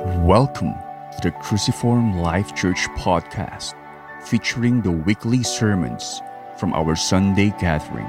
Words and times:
Welcome 0.00 0.72
to 1.12 1.18
the 1.22 1.30
Cruciform 1.30 2.16
Life 2.16 2.54
Church 2.54 2.88
podcast, 2.96 3.74
featuring 4.22 4.80
the 4.80 4.90
weekly 4.90 5.42
sermons 5.42 6.22
from 6.56 6.72
our 6.72 6.96
Sunday 6.96 7.52
gathering. 7.60 8.08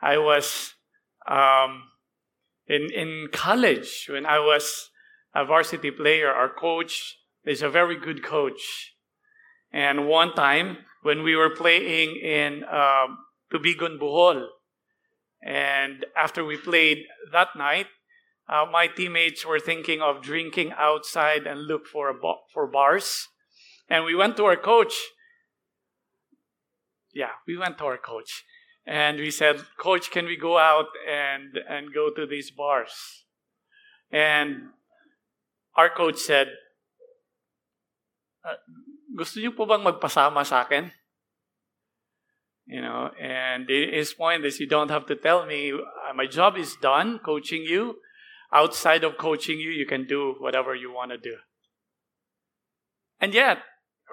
I 0.00 0.18
was 0.18 0.74
um, 1.26 1.72
in, 2.66 2.90
in 2.92 3.28
college 3.32 4.06
when 4.08 4.26
I 4.26 4.38
was 4.38 4.90
a 5.34 5.44
varsity 5.44 5.90
player, 5.90 6.30
our 6.30 6.48
coach 6.48 7.18
is 7.44 7.62
a 7.62 7.68
very 7.68 7.98
good 7.98 8.22
coach. 8.22 8.94
And 9.72 10.06
one 10.06 10.34
time 10.34 10.78
when 11.02 11.22
we 11.22 11.34
were 11.34 11.50
playing 11.50 12.16
in 12.16 12.64
uh, 12.64 13.06
Tubigon, 13.52 13.98
Bohol, 13.98 14.46
and 15.42 16.06
after 16.16 16.44
we 16.44 16.56
played 16.56 16.98
that 17.32 17.48
night, 17.56 17.86
uh, 18.48 18.66
my 18.70 18.86
teammates 18.86 19.44
were 19.46 19.60
thinking 19.60 20.02
of 20.02 20.22
drinking 20.22 20.72
outside 20.76 21.46
and 21.46 21.66
look 21.66 21.86
for 21.86 22.12
for 22.52 22.66
bars, 22.66 23.28
and 23.88 24.04
we 24.04 24.14
went 24.14 24.36
to 24.36 24.44
our 24.44 24.56
coach. 24.56 24.92
Yeah, 27.14 27.40
we 27.46 27.56
went 27.56 27.78
to 27.78 27.84
our 27.84 27.98
coach, 27.98 28.44
and 28.86 29.18
we 29.18 29.30
said, 29.30 29.64
"Coach, 29.78 30.10
can 30.10 30.26
we 30.26 30.36
go 30.36 30.58
out 30.58 30.92
and 31.08 31.56
and 31.68 31.94
go 31.94 32.10
to 32.12 32.26
these 32.26 32.50
bars?" 32.50 33.24
And 34.12 34.76
our 35.76 35.88
coach 35.88 36.18
said, 36.20 36.52
uh, 38.44 38.60
"Gusto 39.16 39.40
niyo 39.40 39.56
po 39.56 39.64
bang 39.64 39.80
magpasama 39.80 40.44
sa 40.44 40.68
akin?" 40.68 40.92
You 42.66 42.80
know, 42.80 43.12
and 43.20 43.68
his 43.68 44.16
point 44.16 44.44
is, 44.44 44.56
you 44.56 44.64
don't 44.64 44.88
have 44.88 45.04
to 45.12 45.16
tell 45.16 45.44
me. 45.44 45.68
uh, 45.68 46.16
My 46.16 46.24
job 46.24 46.56
is 46.56 46.80
done 46.80 47.20
coaching 47.20 47.60
you 47.60 48.00
outside 48.54 49.02
of 49.02 49.18
coaching 49.18 49.58
you, 49.58 49.70
you 49.70 49.84
can 49.84 50.06
do 50.06 50.36
whatever 50.38 50.74
you 50.74 50.92
want 50.92 51.10
to 51.10 51.18
do. 51.18 51.36
And 53.20 53.34
yet, 53.34 53.58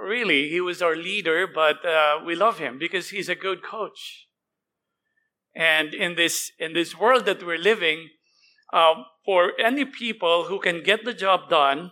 really, 0.01 0.49
he 0.49 0.59
was 0.59 0.81
our 0.81 0.95
leader, 0.95 1.47
but 1.47 1.85
uh, 1.85 2.19
we 2.25 2.35
love 2.35 2.57
him 2.57 2.79
because 2.79 3.09
he's 3.09 3.29
a 3.29 3.35
good 3.35 3.63
coach. 3.63 4.27
And 5.55 5.93
in 5.93 6.15
this 6.15 6.51
in 6.59 6.73
this 6.73 6.97
world 6.97 7.25
that 7.25 7.45
we're 7.45 7.57
living, 7.57 8.09
uh, 8.73 8.95
for 9.25 9.51
any 9.59 9.85
people 9.85 10.45
who 10.45 10.59
can 10.59 10.81
get 10.81 11.03
the 11.03 11.13
job 11.13 11.49
done, 11.49 11.91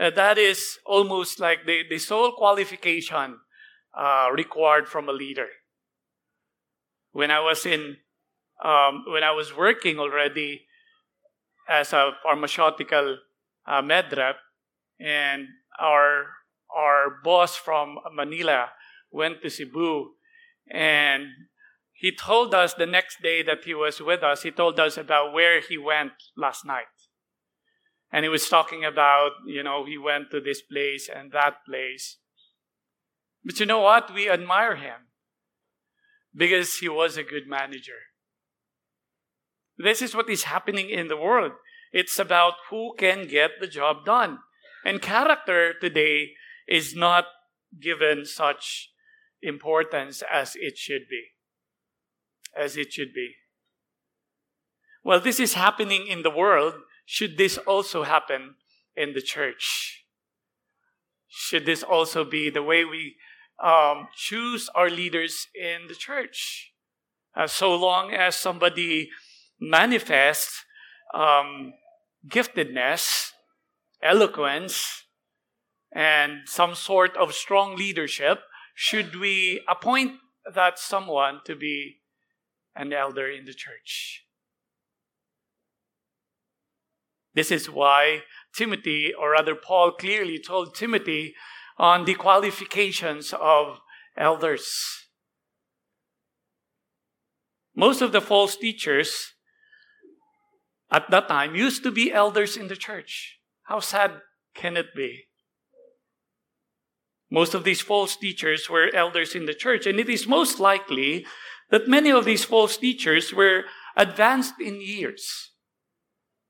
uh, 0.00 0.10
that 0.10 0.38
is 0.38 0.78
almost 0.86 1.38
like 1.38 1.66
the, 1.66 1.82
the 1.88 1.98
sole 1.98 2.32
qualification 2.32 3.38
uh, 3.96 4.28
required 4.32 4.88
from 4.88 5.08
a 5.08 5.12
leader. 5.12 5.48
When 7.12 7.30
I 7.30 7.40
was 7.40 7.66
in 7.66 7.98
um, 8.64 9.04
when 9.08 9.22
I 9.22 9.32
was 9.32 9.54
working 9.54 9.98
already 9.98 10.65
as 11.68 11.92
a 11.92 12.12
pharmaceutical 12.22 13.18
uh, 13.66 13.82
med 13.82 14.12
rep, 14.16 14.36
and 15.00 15.46
our 15.78 16.26
our 16.74 17.18
boss 17.22 17.56
from 17.56 17.98
Manila 18.12 18.70
went 19.10 19.42
to 19.42 19.50
Cebu, 19.50 20.10
and 20.70 21.26
he 21.92 22.14
told 22.14 22.54
us 22.54 22.74
the 22.74 22.86
next 22.86 23.22
day 23.22 23.42
that 23.42 23.64
he 23.64 23.74
was 23.74 24.00
with 24.00 24.22
us. 24.22 24.42
He 24.42 24.50
told 24.50 24.78
us 24.78 24.96
about 24.96 25.32
where 25.32 25.60
he 25.60 25.78
went 25.78 26.12
last 26.36 26.64
night, 26.64 26.84
and 28.12 28.24
he 28.24 28.28
was 28.28 28.48
talking 28.48 28.84
about 28.84 29.32
you 29.46 29.62
know 29.62 29.84
he 29.84 29.98
went 29.98 30.30
to 30.30 30.40
this 30.40 30.62
place 30.62 31.08
and 31.08 31.32
that 31.32 31.64
place. 31.68 32.18
But 33.44 33.60
you 33.60 33.66
know 33.66 33.80
what? 33.80 34.12
We 34.12 34.28
admire 34.28 34.76
him 34.76 35.06
because 36.34 36.78
he 36.78 36.88
was 36.88 37.16
a 37.16 37.22
good 37.22 37.46
manager. 37.46 38.15
This 39.78 40.02
is 40.02 40.14
what 40.14 40.30
is 40.30 40.44
happening 40.44 40.90
in 40.90 41.08
the 41.08 41.16
world. 41.16 41.52
It's 41.92 42.18
about 42.18 42.54
who 42.70 42.94
can 42.98 43.26
get 43.26 43.52
the 43.60 43.66
job 43.66 44.04
done. 44.04 44.38
And 44.84 45.02
character 45.02 45.74
today 45.80 46.32
is 46.68 46.94
not 46.94 47.26
given 47.80 48.24
such 48.24 48.90
importance 49.42 50.22
as 50.30 50.56
it 50.56 50.78
should 50.78 51.08
be. 51.08 51.24
As 52.56 52.76
it 52.76 52.92
should 52.92 53.12
be. 53.12 53.34
Well, 55.04 55.20
this 55.20 55.38
is 55.38 55.54
happening 55.54 56.06
in 56.06 56.22
the 56.22 56.30
world. 56.30 56.74
Should 57.04 57.38
this 57.38 57.58
also 57.58 58.02
happen 58.02 58.54
in 58.96 59.12
the 59.12 59.20
church? 59.20 60.04
Should 61.28 61.66
this 61.66 61.82
also 61.82 62.24
be 62.24 62.50
the 62.50 62.62
way 62.62 62.84
we 62.84 63.16
um, 63.62 64.08
choose 64.16 64.68
our 64.74 64.90
leaders 64.90 65.48
in 65.54 65.86
the 65.86 65.94
church? 65.94 66.72
Uh, 67.36 67.46
so 67.46 67.74
long 67.74 68.12
as 68.12 68.34
somebody 68.34 69.10
manifests 69.60 70.64
um, 71.14 71.72
giftedness, 72.28 73.30
eloquence, 74.02 75.04
and 75.92 76.40
some 76.46 76.74
sort 76.74 77.16
of 77.16 77.32
strong 77.32 77.76
leadership, 77.76 78.40
should 78.74 79.16
we 79.18 79.62
appoint 79.68 80.12
that 80.54 80.78
someone 80.78 81.40
to 81.46 81.56
be 81.56 81.96
an 82.74 82.92
elder 82.92 83.30
in 83.30 83.46
the 83.46 83.54
church? 83.54 84.24
This 87.34 87.50
is 87.50 87.70
why 87.70 88.22
Timothy, 88.54 89.12
or 89.12 89.32
rather 89.32 89.54
Paul, 89.54 89.92
clearly 89.92 90.38
told 90.38 90.74
Timothy 90.74 91.34
on 91.78 92.04
the 92.04 92.14
qualifications 92.14 93.34
of 93.38 93.80
elders. 94.16 94.66
Most 97.74 98.00
of 98.00 98.12
the 98.12 98.22
false 98.22 98.56
teachers 98.56 99.34
at 100.90 101.10
that 101.10 101.28
time 101.28 101.54
used 101.54 101.82
to 101.82 101.90
be 101.90 102.12
elders 102.12 102.56
in 102.56 102.68
the 102.68 102.76
church. 102.76 103.38
How 103.64 103.80
sad 103.80 104.12
can 104.54 104.76
it 104.76 104.94
be? 104.94 105.24
Most 107.30 107.54
of 107.54 107.64
these 107.64 107.80
false 107.80 108.16
teachers 108.16 108.70
were 108.70 108.94
elders 108.94 109.34
in 109.34 109.46
the 109.46 109.54
church, 109.54 109.86
and 109.86 109.98
it 109.98 110.08
is 110.08 110.28
most 110.28 110.60
likely 110.60 111.26
that 111.70 111.88
many 111.88 112.10
of 112.12 112.24
these 112.24 112.44
false 112.44 112.76
teachers 112.76 113.34
were 113.34 113.64
advanced 113.96 114.54
in 114.60 114.80
years. 114.80 115.50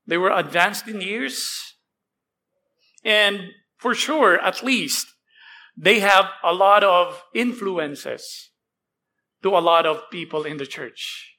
They 0.05 0.17
were 0.17 0.31
advanced 0.31 0.87
in 0.87 1.01
years, 1.01 1.73
and 3.03 3.49
for 3.77 3.95
sure, 3.95 4.39
at 4.39 4.63
least, 4.63 5.07
they 5.75 5.99
have 5.99 6.25
a 6.43 6.53
lot 6.53 6.83
of 6.83 7.23
influences 7.33 8.51
to 9.43 9.49
a 9.49 9.59
lot 9.59 9.85
of 9.85 10.09
people 10.11 10.43
in 10.43 10.57
the 10.57 10.65
church. 10.65 11.36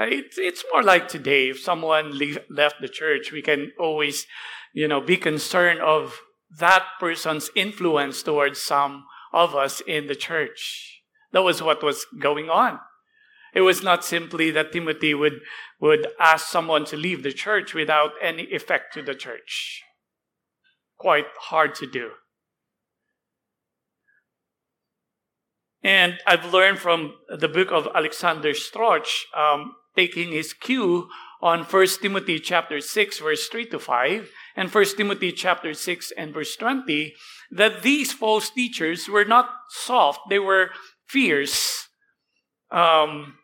It's, 0.00 0.38
it's 0.38 0.64
more 0.72 0.82
like 0.82 1.08
today. 1.08 1.50
If 1.50 1.60
someone 1.60 2.16
leave, 2.16 2.38
left 2.48 2.76
the 2.80 2.88
church, 2.88 3.32
we 3.32 3.42
can 3.42 3.72
always, 3.78 4.26
you 4.72 4.86
know, 4.86 5.00
be 5.00 5.16
concerned 5.16 5.80
of 5.80 6.20
that 6.58 6.84
person's 7.00 7.50
influence 7.54 8.22
towards 8.22 8.60
some 8.60 9.04
of 9.32 9.54
us 9.54 9.82
in 9.86 10.06
the 10.06 10.14
church. 10.14 11.02
That 11.32 11.42
was 11.42 11.62
what 11.62 11.82
was 11.82 12.06
going 12.18 12.48
on. 12.48 12.78
It 13.54 13.62
was 13.62 13.82
not 13.82 14.04
simply 14.04 14.50
that 14.52 14.72
Timothy 14.72 15.14
would, 15.14 15.40
would 15.80 16.06
ask 16.20 16.46
someone 16.46 16.84
to 16.86 16.96
leave 16.96 17.22
the 17.22 17.32
church 17.32 17.74
without 17.74 18.12
any 18.22 18.44
effect 18.44 18.94
to 18.94 19.02
the 19.02 19.14
church. 19.14 19.82
Quite 20.96 21.26
hard 21.40 21.74
to 21.76 21.86
do. 21.86 22.10
And 25.82 26.18
I've 26.26 26.52
learned 26.52 26.78
from 26.78 27.14
the 27.28 27.48
book 27.48 27.70
of 27.70 27.88
Alexander 27.94 28.52
Strauch, 28.52 29.08
um, 29.36 29.74
taking 29.98 30.30
his 30.30 30.52
cue 30.52 31.08
on 31.42 31.64
1 31.64 31.86
Timothy 32.00 32.38
chapter 32.38 32.80
6, 32.80 33.18
verse 33.18 33.48
3 33.48 33.66
to 33.66 33.80
5, 33.80 34.30
and 34.54 34.72
1 34.72 34.84
Timothy 34.96 35.32
chapter 35.32 35.74
6 35.74 36.12
and 36.16 36.32
verse 36.32 36.54
20, 36.54 37.14
that 37.50 37.82
these 37.82 38.12
false 38.12 38.48
teachers 38.48 39.08
were 39.08 39.24
not 39.24 39.50
soft, 39.70 40.20
they 40.30 40.38
were 40.38 40.70
fierce, 41.08 41.88
um, 42.70 43.38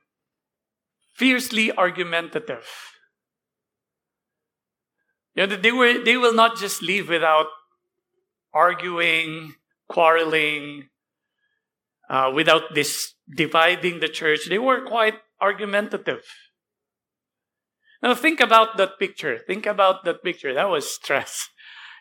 fiercely 1.16 1.72
argumentative. 1.72 2.68
You 5.34 5.48
know, 5.48 5.56
they, 5.56 5.72
were, 5.72 6.04
they 6.04 6.16
will 6.16 6.34
not 6.34 6.56
just 6.56 6.82
leave 6.82 7.08
without 7.08 7.46
arguing, 8.52 9.54
quarreling, 9.88 10.88
uh, 12.08 12.30
without 12.34 12.74
this 12.74 13.14
dividing 13.28 14.00
the 14.00 14.08
church. 14.08 14.48
They 14.48 14.58
were 14.58 14.84
quite 14.84 15.14
argumentative. 15.40 16.22
Now 18.02 18.14
think 18.14 18.40
about 18.40 18.76
that 18.76 18.98
picture. 18.98 19.38
Think 19.38 19.66
about 19.66 20.04
that 20.04 20.22
picture. 20.22 20.52
That 20.52 20.68
was 20.68 20.90
stress. 20.92 21.48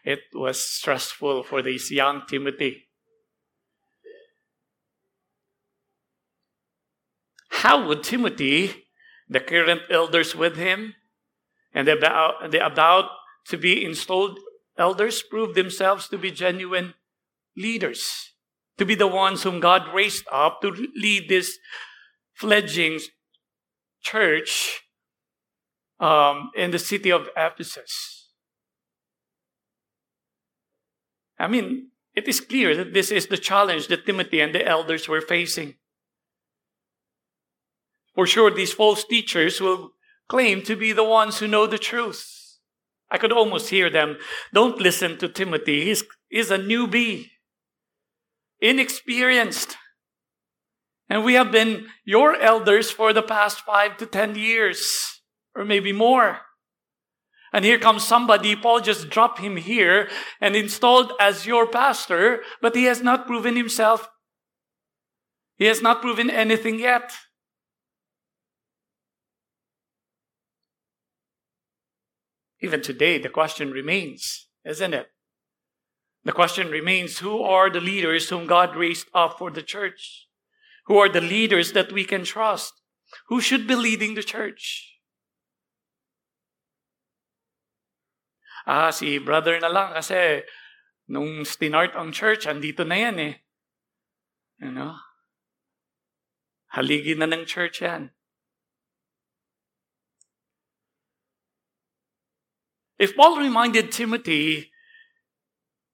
It 0.03 0.19
was 0.33 0.59
stressful 0.59 1.43
for 1.43 1.61
this 1.61 1.89
young 1.89 2.23
Timothy. 2.27 2.89
How 7.49 7.87
would 7.87 8.03
Timothy, 8.03 8.87
the 9.29 9.39
current 9.39 9.83
elders 9.89 10.35
with 10.35 10.57
him, 10.57 10.95
and 11.73 11.87
the 11.87 11.97
about, 11.97 12.51
the 12.51 12.65
about 12.65 13.09
to 13.47 13.57
be 13.57 13.85
installed 13.85 14.39
elders 14.77 15.21
prove 15.23 15.55
themselves 15.55 16.09
to 16.09 16.17
be 16.17 16.31
genuine 16.31 16.93
leaders, 17.55 18.32
to 18.77 18.85
be 18.85 18.95
the 18.95 19.07
ones 19.07 19.43
whom 19.43 19.59
God 19.59 19.93
raised 19.93 20.25
up 20.31 20.61
to 20.61 20.71
lead 20.95 21.29
this 21.29 21.57
fledgling 22.33 22.99
church 24.01 24.81
um, 25.99 26.51
in 26.55 26.71
the 26.71 26.79
city 26.79 27.11
of 27.11 27.29
Ephesus. 27.37 28.29
I 31.39 31.47
mean, 31.47 31.89
it 32.15 32.27
is 32.27 32.39
clear 32.39 32.75
that 32.75 32.93
this 32.93 33.11
is 33.11 33.27
the 33.27 33.37
challenge 33.37 33.87
that 33.87 34.05
Timothy 34.05 34.39
and 34.39 34.53
the 34.53 34.65
elders 34.65 35.07
were 35.07 35.21
facing. 35.21 35.75
For 38.15 38.27
sure, 38.27 38.51
these 38.51 38.73
false 38.73 39.03
teachers 39.03 39.59
will 39.59 39.91
claim 40.29 40.61
to 40.63 40.75
be 40.75 40.91
the 40.91 41.03
ones 41.03 41.39
who 41.39 41.47
know 41.47 41.65
the 41.65 41.79
truth. 41.79 42.59
I 43.09 43.17
could 43.17 43.31
almost 43.31 43.69
hear 43.69 43.89
them. 43.89 44.17
Don't 44.53 44.79
listen 44.79 45.17
to 45.17 45.27
Timothy. 45.27 45.85
He's, 45.85 46.03
he's 46.29 46.51
a 46.51 46.57
newbie, 46.57 47.29
inexperienced. 48.63 49.77
And 51.09 51.23
we 51.23 51.33
have 51.33 51.51
been 51.51 51.87
your 52.05 52.35
elders 52.35 52.89
for 52.89 53.13
the 53.13 53.21
past 53.21 53.59
five 53.59 53.97
to 53.97 54.07
ten 54.07 54.35
years, 54.35 55.21
or 55.53 55.65
maybe 55.65 55.91
more. 55.91 56.39
And 57.51 57.63
here 57.63 57.77
comes 57.77 58.03
somebody, 58.03 58.55
Paul 58.55 58.79
just 58.79 59.09
dropped 59.09 59.39
him 59.39 59.57
here 59.57 60.09
and 60.41 60.55
installed 60.55 61.11
as 61.19 61.45
your 61.45 61.67
pastor, 61.67 62.41
but 62.61 62.75
he 62.75 62.85
has 62.85 63.03
not 63.03 63.27
proven 63.27 63.55
himself. 63.55 64.09
He 65.57 65.65
has 65.65 65.81
not 65.81 66.01
proven 66.01 66.31
anything 66.31 66.79
yet. 66.79 67.11
Even 72.59 72.81
today, 72.81 73.19
the 73.19 73.29
question 73.29 73.69
remains, 73.71 74.47
isn't 74.65 74.93
it? 74.93 75.07
The 76.23 76.31
question 76.31 76.71
remains 76.71 77.19
who 77.19 77.43
are 77.43 77.69
the 77.69 77.81
leaders 77.81 78.29
whom 78.29 78.47
God 78.47 78.75
raised 78.75 79.07
up 79.13 79.37
for 79.37 79.51
the 79.51 79.61
church? 79.61 80.27
Who 80.87 80.97
are 80.97 81.09
the 81.09 81.21
leaders 81.21 81.73
that 81.73 81.91
we 81.91 82.05
can 82.05 82.23
trust? 82.23 82.73
Who 83.27 83.41
should 83.41 83.67
be 83.67 83.75
leading 83.75 84.15
the 84.15 84.23
church? 84.23 84.99
Ah, 88.65 88.91
si 88.91 89.19
brother 89.19 89.59
na 89.59 89.67
lang 89.67 89.91
kasi 89.93 90.47
nung 91.11 91.43
stinart 91.43 91.95
ang 91.99 92.15
church, 92.15 92.47
andito 92.47 92.87
na 92.87 92.95
yan 92.95 93.17
eh. 93.19 93.33
You 94.63 94.71
know? 94.71 94.95
Haligi 96.71 97.13
na 97.19 97.27
ng 97.27 97.43
church 97.43 97.83
yan. 97.83 98.15
If 102.97 103.19
Paul 103.19 103.43
reminded 103.43 103.91
Timothy 103.91 104.72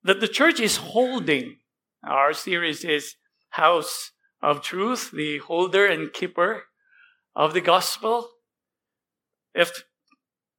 that 0.04 0.20
the 0.20 0.28
church 0.28 0.60
is 0.60 0.78
holding, 0.78 1.58
our 2.04 2.34
series 2.34 2.84
is 2.84 3.16
House 3.50 4.12
of 4.42 4.62
Truth, 4.62 5.12
the 5.12 5.40
holder 5.40 5.86
and 5.86 6.14
keeper 6.14 6.64
of 7.36 7.54
the 7.54 7.62
gospel. 7.62 8.30
If 9.54 9.84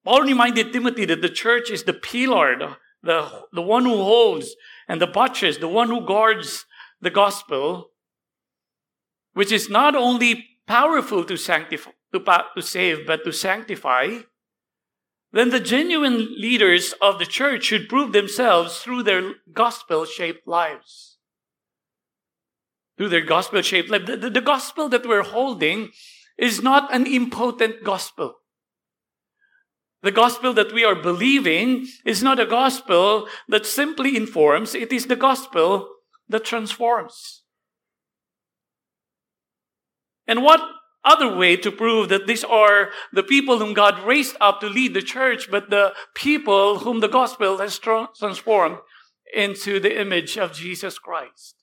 Paul 0.04 0.22
reminded 0.22 0.72
Timothy 0.72 1.04
that 1.06 1.22
the 1.22 1.28
church 1.28 1.70
is 1.70 1.84
the 1.84 1.92
pillar, 1.92 2.76
the, 3.02 3.44
the 3.52 3.62
one 3.62 3.84
who 3.84 3.96
holds, 3.96 4.54
and 4.88 5.00
the 5.00 5.06
buttress, 5.06 5.58
the 5.58 5.69
one 5.69 5.88
who 5.88 6.04
guards 6.04 6.66
the 7.00 7.10
gospel, 7.10 7.90
which 9.32 9.52
is 9.52 9.70
not 9.70 9.94
only 9.94 10.46
powerful 10.66 11.25
to 11.25 11.36
sanctify, 11.36 11.90
to, 12.12 12.44
to 12.56 12.62
save, 12.62 13.06
but 13.06 13.25
to 13.25 13.32
sanctify, 13.32 14.19
then 15.32 15.50
the 15.50 15.61
genuine 15.61 16.35
leaders 16.41 16.93
of 17.00 17.19
the 17.19 17.27
church 17.27 17.65
should 17.65 17.88
prove 17.88 18.12
themselves 18.12 18.79
through 18.79 19.05
their 19.05 19.35
gospel 19.53 20.05
shaped 20.05 20.47
lives. 20.47 21.19
Through 22.97 23.11
their 23.11 23.25
gospel 23.25 23.62
shaped 23.62 23.91
life. 23.91 24.06
The, 24.06 24.17
the, 24.17 24.31
the, 24.31 24.41
gospel 24.41 24.88
that 24.88 25.06
we're 25.06 25.23
holding 25.23 25.91
is 26.37 26.62
not 26.62 26.93
an 26.93 27.06
impotent 27.06 27.85
gospel. 27.85 28.35
The 30.03 30.11
gospel 30.11 30.53
that 30.55 30.73
we 30.73 30.85
are 30.85 30.94
believing 30.97 31.87
is 32.05 32.23
not 32.23 32.41
a 32.41 32.47
gospel 32.47 33.29
that 33.49 33.67
simply 33.67 34.17
informs, 34.17 34.75
it 34.75 34.93
is 34.93 35.06
the 35.06 35.17
gospel 35.17 35.88
that 36.29 36.44
transforms. 36.44 37.43
And 40.27 40.43
what 40.43 40.61
other 41.05 41.35
way 41.35 41.56
to 41.56 41.73
prove 41.73 42.08
that 42.11 42.26
these 42.26 42.44
are 42.44 42.91
the 43.12 43.23
people 43.23 43.58
whom 43.58 43.75
God 43.75 44.02
raised 44.06 44.37
up 44.41 44.61
to 44.61 44.69
lead 44.69 44.94
the 44.94 45.02
church, 45.02 45.50
but 45.50 45.70
the 45.70 45.94
people 46.14 46.81
whom 46.81 47.00
the 47.00 47.08
gospel 47.08 47.58
has 47.58 47.79
transformed 47.79 48.79
into 49.35 49.81
the 49.81 50.00
image 50.00 50.37
of 50.37 50.52
Jesus 50.52 50.99
Christ. 50.99 51.56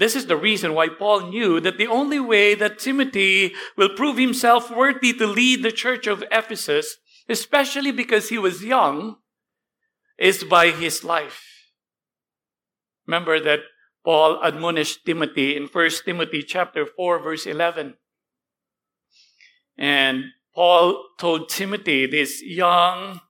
This 0.00 0.16
is 0.16 0.26
the 0.26 0.36
reason 0.36 0.74
why 0.74 0.88
Paul 0.88 1.30
knew 1.30 1.60
that 1.60 1.78
the 1.78 1.86
only 1.86 2.18
way 2.18 2.56
that 2.56 2.80
Timothy 2.80 3.54
will 3.76 3.90
prove 3.90 4.18
himself 4.18 4.68
worthy 4.68 5.12
to 5.12 5.26
lead 5.26 5.62
the 5.62 5.70
church 5.70 6.08
of 6.08 6.24
Ephesus, 6.32 6.96
especially 7.28 7.92
because 7.92 8.28
he 8.28 8.38
was 8.38 8.64
young, 8.64 9.16
is 10.18 10.42
by 10.42 10.70
his 10.70 11.04
life. 11.04 11.44
Remember 13.06 13.38
that 13.40 13.60
Paul 14.04 14.40
admonished 14.42 15.04
Timothy 15.04 15.56
in 15.56 15.66
1 15.66 15.90
Timothy 16.04 16.42
chapter 16.42 16.86
4 16.86 17.18
verse 17.22 17.46
11. 17.46 17.94
And 19.76 20.24
Paul 20.54 21.04
told 21.18 21.48
Timothy, 21.48 22.06
this 22.06 22.42
young, 22.42 23.20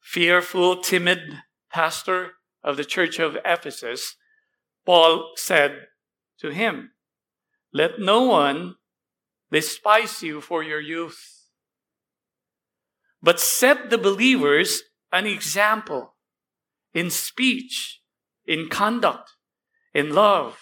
fearful, 0.00 0.82
timid 0.82 1.42
pastor 1.70 2.32
of 2.62 2.76
the 2.76 2.84
church 2.84 3.18
of 3.18 3.36
Ephesus, 3.44 4.16
Paul 4.84 5.32
said 5.36 5.86
to 6.38 6.50
him, 6.50 6.92
Let 7.72 7.98
no 7.98 8.22
one 8.22 8.76
despise 9.50 10.22
you 10.22 10.40
for 10.40 10.62
your 10.62 10.80
youth, 10.80 11.48
but 13.22 13.40
set 13.40 13.90
the 13.90 13.98
believers 13.98 14.82
an 15.12 15.26
example 15.26 16.14
in 16.94 17.10
speech 17.10 18.00
in 18.46 18.68
conduct, 18.68 19.32
in 19.94 20.14
love, 20.14 20.58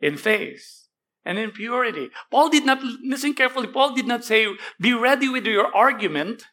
in 0.00 0.16
faith, 0.16 0.88
and 1.24 1.38
in 1.38 1.50
purity. 1.50 2.10
Paul 2.30 2.48
did 2.48 2.64
not, 2.64 2.82
listen 2.82 3.34
carefully, 3.34 3.66
Paul 3.66 3.94
did 3.94 4.06
not 4.06 4.24
say, 4.24 4.46
be 4.80 4.92
ready 4.94 5.28
with 5.28 5.44
your 5.46 5.74
argument. 5.74 6.44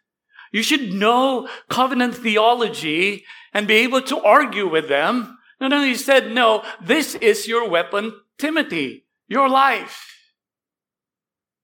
You 0.51 0.63
should 0.63 0.93
know 0.93 1.47
covenant 1.69 2.15
theology 2.15 3.25
and 3.53 3.67
be 3.67 3.75
able 3.75 4.01
to 4.03 4.19
argue 4.19 4.67
with 4.67 4.88
them. 4.88 5.38
No, 5.59 5.67
no, 5.67 5.83
he 5.83 5.95
said, 5.95 6.31
no, 6.31 6.63
this 6.83 7.15
is 7.15 7.47
your 7.47 7.69
weapon, 7.69 8.13
Timothy, 8.38 9.05
your 9.27 9.50
life, 9.50 10.33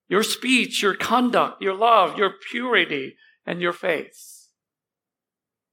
your 0.07 0.24
speech, 0.24 0.81
your 0.81 0.95
conduct, 0.95 1.62
your 1.62 1.75
love, 1.75 2.17
your 2.17 2.31
purity, 2.50 3.15
and 3.45 3.62
your 3.62 3.74
faith. 3.74 4.48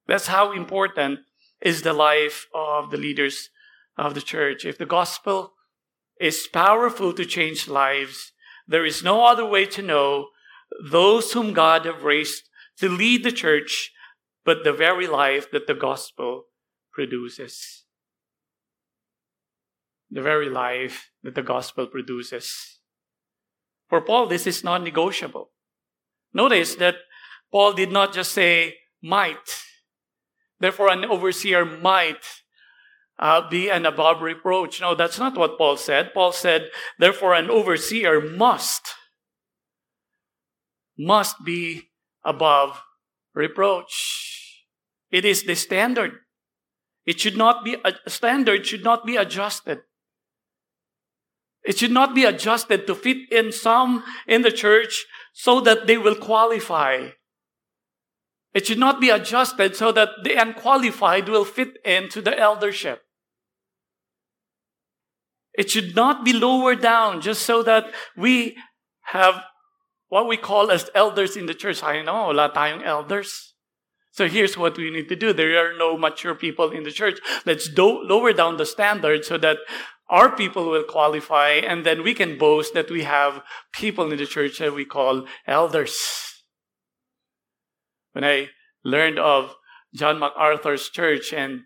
That's 0.07 0.27
how 0.27 0.53
important 0.53 1.21
is 1.61 1.83
the 1.83 1.93
life 1.93 2.47
of 2.55 2.91
the 2.91 2.97
leaders 2.97 3.51
of 4.01 4.15
the 4.15 4.23
church. 4.23 4.65
If 4.65 4.79
the 4.79 4.87
gospel 4.87 5.53
is 6.19 6.49
powerful 6.49 7.13
to 7.13 7.25
change 7.25 7.69
lives, 7.69 8.33
there 8.67 8.85
is 8.85 9.05
no 9.05 9.27
other 9.27 9.45
way 9.45 9.67
to 9.67 9.83
know 9.83 10.29
those 10.91 11.33
whom 11.33 11.53
God 11.53 11.85
have 11.85 12.03
raised 12.03 12.49
to 12.79 12.89
lead 12.89 13.23
the 13.23 13.33
church 13.33 13.93
but 14.45 14.65
the 14.65 14.73
very 14.73 15.07
life 15.07 15.51
that 15.51 15.67
the 15.67 15.75
gospel 15.75 16.45
produces. 16.93 17.85
The 20.11 20.23
very 20.23 20.49
life 20.49 21.11
that 21.23 21.35
the 21.35 21.43
gospel 21.43 21.87
produces. 21.87 22.81
For 23.89 24.01
Paul, 24.01 24.27
this 24.27 24.47
is 24.47 24.65
non 24.65 24.83
negotiable. 24.83 25.51
Notice 26.33 26.75
that 26.77 26.97
Paul 27.53 27.75
did 27.75 27.93
not 27.93 28.15
just 28.15 28.33
say 28.33 28.77
might. 29.03 29.63
Therefore, 30.59 30.91
an 30.91 31.05
overseer 31.05 31.65
might 31.65 32.40
uh, 33.21 33.47
be 33.49 33.69
an 33.69 33.85
above 33.85 34.23
reproach. 34.23 34.81
No, 34.81 34.95
that's 34.95 35.19
not 35.19 35.37
what 35.37 35.59
Paul 35.59 35.77
said. 35.77 36.15
Paul 36.15 36.33
said, 36.33 36.71
therefore, 36.99 37.35
an 37.35 37.51
overseer 37.51 38.21
must, 38.21 38.95
must 40.99 41.37
be 41.45 41.91
above 42.25 42.83
reproach. 43.35 44.65
It 45.11 45.27
is 45.27 45.43
the 45.43 45.55
standard. 45.55 46.13
It 47.05 47.21
should 47.21 47.37
not 47.37 47.63
be, 47.63 47.77
a 47.85 48.11
standard 48.11 48.67
should 48.67 48.85
not 48.85 49.05
be 49.05 49.17
adjusted. 49.17 49.81
It 51.63 51.79
should 51.79 51.93
not 51.93 52.15
be 52.15 52.25
adjusted 52.25 52.87
to 52.87 52.95
fit 52.95 53.31
in 53.31 53.53
some 53.53 54.03
in 54.27 54.41
the 54.41 54.51
church 54.51 55.05
so 55.35 55.61
that 55.61 55.87
they 55.87 55.99
will 55.99 56.15
qualify. 56.15 57.11
It 58.55 58.67
should 58.67 58.79
not 58.79 58.99
be 58.99 59.11
adjusted 59.11 59.77
so 59.77 59.93
that 59.93 60.09
the 60.25 60.41
unqualified 60.41 61.29
will 61.29 61.45
fit 61.45 61.77
into 61.85 62.23
the 62.23 62.37
eldership. 62.39 63.03
It 65.55 65.71
should 65.71 65.95
not 65.95 66.25
be 66.25 66.33
lowered 66.33 66.81
down 66.81 67.21
just 67.21 67.43
so 67.43 67.63
that 67.63 67.93
we 68.17 68.57
have 69.13 69.43
what 70.09 70.29
we 70.29 70.37
call 70.37 70.71
as 70.71 70.91
elders 70.95 71.37
in 71.37 71.47
the 71.47 71.55
church. 71.55 71.83
I 71.83 72.03
know, 72.03 72.27
wala 72.27 72.51
tayong 72.51 72.85
elders. 72.85 73.55
So 74.13 74.29
here's 74.29 74.59
what 74.59 74.77
we 74.77 74.91
need 74.91 75.09
to 75.09 75.17
do. 75.17 75.33
There 75.33 75.57
are 75.65 75.77
no 75.77 75.97
mature 75.97 76.35
people 76.35 76.71
in 76.71 76.83
the 76.83 76.91
church. 76.91 77.19
Let's 77.47 77.69
do- 77.69 78.03
lower 78.03 78.33
down 78.33 78.57
the 78.57 78.67
standard 78.67 79.25
so 79.25 79.39
that 79.39 79.59
our 80.09 80.35
people 80.35 80.69
will 80.69 80.83
qualify 80.83 81.51
and 81.51 81.87
then 81.87 82.03
we 82.03 82.15
can 82.15 82.37
boast 82.37 82.75
that 82.75 82.91
we 82.91 83.05
have 83.05 83.43
people 83.73 84.11
in 84.11 84.19
the 84.19 84.27
church 84.27 84.59
that 84.59 84.75
we 84.75 84.85
call 84.85 85.27
elders. 85.47 86.43
When 88.13 88.25
I 88.25 88.49
learned 88.85 89.21
of 89.21 89.55
John 89.95 90.19
MacArthur's 90.19 90.89
church 90.89 91.33
and 91.33 91.63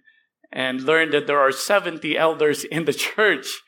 and 0.53 0.83
learned 0.83 1.13
that 1.13 1.27
there 1.27 1.41
are 1.41 1.51
70 1.51 2.17
elders 2.17 2.63
in 2.63 2.85
the 2.85 2.93
church, 3.07 3.63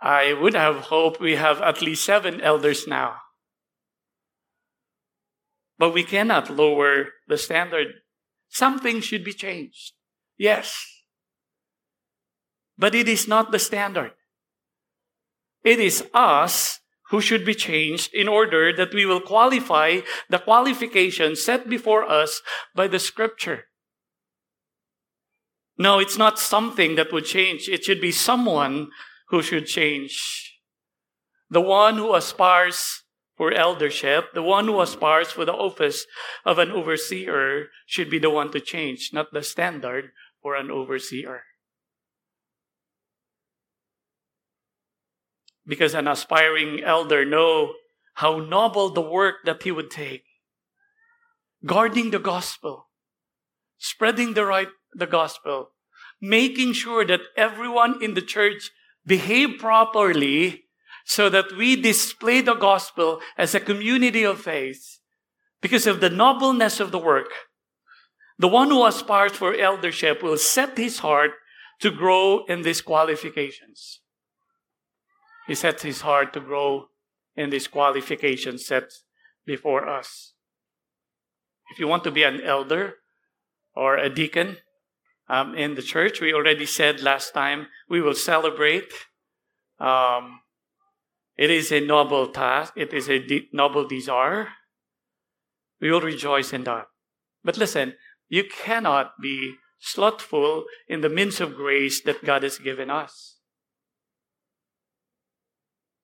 I 0.00 0.32
would 0.32 0.54
have 0.54 0.86
hoped 0.88 1.20
we 1.20 1.36
have 1.36 1.60
at 1.60 1.82
least 1.82 2.04
seven 2.04 2.40
elders 2.40 2.86
now. 2.86 3.16
But 5.78 5.92
we 5.92 6.04
cannot 6.04 6.50
lower 6.50 7.08
the 7.28 7.36
standard. 7.36 7.88
Something 8.48 9.00
should 9.00 9.24
be 9.24 9.32
changed. 9.32 9.92
Yes. 10.38 10.86
But 12.78 12.94
it 12.94 13.08
is 13.08 13.28
not 13.28 13.52
the 13.52 13.58
standard. 13.58 14.12
It 15.62 15.78
is 15.78 16.04
us 16.14 16.80
who 17.10 17.20
should 17.20 17.44
be 17.44 17.54
changed 17.54 18.14
in 18.14 18.28
order 18.28 18.72
that 18.72 18.94
we 18.94 19.04
will 19.04 19.20
qualify 19.20 20.00
the 20.28 20.38
qualifications 20.38 21.42
set 21.42 21.68
before 21.68 22.08
us 22.08 22.40
by 22.74 22.86
the 22.88 22.98
scripture. 22.98 23.64
No, 25.76 25.98
it's 25.98 26.16
not 26.16 26.38
something 26.38 26.94
that 26.96 27.12
would 27.12 27.24
change. 27.24 27.68
It 27.68 27.84
should 27.84 28.00
be 28.00 28.12
someone 28.12 28.90
who 29.30 29.42
should 29.42 29.66
change. 29.66 30.58
The 31.48 31.60
one 31.60 31.96
who 31.96 32.14
aspires 32.14 33.04
for 33.36 33.52
eldership, 33.52 34.34
the 34.34 34.42
one 34.42 34.66
who 34.66 34.80
aspires 34.80 35.32
for 35.32 35.44
the 35.44 35.54
office 35.54 36.04
of 36.44 36.58
an 36.58 36.70
overseer 36.70 37.68
should 37.86 38.10
be 38.10 38.18
the 38.18 38.30
one 38.30 38.52
to 38.52 38.60
change, 38.60 39.10
not 39.12 39.32
the 39.32 39.42
standard 39.42 40.10
for 40.42 40.54
an 40.54 40.70
overseer. 40.70 41.44
Because 45.66 45.94
an 45.94 46.08
aspiring 46.08 46.82
elder 46.84 47.24
know 47.24 47.74
how 48.14 48.38
noble 48.38 48.90
the 48.90 49.00
work 49.00 49.36
that 49.44 49.62
he 49.62 49.70
would 49.70 49.90
take. 49.90 50.24
Guarding 51.64 52.10
the 52.10 52.18
gospel, 52.18 52.88
spreading 53.78 54.34
the 54.34 54.44
right 54.44 54.68
the 54.92 55.06
gospel, 55.06 55.70
making 56.20 56.72
sure 56.72 57.04
that 57.06 57.20
everyone 57.36 58.02
in 58.02 58.14
the 58.14 58.22
church 58.22 58.70
behave 59.10 59.58
properly 59.58 60.66
so 61.04 61.28
that 61.28 61.56
we 61.58 61.74
display 61.74 62.40
the 62.40 62.54
gospel 62.54 63.20
as 63.36 63.56
a 63.56 63.66
community 63.70 64.22
of 64.22 64.40
faith 64.40 65.00
because 65.60 65.84
of 65.88 66.00
the 66.00 66.08
nobleness 66.08 66.78
of 66.78 66.92
the 66.92 67.04
work. 67.12 67.32
The 68.38 68.46
one 68.46 68.70
who 68.70 68.86
aspires 68.86 69.32
for 69.32 69.52
eldership 69.52 70.22
will 70.22 70.38
set 70.38 70.78
his 70.78 71.00
heart 71.00 71.32
to 71.80 71.90
grow 71.90 72.44
in 72.46 72.62
these 72.62 72.80
qualifications. 72.80 73.98
He 75.48 75.56
sets 75.56 75.82
his 75.82 76.02
heart 76.02 76.32
to 76.34 76.40
grow 76.40 76.86
in 77.34 77.50
these 77.50 77.66
qualifications 77.66 78.64
set 78.64 78.92
before 79.44 79.88
us. 79.88 80.34
If 81.72 81.80
you 81.80 81.88
want 81.88 82.04
to 82.04 82.12
be 82.12 82.22
an 82.22 82.40
elder 82.40 82.94
or 83.74 83.96
a 83.96 84.08
deacon, 84.08 84.58
um, 85.30 85.54
in 85.54 85.76
the 85.76 85.82
church. 85.82 86.20
We 86.20 86.34
already 86.34 86.66
said 86.66 87.00
last 87.00 87.32
time 87.32 87.68
we 87.88 88.02
will 88.02 88.14
celebrate. 88.14 88.92
Um, 89.78 90.40
it 91.38 91.50
is 91.50 91.72
a 91.72 91.80
noble 91.80 92.26
task, 92.26 92.74
it 92.76 92.92
is 92.92 93.08
a 93.08 93.18
de- 93.18 93.48
noble 93.52 93.86
desire. 93.86 94.48
We 95.80 95.90
will 95.90 96.02
rejoice 96.02 96.52
in 96.52 96.64
that. 96.64 96.86
But 97.42 97.56
listen, 97.56 97.94
you 98.28 98.44
cannot 98.44 99.12
be 99.22 99.54
slothful 99.78 100.64
in 100.86 101.00
the 101.00 101.08
means 101.08 101.40
of 101.40 101.54
grace 101.54 102.02
that 102.02 102.24
God 102.24 102.42
has 102.42 102.58
given 102.58 102.90
us. 102.90 103.38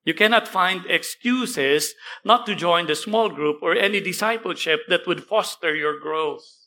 You 0.05 0.15
cannot 0.15 0.49
find 0.49 0.87
excuses 0.89 1.95
not 2.25 2.47
to 2.47 2.55
join 2.55 2.87
the 2.87 2.95
small 2.95 3.29
group 3.29 3.59
or 3.61 3.75
any 3.75 4.01
discipleship 4.01 4.83
that 4.89 5.07
would 5.07 5.25
foster 5.25 5.75
your 5.75 5.99
growth. 5.99 6.66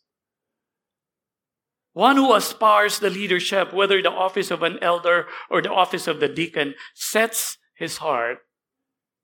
One 1.94 2.18
who 2.18 2.34
aspires 2.34 3.00
the 3.00 3.10
leadership, 3.10 3.74
whether 3.74 4.02
the 4.02 4.12
office 4.12 4.52
of 4.52 4.64
an 4.64 4.78
elder 4.82 5.28
or 5.50 5.62
the 5.62 5.72
office 5.72 6.08
of 6.08 6.20
the 6.20 6.30
deacon, 6.30 6.76
sets 6.94 7.58
his 7.76 7.98
heart 7.98 8.40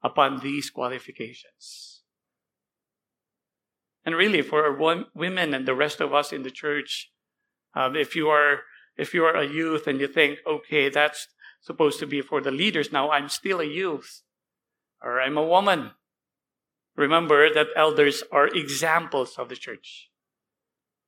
upon 0.03 0.39
these 0.39 0.69
qualifications. 0.69 2.01
And 4.03 4.15
really, 4.15 4.41
for 4.41 4.71
women 5.15 5.53
and 5.53 5.67
the 5.67 5.75
rest 5.75 5.99
of 5.99 6.13
us 6.13 6.31
in 6.31 6.43
the 6.43 6.51
church, 6.51 7.11
um, 7.75 7.95
if 7.95 8.15
you 8.15 8.29
are 8.29 8.61
if 8.97 9.13
you 9.13 9.25
are 9.25 9.35
a 9.35 9.47
youth 9.47 9.87
and 9.87 9.99
you 9.99 10.07
think, 10.07 10.39
okay, 10.47 10.89
that's 10.89 11.27
supposed 11.61 11.99
to 11.99 12.07
be 12.07 12.21
for 12.21 12.39
the 12.39 12.51
leaders, 12.51 12.91
now 12.91 13.11
I'm 13.11 13.27
still 13.27 13.59
a 13.59 13.65
youth, 13.65 14.21
or 15.03 15.19
I'm 15.19 15.37
a 15.37 15.45
woman. 15.45 15.91
Remember 16.95 17.53
that 17.53 17.67
elders 17.75 18.23
are 18.31 18.47
examples 18.47 19.37
of 19.37 19.49
the 19.49 19.57
church. 19.57 20.09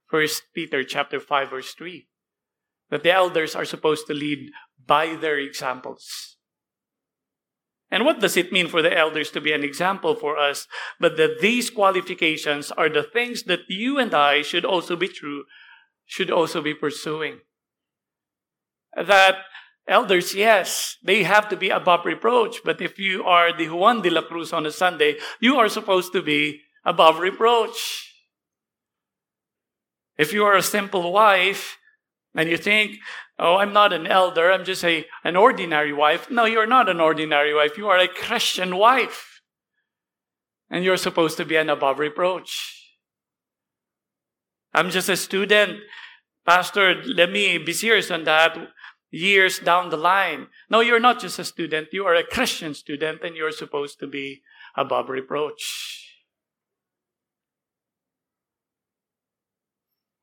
First 0.10 0.44
Peter 0.54 0.84
chapter 0.84 1.20
5 1.20 1.50
verse 1.50 1.74
3. 1.74 2.08
That 2.90 3.04
the 3.04 3.12
elders 3.12 3.56
are 3.56 3.66
supposed 3.66 4.08
to 4.08 4.14
lead 4.14 4.52
by 4.86 5.16
their 5.16 5.38
examples. 5.38 6.38
And 7.90 8.04
what 8.04 8.20
does 8.20 8.36
it 8.36 8.52
mean 8.52 8.68
for 8.68 8.82
the 8.82 8.96
elders 8.96 9.32
to 9.32 9.42
be 9.42 9.54
an 9.54 9.64
example 9.64 10.16
for 10.16 10.38
us? 10.38 10.68
But 11.00 11.16
that 11.18 11.40
these 11.42 11.70
qualifications 11.70 12.72
are 12.72 12.90
the 12.90 13.04
things 13.04 13.44
that 13.44 13.62
you 13.70 13.98
and 13.98 14.14
I 14.14 14.42
should 14.42 14.66
also 14.66 14.96
be 14.96 15.08
true, 15.08 15.46
should 16.06 16.30
also 16.30 16.62
be 16.62 16.74
pursuing. 16.74 17.40
That 18.96 19.36
elders, 19.88 20.36
yes, 20.36 20.98
they 21.04 21.24
have 21.24 21.48
to 21.50 21.56
be 21.56 21.70
above 21.70 22.06
reproach. 22.06 22.58
But 22.64 22.82
if 22.82 23.00
you 23.00 23.24
are 23.24 23.56
the 23.56 23.70
Juan 23.70 24.02
de 24.02 24.10
la 24.10 24.22
Cruz 24.22 24.52
on 24.52 24.66
a 24.66 24.72
Sunday, 24.72 25.16
you 25.40 25.56
are 25.58 25.70
supposed 25.70 26.12
to 26.12 26.22
be 26.22 26.62
above 26.84 27.20
reproach. 27.20 28.07
If 30.18 30.34
you 30.34 30.44
are 30.46 30.56
a 30.56 30.64
simple 30.64 31.12
wife 31.12 31.78
and 32.34 32.50
you 32.50 32.58
think, 32.58 32.98
oh, 33.40 33.58
I'm 33.58 33.74
not 33.74 33.94
an 33.94 34.08
elder, 34.08 34.52
I'm 34.52 34.66
just 34.66 34.84
a, 34.84 35.06
an 35.24 35.36
ordinary 35.36 35.94
wife. 35.94 36.30
No, 36.30 36.46
you're 36.46 36.68
not 36.68 36.90
an 36.90 37.00
ordinary 37.00 37.54
wife. 37.54 37.78
You 37.78 37.88
are 37.88 38.00
a 38.00 38.08
Christian 38.08 38.78
wife. 38.78 39.42
And 40.70 40.84
you're 40.84 40.98
supposed 40.98 41.38
to 41.38 41.46
be 41.46 41.56
an 41.56 41.70
above 41.70 42.00
reproach. 42.00 42.74
I'm 44.74 44.90
just 44.90 45.10
a 45.10 45.16
student. 45.16 45.80
Pastor, 46.46 47.02
let 47.06 47.32
me 47.32 47.58
be 47.58 47.74
serious 47.74 48.12
on 48.12 48.24
that 48.26 48.58
years 49.12 49.60
down 49.60 49.90
the 49.90 49.98
line. 49.98 50.48
No, 50.70 50.82
you're 50.82 51.00
not 51.00 51.20
just 51.20 51.40
a 51.40 51.46
student. 51.46 51.90
You 51.92 52.06
are 52.06 52.16
a 52.16 52.24
Christian 52.24 52.74
student 52.74 53.24
and 53.24 53.36
you're 53.36 53.52
supposed 53.52 54.00
to 54.00 54.08
be 54.08 54.42
above 54.76 55.10
reproach. 55.10 56.07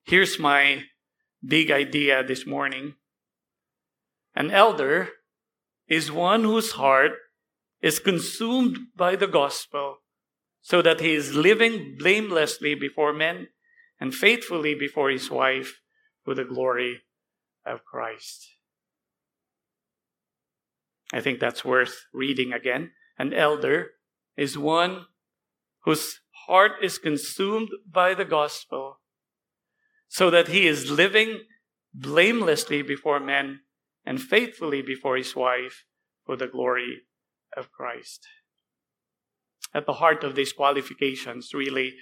Here's 0.04 0.38
my 0.38 0.84
big 1.42 1.70
idea 1.70 2.23
this 2.23 2.46
morning. 2.46 2.94
An 4.34 4.50
elder 4.50 5.08
is 5.88 6.12
one 6.12 6.44
whose 6.44 6.73
heart 6.73 7.12
is 7.80 7.99
consumed 7.99 8.78
by 8.94 9.16
the 9.16 9.26
gospel 9.26 9.99
so 10.61 10.82
that 10.82 11.00
he 11.00 11.14
is 11.14 11.34
living 11.34 11.96
blamelessly 11.99 12.75
before 12.75 13.12
men 13.14 13.49
and 13.99 14.14
faithfully 14.14 14.75
before 14.75 15.11
his 15.11 15.30
wife 15.30 15.80
for 16.23 16.34
the 16.34 16.44
glory 16.44 17.02
of 17.64 17.84
Christ. 17.84 18.46
I 21.14 21.20
think 21.20 21.40
that's 21.40 21.64
worth 21.64 22.06
reading 22.12 22.52
again. 22.52 22.92
An 23.18 23.32
elder 23.32 23.92
is 24.37 24.58
one 24.58 25.06
whose 25.84 26.20
heart 26.46 26.73
is 26.82 26.99
consumed 26.99 27.70
by 27.90 28.14
the 28.14 28.25
gospel, 28.25 29.00
so 30.14 30.30
that 30.30 30.47
he 30.47 30.68
is 30.68 30.92
living 30.92 31.40
blamelessly 31.92 32.83
before 32.83 33.18
men 33.18 33.59
and 34.06 34.23
faithfully 34.23 34.80
before 34.80 35.16
his 35.16 35.35
wife 35.35 35.87
for 36.25 36.37
the 36.37 36.47
glory 36.47 36.99
of 37.56 37.73
Christ. 37.73 38.25
At 39.75 39.87
the 39.87 39.94
heart 39.94 40.23
of 40.23 40.37
these 40.37 40.52
qualifications, 40.52 41.52
really, 41.52 41.94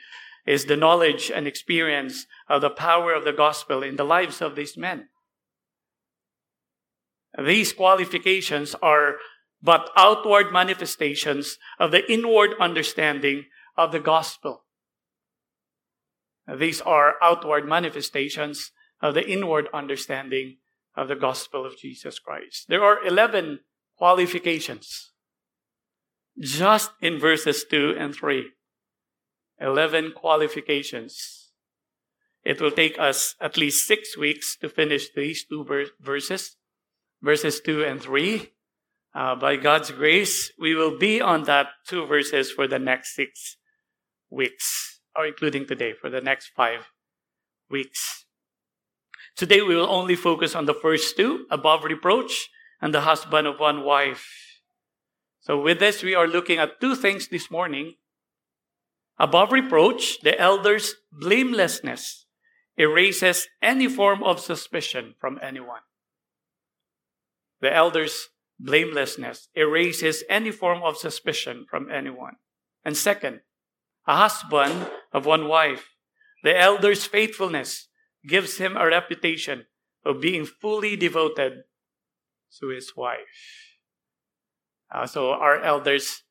is 0.46 0.66
the 0.66 0.76
knowledge 0.76 1.30
and 1.34 1.46
experience 1.46 2.26
of 2.50 2.60
the 2.60 2.68
power 2.68 3.14
of 3.14 3.24
the 3.24 3.32
gospel 3.32 3.82
in 3.82 3.96
the 3.96 4.04
lives 4.04 4.42
of 4.42 4.56
these 4.56 4.76
men. 4.76 5.08
These 7.42 7.72
qualifications 7.72 8.74
are 8.82 9.14
but 9.62 9.88
outward 9.96 10.52
manifestations 10.52 11.56
of 11.80 11.92
the 11.92 12.12
inward 12.12 12.50
understanding 12.60 13.46
of 13.74 13.90
the 13.90 14.00
gospel. 14.00 14.61
These 16.46 16.80
are 16.80 17.14
outward 17.22 17.68
manifestations 17.68 18.72
of 19.00 19.14
the 19.14 19.28
inward 19.28 19.68
understanding 19.72 20.56
of 20.96 21.08
the 21.08 21.16
gospel 21.16 21.64
of 21.64 21.78
Jesus 21.78 22.18
Christ. 22.18 22.66
There 22.68 22.82
are 22.82 23.04
11 23.04 23.60
qualifications 23.96 25.12
just 26.38 26.90
in 27.00 27.18
verses 27.18 27.64
2 27.68 27.94
and 27.98 28.14
3. 28.14 28.50
11 29.60 30.12
qualifications. 30.12 31.50
It 32.44 32.60
will 32.60 32.72
take 32.72 32.98
us 32.98 33.36
at 33.40 33.56
least 33.56 33.86
six 33.86 34.18
weeks 34.18 34.56
to 34.56 34.68
finish 34.68 35.12
these 35.14 35.44
two 35.44 35.64
verses, 36.00 36.56
verses 37.22 37.60
2 37.60 37.84
and 37.84 38.00
3. 38.00 38.50
Uh, 39.14 39.36
by 39.36 39.56
God's 39.56 39.90
grace, 39.90 40.50
we 40.58 40.74
will 40.74 40.98
be 40.98 41.20
on 41.20 41.44
that 41.44 41.68
two 41.86 42.06
verses 42.06 42.50
for 42.50 42.66
the 42.66 42.78
next 42.78 43.14
six 43.14 43.58
weeks, 44.30 45.00
or 45.16 45.26
including 45.26 45.66
today, 45.66 45.92
for 45.92 46.10
the 46.10 46.20
next 46.20 46.48
five 46.48 46.90
weeks. 47.70 48.24
Today, 49.36 49.62
we 49.62 49.74
will 49.74 49.90
only 49.90 50.14
focus 50.14 50.54
on 50.54 50.66
the 50.66 50.74
first 50.74 51.16
two, 51.16 51.46
above 51.50 51.84
reproach, 51.84 52.48
and 52.80 52.92
the 52.92 53.02
husband 53.02 53.46
of 53.46 53.58
one 53.58 53.84
wife. 53.84 54.26
So, 55.40 55.60
with 55.60 55.78
this, 55.78 56.02
we 56.02 56.14
are 56.14 56.28
looking 56.28 56.58
at 56.58 56.80
two 56.80 56.94
things 56.94 57.28
this 57.28 57.50
morning. 57.50 57.94
Above 59.18 59.52
reproach, 59.52 60.20
the 60.20 60.38
elder's 60.38 60.94
blamelessness 61.12 62.26
erases 62.76 63.48
any 63.60 63.88
form 63.88 64.22
of 64.22 64.40
suspicion 64.40 65.14
from 65.20 65.38
anyone. 65.42 65.82
The 67.60 67.72
elder's 67.72 68.28
blamelessness 68.58 69.48
erases 69.54 70.24
any 70.28 70.50
form 70.50 70.82
of 70.82 70.96
suspicion 70.96 71.66
from 71.68 71.90
anyone. 71.90 72.36
And 72.84 72.96
second, 72.96 73.40
a 74.06 74.16
husband 74.16 74.88
of 75.12 75.26
one 75.26 75.48
wife. 75.48 75.90
The 76.42 76.58
elder's 76.58 77.04
faithfulness 77.04 77.88
gives 78.26 78.58
him 78.58 78.76
a 78.76 78.86
reputation 78.86 79.66
of 80.04 80.20
being 80.20 80.44
fully 80.44 80.96
devoted 80.96 81.64
to 82.60 82.68
his 82.68 82.92
wife. 82.96 83.76
Uh, 84.92 85.06
so 85.06 85.30
our 85.30 85.62
elders 85.62 86.22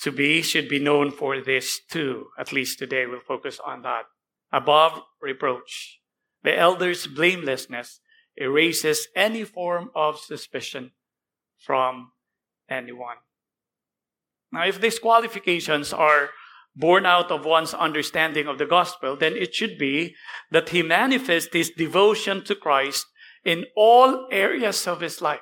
to 0.00 0.10
be 0.10 0.42
should 0.42 0.68
be 0.68 0.78
known 0.78 1.10
for 1.10 1.40
this 1.40 1.80
too. 1.90 2.26
At 2.38 2.52
least 2.52 2.78
today 2.78 3.06
we'll 3.06 3.20
focus 3.20 3.60
on 3.64 3.82
that. 3.82 4.04
Above 4.52 5.02
reproach. 5.20 6.00
The 6.42 6.56
elder's 6.56 7.06
blamelessness 7.06 8.00
erases 8.36 9.08
any 9.14 9.44
form 9.44 9.90
of 9.94 10.18
suspicion 10.18 10.92
from 11.58 12.12
anyone. 12.68 13.16
Now, 14.52 14.66
if 14.66 14.80
these 14.80 14.98
qualifications 14.98 15.92
are 15.92 16.30
born 16.76 17.06
out 17.06 17.30
of 17.30 17.44
one's 17.44 17.74
understanding 17.74 18.46
of 18.46 18.58
the 18.58 18.66
gospel, 18.66 19.16
then 19.16 19.34
it 19.36 19.54
should 19.54 19.78
be 19.78 20.14
that 20.50 20.70
he 20.70 20.82
manifests 20.82 21.52
his 21.52 21.70
devotion 21.70 22.44
to 22.44 22.54
Christ 22.54 23.06
in 23.44 23.64
all 23.76 24.26
areas 24.30 24.86
of 24.86 25.00
his 25.00 25.20
life. 25.22 25.40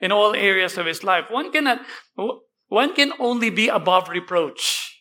In 0.00 0.10
all 0.12 0.34
areas 0.34 0.78
of 0.78 0.86
his 0.86 1.04
life. 1.04 1.26
One 1.30 1.52
cannot, 1.52 1.80
one 2.68 2.94
can 2.94 3.12
only 3.18 3.50
be 3.50 3.68
above 3.68 4.08
reproach. 4.08 4.96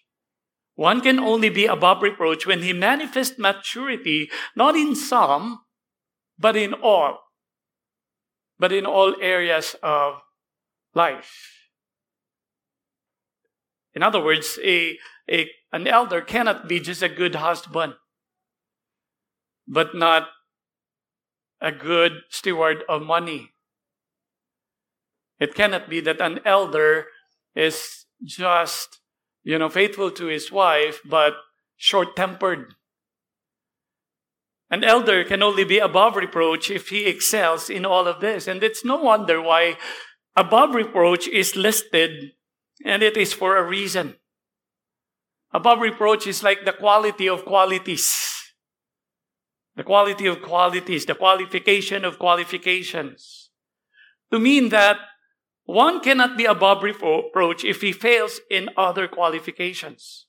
One 0.76 1.02
can 1.02 1.20
only 1.20 1.50
be 1.50 1.66
above 1.66 2.02
reproach 2.02 2.46
when 2.46 2.62
he 2.62 2.74
manifests 2.74 3.40
maturity, 3.40 4.30
not 4.56 4.76
in 4.76 4.96
some, 4.96 5.62
but 6.38 6.56
in 6.56 6.74
all 6.74 7.20
but 8.60 8.74
in 8.74 8.86
all 8.86 9.16
areas 9.22 9.76
of 9.82 10.22
life. 10.94 11.59
In 14.00 14.04
other 14.04 14.24
words, 14.24 14.58
a, 14.64 14.98
a, 15.30 15.50
an 15.74 15.86
elder 15.86 16.22
cannot 16.22 16.70
be 16.70 16.80
just 16.80 17.04
a 17.04 17.10
good 17.10 17.36
husband, 17.36 17.96
but 19.68 19.94
not 19.94 20.30
a 21.60 21.74
good 21.74 22.22
steward 22.30 22.86
of 22.88 23.02
money. 23.02 23.50
It 25.38 25.54
cannot 25.54 25.90
be 25.90 26.00
that 26.00 26.22
an 26.22 26.40
elder 26.46 27.08
is 27.54 28.06
just, 28.24 29.02
you 29.44 29.60
know, 29.60 29.68
faithful 29.68 30.12
to 30.12 30.28
his 30.28 30.50
wife, 30.50 31.02
but 31.04 31.34
short 31.76 32.16
tempered. 32.16 32.76
An 34.72 34.86
elder 34.86 35.26
can 35.26 35.44
only 35.44 35.66
be 35.66 35.80
above 35.80 36.16
reproach 36.16 36.72
if 36.72 36.88
he 36.88 37.06
excels 37.06 37.70
in 37.70 37.86
all 37.86 38.08
of 38.08 38.22
this. 38.22 38.48
And 38.48 38.64
it's 38.64 38.86
no 38.86 38.96
wonder 38.96 39.42
why 39.42 39.76
above 40.38 40.74
reproach 40.74 41.28
is 41.28 41.58
listed, 41.58 42.32
and 42.86 43.04
it 43.04 43.18
is 43.18 43.34
for 43.34 43.58
a 43.58 43.68
reason. 43.68 44.16
Above 45.52 45.80
reproach 45.80 46.28
is 46.28 46.44
like 46.44 46.66
the 46.66 46.74
quality 46.74 47.28
of 47.28 47.46
qualities. 47.46 48.54
The 49.76 49.84
quality 49.84 50.26
of 50.28 50.42
qualities, 50.42 51.06
the 51.06 51.16
qualification 51.16 52.06
of 52.06 52.20
qualifications. 52.20 53.50
To 54.32 54.40
mean 54.40 54.70
that 54.70 54.98
one 55.64 56.02
cannot 56.02 56.38
be 56.38 56.46
above 56.46 56.84
reproach 56.84 57.64
if 57.64 57.82
he 57.82 57.92
fails 57.92 58.42
in 58.50 58.70
other 58.76 59.08
qualifications. 59.08 60.26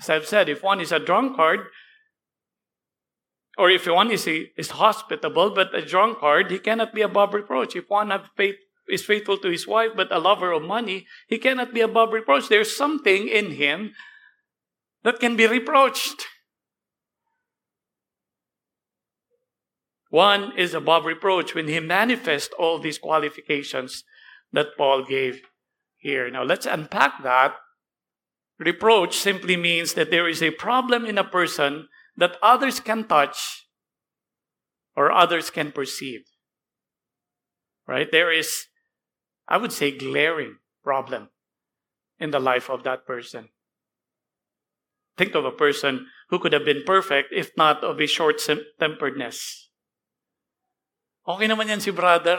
As 0.00 0.08
I've 0.08 0.26
said, 0.26 0.48
if 0.48 0.62
one 0.62 0.80
is 0.80 0.92
a 0.92 0.98
drunkard, 0.98 1.66
or 3.58 3.68
if 3.68 3.86
one 3.86 4.10
is, 4.10 4.26
is 4.26 4.70
hospitable 4.70 5.50
but 5.50 5.74
a 5.74 5.84
drunkard, 5.84 6.50
he 6.50 6.58
cannot 6.58 6.94
be 6.94 7.02
above 7.02 7.34
reproach. 7.34 7.76
If 7.76 7.84
one 7.88 8.10
have 8.10 8.30
faith, 8.36 8.56
is 8.90 9.04
faithful 9.04 9.38
to 9.38 9.50
his 9.50 9.66
wife 9.66 9.90
but 9.96 10.12
a 10.12 10.18
lover 10.18 10.52
of 10.52 10.62
money, 10.62 11.06
he 11.28 11.38
cannot 11.38 11.72
be 11.74 11.80
above 11.80 12.12
reproach. 12.12 12.48
There's 12.48 12.76
something 12.76 13.28
in 13.28 13.52
him 13.52 13.92
that 15.04 15.20
can 15.20 15.36
be 15.36 15.46
reproached. 15.46 16.26
One 20.10 20.52
is 20.58 20.74
above 20.74 21.04
reproach 21.04 21.54
when 21.54 21.68
he 21.68 21.78
manifests 21.78 22.52
all 22.58 22.80
these 22.80 22.98
qualifications 22.98 24.04
that 24.52 24.76
Paul 24.76 25.04
gave 25.04 25.42
here. 25.96 26.28
Now 26.30 26.42
let's 26.42 26.66
unpack 26.66 27.22
that. 27.22 27.54
Reproach 28.58 29.16
simply 29.16 29.56
means 29.56 29.94
that 29.94 30.10
there 30.10 30.28
is 30.28 30.42
a 30.42 30.50
problem 30.50 31.06
in 31.06 31.16
a 31.16 31.24
person 31.24 31.88
that 32.16 32.36
others 32.42 32.80
can 32.80 33.06
touch 33.06 33.66
or 34.96 35.12
others 35.12 35.48
can 35.50 35.72
perceive. 35.72 36.22
Right? 37.86 38.08
There 38.10 38.32
is, 38.32 38.66
I 39.50 39.58
would 39.58 39.74
say, 39.74 39.90
glaring 39.90 40.62
problem 40.86 41.28
in 42.22 42.30
the 42.30 42.38
life 42.38 42.70
of 42.70 42.86
that 42.86 43.02
person. 43.04 43.50
Think 45.18 45.34
of 45.34 45.44
a 45.44 45.50
person 45.50 46.06
who 46.30 46.38
could 46.38 46.54
have 46.54 46.64
been 46.64 46.86
perfect 46.86 47.34
if 47.34 47.50
not 47.58 47.82
of 47.82 47.98
a 47.98 48.06
short 48.06 48.38
temperedness. 48.78 49.68
Okay 51.26 51.50
naman 51.50 51.68
yan 51.68 51.82
si 51.82 51.90
brother. 51.90 52.38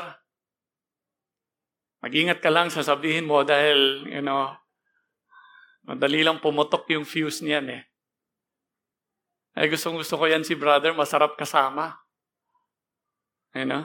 Mag-ingat 2.02 2.42
ka 2.42 2.50
lang 2.50 2.74
sa 2.74 2.82
sabihin 2.82 3.30
mo 3.30 3.46
dahil, 3.46 4.10
you 4.10 4.24
know, 4.26 4.58
madali 5.86 6.26
lang 6.26 6.42
pumutok 6.42 6.90
yung 6.90 7.06
fuse 7.06 7.46
niyan 7.46 7.78
eh. 7.78 7.84
Ay 9.54 9.68
gustong 9.70 10.00
gusto 10.00 10.16
ko 10.16 10.26
yan 10.26 10.48
si 10.48 10.56
brother, 10.56 10.96
masarap 10.96 11.36
kasama. 11.38 12.02
You 13.54 13.68
know? 13.68 13.84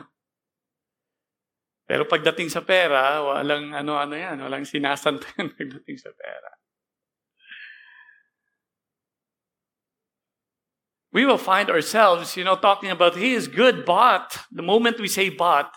Pero 1.87 2.03
pagdating 2.03 2.51
sa 2.51 2.66
pera, 2.66 3.22
walang 3.22 3.70
ano-ano 3.70 4.18
yan, 4.18 4.42
walang 4.42 4.66
sinasanto 4.66 5.27
yan 5.38 5.55
pagdating 5.59 5.99
sa 5.99 6.11
pera. 6.11 6.51
We 11.14 11.25
will 11.25 11.38
find 11.38 11.70
ourselves, 11.70 12.37
you 12.37 12.44
know, 12.44 12.59
talking 12.59 12.90
about 12.90 13.16
he 13.16 13.33
is 13.33 13.49
good, 13.49 13.87
but 13.87 14.44
the 14.51 14.66
moment 14.66 15.01
we 15.01 15.09
say 15.09 15.31
but, 15.31 15.72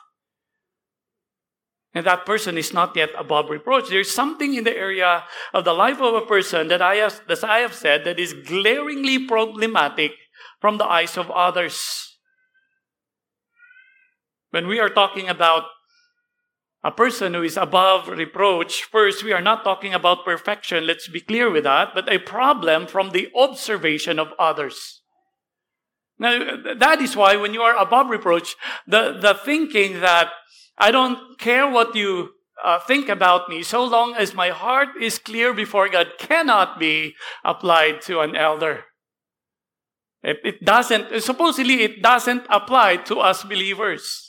and 1.93 2.05
that 2.05 2.25
person 2.25 2.57
is 2.57 2.73
not 2.73 2.95
yet 2.95 3.09
above 3.17 3.49
reproach. 3.49 3.89
There's 3.89 4.11
something 4.11 4.53
in 4.53 4.63
the 4.63 4.75
area 4.75 5.23
of 5.53 5.63
the 5.63 5.73
life 5.73 6.01
of 6.01 6.13
a 6.13 6.25
person 6.25 6.67
that 6.67 6.81
I 6.81 6.95
have, 6.95 7.21
that 7.27 7.43
I 7.43 7.59
have 7.59 7.73
said 7.73 8.03
that 8.03 8.19
is 8.19 8.33
glaringly 8.33 9.25
problematic 9.25 10.13
from 10.59 10.77
the 10.77 10.85
eyes 10.85 11.17
of 11.17 11.31
others. 11.31 12.17
When 14.51 14.67
we 14.67 14.79
are 14.79 14.89
talking 14.89 15.29
about 15.29 15.63
a 16.83 16.91
person 16.91 17.33
who 17.33 17.43
is 17.43 17.57
above 17.57 18.07
reproach, 18.07 18.83
first, 18.83 19.23
we 19.23 19.33
are 19.33 19.41
not 19.41 19.63
talking 19.63 19.93
about 19.93 20.23
perfection. 20.23 20.87
Let's 20.87 21.09
be 21.09 21.19
clear 21.19 21.51
with 21.51 21.65
that, 21.65 21.89
but 21.93 22.11
a 22.11 22.19
problem 22.19 22.87
from 22.87 23.09
the 23.09 23.29
observation 23.35 24.17
of 24.17 24.29
others. 24.39 25.01
Now, 26.17 26.57
that 26.77 27.01
is 27.01 27.15
why 27.15 27.35
when 27.35 27.53
you 27.53 27.61
are 27.61 27.77
above 27.77 28.09
reproach, 28.09 28.55
the, 28.87 29.17
the 29.19 29.33
thinking 29.33 30.01
that 30.01 30.31
I 30.77 30.91
don't 30.91 31.37
care 31.37 31.69
what 31.69 31.95
you 31.95 32.31
uh, 32.63 32.79
think 32.79 33.09
about 33.09 33.49
me 33.49 33.63
so 33.63 33.83
long 33.85 34.15
as 34.15 34.33
my 34.33 34.49
heart 34.49 34.89
is 35.01 35.19
clear 35.19 35.53
before 35.53 35.89
God 35.89 36.07
cannot 36.17 36.79
be 36.79 37.15
applied 37.43 38.01
to 38.03 38.19
an 38.19 38.35
elder. 38.35 38.85
It, 40.23 40.37
it 40.43 40.65
doesn't, 40.65 41.21
supposedly 41.21 41.83
it 41.83 42.01
doesn't 42.01 42.45
apply 42.49 42.97
to 42.97 43.19
us 43.19 43.43
believers. 43.43 44.28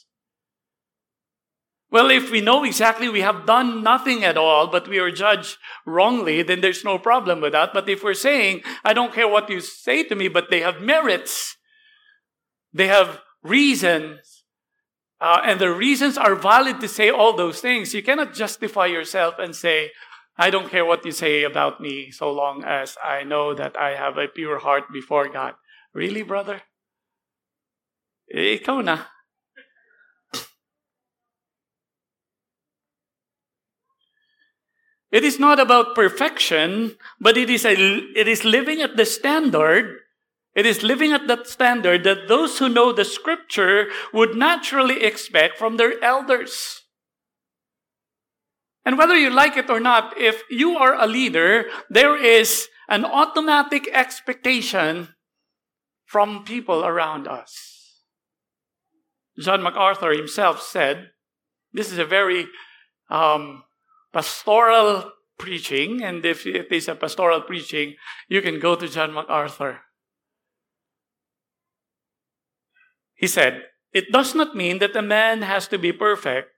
Well, 1.91 2.11
if 2.11 2.31
we 2.31 2.41
know 2.41 2.63
exactly 2.63 3.09
we 3.09 3.23
have 3.23 3.47
done 3.47 3.83
nothing 3.83 4.23
at 4.23 4.37
all, 4.37 4.69
but 4.69 4.87
we 4.87 4.99
are 4.99 5.11
judged 5.11 5.59
wrongly, 5.85 6.43
then 6.43 6.61
there's 6.61 6.85
no 6.85 6.99
problem 6.99 7.41
with 7.41 7.53
that. 7.53 7.73
But 7.75 7.89
if 7.89 8.05
we're 8.05 8.15
saying, 8.15 8.63
I 8.85 8.93
don't 8.93 9.13
care 9.13 9.27
what 9.27 9.51
you 9.51 9.61
say 9.61 10.05
to 10.05 10.15
me, 10.15 10.29
but 10.29 10.51
they 10.51 10.61
have 10.61 10.81
merits, 10.81 11.57
they 12.73 12.87
have 12.87 13.21
reasons, 13.43 14.45
uh, 15.21 15.41
and 15.45 15.61
the 15.61 15.71
reasons 15.71 16.17
are 16.17 16.37
valid 16.37 16.81
to 16.81 16.89
say 16.89 17.11
all 17.11 17.37
those 17.37 17.61
things. 17.61 17.93
You 17.93 18.03
cannot 18.03 18.35
justify 18.35 18.87
yourself 18.87 19.35
and 19.39 19.55
say, 19.55 19.91
I 20.39 20.49
don't 20.49 20.71
care 20.71 20.87
what 20.87 21.05
you 21.05 21.13
say 21.13 21.43
about 21.43 21.81
me 21.81 22.11
so 22.11 22.31
long 22.31 22.65
as 22.65 22.97
I 23.05 23.25
know 23.25 23.53
that 23.53 23.77
I 23.77 23.97
have 23.97 24.17
a 24.17 24.29
pure 24.29 24.61
heart 24.61 24.85
before 24.93 25.29
God. 25.29 25.55
Really, 25.93 26.23
brother? 26.23 26.63
Ikaw 28.33 28.81
na. 28.81 28.99
It 35.11 35.25
is 35.25 35.41
not 35.41 35.59
about 35.59 35.95
perfection, 35.95 36.97
but 37.21 37.37
it 37.37 37.51
is, 37.51 37.65
a, 37.65 37.75
it 37.75 38.29
is 38.29 38.45
living 38.45 38.81
at 38.81 38.97
the 38.97 39.05
standard 39.05 40.01
it 40.55 40.67
is 40.67 40.83
living 40.83 41.13
at 41.13 41.29
that 41.29 41.47
standard 41.47 42.05
that 42.05 42.27
those 42.29 42.59
who 42.59 42.69
know 42.69 42.93
the 42.93 43.05
scripture 43.05 43.89
would 44.13 44.35
naturally 44.37 45.03
expect 45.03 45.59
from 45.59 45.77
their 45.77 46.03
elders. 46.03 46.83
And 48.85 48.99
whether 48.99 49.15
you 49.15 49.31
like 49.31 49.57
it 49.57 49.71
or 49.71 49.79
not, 49.79 50.19
if 50.19 50.43
you 50.51 50.77
are 50.77 50.95
a 50.95 51.07
leader, 51.07 51.67
there 51.89 52.17
is 52.17 52.69
an 52.89 53.05
automatic 53.05 53.89
expectation 53.93 55.15
from 56.05 56.45
people 56.45 56.85
around 56.85 57.29
us. 57.29 58.03
John 59.39 59.63
MacArthur 59.63 60.13
himself 60.13 60.61
said, 60.61 61.11
this 61.73 61.93
is 61.93 61.99
a 61.99 62.05
very 62.05 62.49
um, 63.09 63.63
pastoral 64.13 65.13
preaching, 65.39 66.03
and 66.03 66.25
if 66.25 66.47
it 66.47 66.71
is 66.71 66.89
a 66.89 66.95
pastoral 66.95 67.41
preaching, 67.41 67.95
you 68.29 68.43
can 68.43 68.61
go 68.61 68.77
to 68.77 68.89
John 68.89 69.13
MacArthur. 69.13 69.81
He 73.15 73.27
said, 73.27 73.65
It 73.93 74.13
does 74.13 74.35
not 74.35 74.57
mean 74.57 74.79
that 74.79 74.97
a 74.97 75.03
man 75.03 75.43
has 75.43 75.69
to 75.69 75.79
be 75.79 75.93
perfect. 75.93 76.49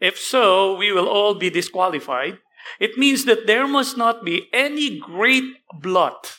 If 0.00 0.18
so, 0.18 0.76
we 0.76 0.92
will 0.92 1.08
all 1.08 1.34
be 1.34 1.50
disqualified. 1.50 2.38
It 2.80 2.98
means 2.98 3.24
that 3.24 3.46
there 3.46 3.66
must 3.66 3.96
not 3.96 4.24
be 4.24 4.48
any 4.52 4.98
great 4.98 5.44
blot. 5.72 6.38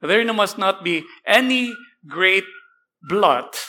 There 0.00 0.24
must 0.32 0.58
not 0.58 0.82
be 0.82 1.04
any 1.26 1.74
great 2.06 2.44
blot 3.02 3.60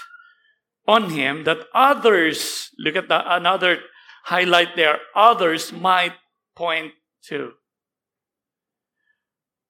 on 0.88 1.12
him 1.12 1.44
that 1.44 1.68
others, 1.74 2.70
look 2.80 2.96
at 2.96 3.08
the, 3.08 3.22
another 3.36 3.80
highlight 4.24 4.76
there, 4.76 5.00
others 5.16 5.72
might 5.72 6.14
point 6.56 6.94
to. 7.30 7.54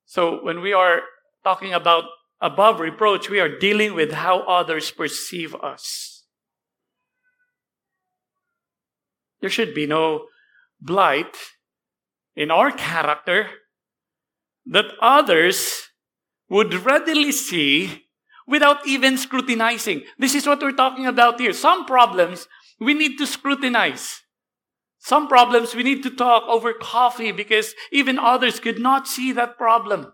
So 0.06 0.44
when 0.44 0.62
we 0.62 0.74
are 0.74 1.02
talking 1.44 1.74
about 1.74 2.04
above 2.42 2.80
reproach, 2.80 3.30
we 3.30 3.40
are 3.40 3.60
dealing 3.60 3.94
with 3.94 4.12
how 4.12 4.42
others 4.42 4.92
perceive 4.92 5.56
us. 5.56 6.26
There 9.40 9.50
should 9.50 9.74
be 9.74 9.88
no 9.88 10.28
blight 10.80 11.36
in 12.36 12.52
our 12.52 12.72
character 12.72 13.48
that 14.66 14.86
others 15.02 15.90
would 16.50 16.74
readily 16.74 17.32
see 17.32 18.06
without 18.48 18.86
even 18.86 19.18
scrutinizing. 19.18 20.04
This 20.18 20.36
is 20.36 20.46
what 20.46 20.62
we're 20.62 20.74
talking 20.74 21.06
about 21.08 21.40
here. 21.40 21.54
Some 21.54 21.86
problems 21.86 22.48
we 22.80 22.94
need 22.94 23.18
to 23.18 23.26
scrutinize. 23.26 24.21
Some 25.02 25.28
problems 25.28 25.74
we 25.74 25.82
need 25.82 26.04
to 26.04 26.12
talk 26.12 26.44
over 26.48 26.74
coffee 26.74 27.32
because 27.32 27.74
even 27.92 28.20
others 28.20 28.60
could 28.60 28.80
not 28.80 29.08
see 29.08 29.32
that 29.32 29.58
problem. 29.58 30.14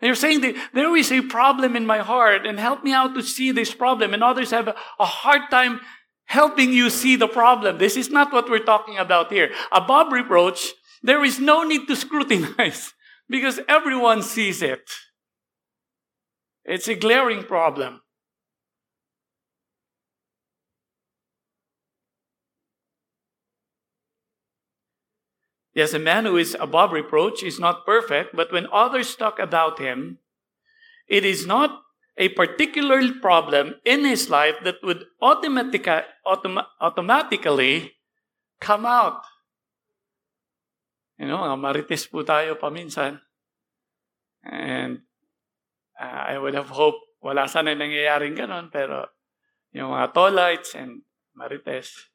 And 0.00 0.06
you're 0.06 0.14
saying 0.14 0.40
that 0.40 0.54
there 0.72 0.96
is 0.96 1.12
a 1.12 1.20
problem 1.20 1.76
in 1.76 1.84
my 1.84 1.98
heart 1.98 2.46
and 2.46 2.58
help 2.58 2.82
me 2.82 2.92
out 2.92 3.14
to 3.14 3.22
see 3.22 3.52
this 3.52 3.74
problem. 3.74 4.14
And 4.14 4.24
others 4.24 4.50
have 4.50 4.68
a 4.68 5.04
hard 5.04 5.42
time 5.50 5.80
helping 6.24 6.72
you 6.72 6.88
see 6.88 7.16
the 7.16 7.28
problem. 7.28 7.76
This 7.76 7.96
is 7.98 8.08
not 8.08 8.32
what 8.32 8.48
we're 8.48 8.64
talking 8.64 8.96
about 8.96 9.30
here. 9.30 9.50
Above 9.72 10.10
reproach, 10.10 10.72
there 11.02 11.22
is 11.22 11.38
no 11.38 11.62
need 11.62 11.86
to 11.88 11.96
scrutinize 12.04 12.94
because 13.28 13.60
everyone 13.68 14.22
sees 14.22 14.62
it. 14.62 14.90
It's 16.64 16.88
a 16.88 16.94
glaring 16.94 17.42
problem. 17.42 18.00
Yes, 25.78 25.94
a 25.94 26.02
man 26.02 26.26
who 26.26 26.34
is 26.34 26.58
above 26.58 26.90
reproach 26.90 27.46
is 27.46 27.62
not 27.62 27.86
perfect, 27.86 28.34
but 28.34 28.50
when 28.50 28.66
others 28.74 29.14
talk 29.14 29.38
about 29.38 29.78
him, 29.78 30.18
it 31.06 31.22
is 31.22 31.46
not 31.46 31.86
a 32.18 32.34
particular 32.34 32.98
problem 33.22 33.78
in 33.86 34.02
his 34.02 34.26
life 34.26 34.58
that 34.66 34.82
would 34.82 35.06
automatica, 35.22 36.02
autom- 36.26 36.66
automatically 36.82 37.94
come 38.58 38.82
out. 38.90 39.22
You 41.14 41.30
know, 41.30 41.46
marites 41.54 42.10
po 42.10 42.26
tayo 42.26 42.58
paminsan. 42.58 43.22
And 44.42 45.06
uh, 45.94 46.34
I 46.34 46.42
would 46.42 46.58
have 46.58 46.74
hoped 46.74 47.06
wala 47.22 47.46
sana 47.46 47.78
nangyayaring 47.78 48.34
ganon, 48.34 48.74
pero 48.74 49.14
yung 49.70 49.94
mga 49.94 50.10
tolites 50.10 50.74
and 50.74 51.06
marites, 51.38 52.10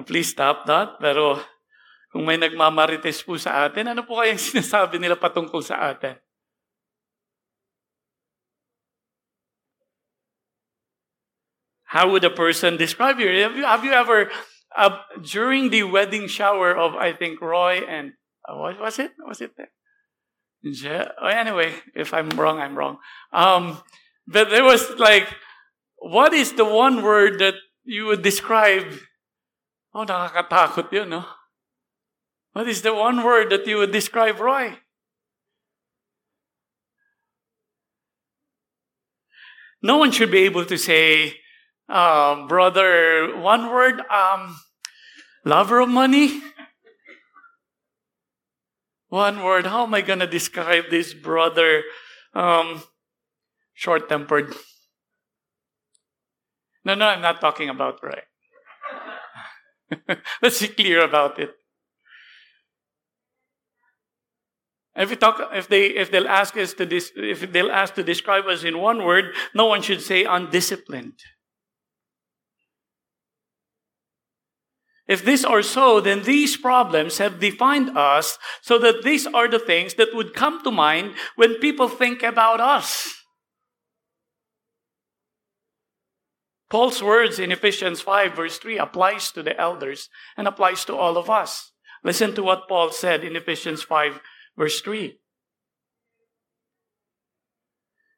Please 0.00 0.32
stop 0.32 0.64
that. 0.64 0.96
Pero 0.96 1.36
kung 2.08 2.24
may 2.24 2.40
nagmamarites 2.40 3.24
po 3.24 3.36
sa 3.36 3.68
atin, 3.68 3.92
ano 3.92 4.04
po 4.08 4.20
kayang 4.20 4.40
sinasabi 4.52 4.96
nila 4.96 5.20
patungkol 5.20 5.60
sa 5.60 5.92
atin? 5.92 6.16
How 11.92 12.08
would 12.08 12.24
a 12.24 12.32
person 12.32 12.80
describe 12.80 13.20
you? 13.20 13.28
Have 13.28 13.56
you, 13.56 13.64
have 13.68 13.84
you 13.84 13.92
ever, 13.92 14.32
uh, 14.72 14.96
during 15.20 15.68
the 15.68 15.84
wedding 15.84 16.24
shower 16.24 16.72
of, 16.72 16.96
I 16.96 17.12
think, 17.12 17.36
Roy 17.44 17.84
and, 17.84 18.16
uh, 18.48 18.56
what 18.56 18.80
was 18.80 18.98
it? 18.98 19.12
Was 19.28 19.44
it 19.44 19.52
there? 19.60 19.68
Oh, 21.20 21.26
anyway, 21.26 21.74
if 21.94 22.14
I'm 22.14 22.30
wrong, 22.30 22.60
I'm 22.60 22.78
wrong. 22.78 22.96
Um, 23.32 23.82
but 24.26 24.48
there 24.48 24.64
was 24.64 24.88
like, 24.96 25.28
what 25.98 26.32
is 26.32 26.54
the 26.54 26.64
one 26.64 27.02
word 27.02 27.40
that 27.40 27.54
you 27.84 28.06
would 28.06 28.22
describe 28.22 28.86
Oh, 29.94 30.04
nakakatakot 30.04 30.90
yun, 30.92 31.10
no? 31.10 31.24
What 32.52 32.68
is 32.68 32.82
the 32.82 32.94
one 32.94 33.22
word 33.22 33.50
that 33.50 33.66
you 33.66 33.76
would 33.78 33.92
describe 33.92 34.40
Roy? 34.40 34.78
No 39.82 39.96
one 39.96 40.12
should 40.12 40.30
be 40.30 40.44
able 40.44 40.64
to 40.64 40.78
say, 40.78 41.40
um, 41.88 42.46
brother, 42.46 43.36
one 43.36 43.68
word, 43.68 44.00
um, 44.08 44.56
lover 45.44 45.80
of 45.80 45.88
money. 45.88 46.40
One 49.08 49.42
word, 49.42 49.66
how 49.66 49.82
am 49.82 49.92
I 49.92 50.00
going 50.00 50.20
to 50.20 50.26
describe 50.26 50.84
this 50.88 51.12
brother? 51.12 51.82
Um, 52.32 52.82
short 53.74 54.08
tempered. 54.08 54.54
No, 56.84 56.94
no, 56.94 57.08
I'm 57.08 57.20
not 57.20 57.40
talking 57.40 57.68
about 57.68 58.02
Roy. 58.02 58.22
Let's 60.42 60.60
be 60.60 60.68
clear 60.68 61.04
about 61.04 61.38
it. 61.38 61.50
If 64.94 65.08
we 65.08 65.16
talk, 65.16 65.40
if 65.54 65.68
they, 65.68 65.86
if 65.86 66.10
they'll 66.10 66.28
ask 66.28 66.56
us 66.56 66.74
to, 66.74 66.84
dis, 66.84 67.12
if 67.16 67.50
they'll 67.50 67.72
ask 67.72 67.94
to 67.94 68.02
describe 68.02 68.46
us 68.46 68.62
in 68.62 68.78
one 68.78 69.04
word, 69.04 69.34
no 69.54 69.66
one 69.66 69.80
should 69.80 70.02
say 70.02 70.24
undisciplined. 70.24 71.18
If 75.08 75.24
this 75.24 75.44
are 75.44 75.62
so, 75.62 76.00
then 76.00 76.22
these 76.22 76.56
problems 76.56 77.18
have 77.18 77.40
defined 77.40 77.96
us 77.96 78.38
so 78.60 78.78
that 78.78 79.02
these 79.02 79.26
are 79.26 79.48
the 79.48 79.58
things 79.58 79.94
that 79.94 80.14
would 80.14 80.34
come 80.34 80.62
to 80.62 80.70
mind 80.70 81.14
when 81.36 81.54
people 81.54 81.88
think 81.88 82.22
about 82.22 82.60
us. 82.60 83.21
Paul's 86.72 87.02
words 87.02 87.38
in 87.38 87.52
Ephesians 87.52 88.00
5 88.00 88.34
verse 88.34 88.56
3 88.56 88.78
applies 88.78 89.30
to 89.32 89.42
the 89.42 89.60
elders 89.60 90.08
and 90.38 90.48
applies 90.48 90.86
to 90.86 90.96
all 90.96 91.18
of 91.18 91.28
us. 91.28 91.72
Listen 92.02 92.34
to 92.34 92.42
what 92.42 92.66
Paul 92.66 92.90
said 92.90 93.22
in 93.22 93.36
Ephesians 93.36 93.82
5 93.82 94.20
verse 94.56 94.80
3. 94.80 95.18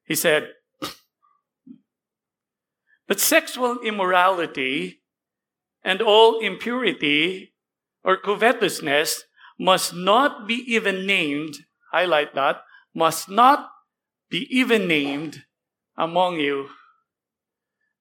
He 0.04 0.14
said, 0.14 0.52
But 3.08 3.18
sexual 3.18 3.80
immorality 3.80 5.02
and 5.82 6.00
all 6.00 6.38
impurity 6.38 7.54
or 8.04 8.16
covetousness 8.16 9.24
must 9.58 9.96
not 9.96 10.46
be 10.46 10.62
even 10.68 11.04
named, 11.06 11.56
highlight 11.90 12.36
that, 12.36 12.62
must 12.94 13.28
not 13.28 13.72
be 14.30 14.46
even 14.48 14.86
named 14.86 15.42
among 15.98 16.38
you 16.38 16.68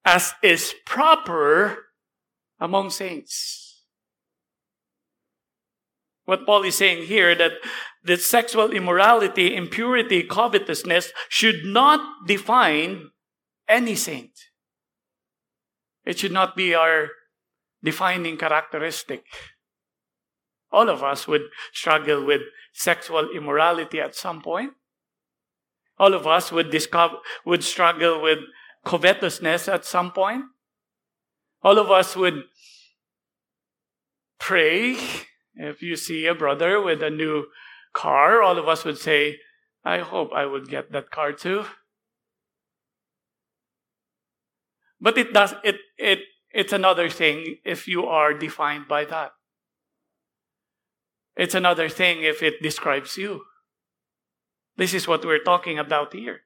as 0.05 0.33
is 0.43 0.73
proper 0.85 1.85
among 2.59 2.89
saints. 2.89 3.83
What 6.25 6.45
Paul 6.45 6.63
is 6.63 6.75
saying 6.75 7.07
here 7.07 7.35
that 7.35 7.53
that 8.03 8.21
sexual 8.21 8.71
immorality, 8.71 9.55
impurity, 9.55 10.23
covetousness 10.23 11.11
should 11.29 11.65
not 11.65 12.27
define 12.27 13.11
any 13.67 13.95
saint. 13.95 14.31
It 16.05 16.19
should 16.19 16.31
not 16.31 16.55
be 16.55 16.73
our 16.75 17.09
defining 17.83 18.37
characteristic. 18.37 19.25
All 20.71 20.89
of 20.89 21.03
us 21.03 21.27
would 21.27 21.43
struggle 21.71 22.25
with 22.25 22.41
sexual 22.73 23.29
immorality 23.29 23.99
at 23.99 24.15
some 24.15 24.41
point. 24.41 24.73
All 25.97 26.13
of 26.13 26.25
us 26.25 26.51
would 26.51 26.71
discover, 26.71 27.17
would 27.45 27.63
struggle 27.63 28.21
with 28.21 28.39
covetousness 28.85 29.67
at 29.67 29.85
some 29.85 30.11
point. 30.11 30.45
All 31.61 31.79
of 31.79 31.89
us 31.89 32.15
would 32.15 32.43
pray 34.39 34.97
if 35.55 35.81
you 35.81 35.95
see 35.95 36.25
a 36.25 36.35
brother 36.35 36.81
with 36.81 37.01
a 37.03 37.09
new 37.09 37.45
car, 37.93 38.41
all 38.41 38.57
of 38.57 38.67
us 38.67 38.83
would 38.83 38.97
say, 38.97 39.39
I 39.85 39.99
hope 39.99 40.31
I 40.33 40.45
would 40.45 40.69
get 40.69 40.91
that 40.91 41.11
car 41.11 41.31
too. 41.31 41.65
But 44.99 45.17
it 45.17 45.33
does 45.33 45.53
it 45.63 45.79
it 45.97 46.19
it's 46.51 46.71
another 46.71 47.09
thing 47.09 47.57
if 47.65 47.87
you 47.87 48.05
are 48.05 48.33
defined 48.33 48.87
by 48.87 49.05
that. 49.05 49.33
It's 51.35 51.55
another 51.55 51.89
thing 51.89 52.23
if 52.23 52.41
it 52.41 52.61
describes 52.61 53.17
you. 53.17 53.43
This 54.77 54.93
is 54.93 55.07
what 55.07 55.25
we're 55.25 55.43
talking 55.43 55.77
about 55.77 56.13
here. 56.13 56.41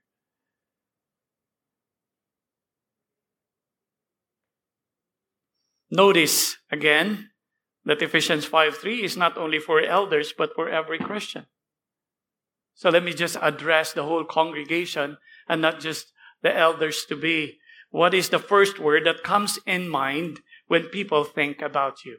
Notice 5.89 6.57
again 6.71 7.29
that 7.85 8.01
Ephesians 8.01 8.45
5 8.45 8.77
3 8.77 9.03
is 9.03 9.15
not 9.15 9.37
only 9.37 9.59
for 9.59 9.81
elders, 9.81 10.33
but 10.37 10.53
for 10.55 10.69
every 10.69 10.99
Christian. 10.99 11.45
So 12.75 12.89
let 12.89 13.03
me 13.03 13.13
just 13.13 13.37
address 13.41 13.93
the 13.93 14.03
whole 14.03 14.25
congregation 14.25 15.17
and 15.47 15.61
not 15.61 15.79
just 15.79 16.11
the 16.41 16.55
elders 16.55 17.05
to 17.05 17.15
be. 17.15 17.57
What 17.89 18.13
is 18.13 18.29
the 18.29 18.39
first 18.39 18.79
word 18.79 19.05
that 19.05 19.23
comes 19.23 19.57
in 19.65 19.87
mind 19.87 20.41
when 20.67 20.83
people 20.83 21.23
think 21.23 21.61
about 21.61 22.03
you? 22.05 22.17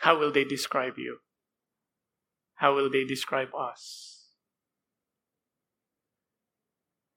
How 0.00 0.18
will 0.18 0.30
they 0.30 0.44
describe 0.44 0.96
you? 0.96 1.18
How 2.56 2.74
will 2.74 2.88
they 2.88 3.04
describe 3.04 3.48
us? 3.58 4.13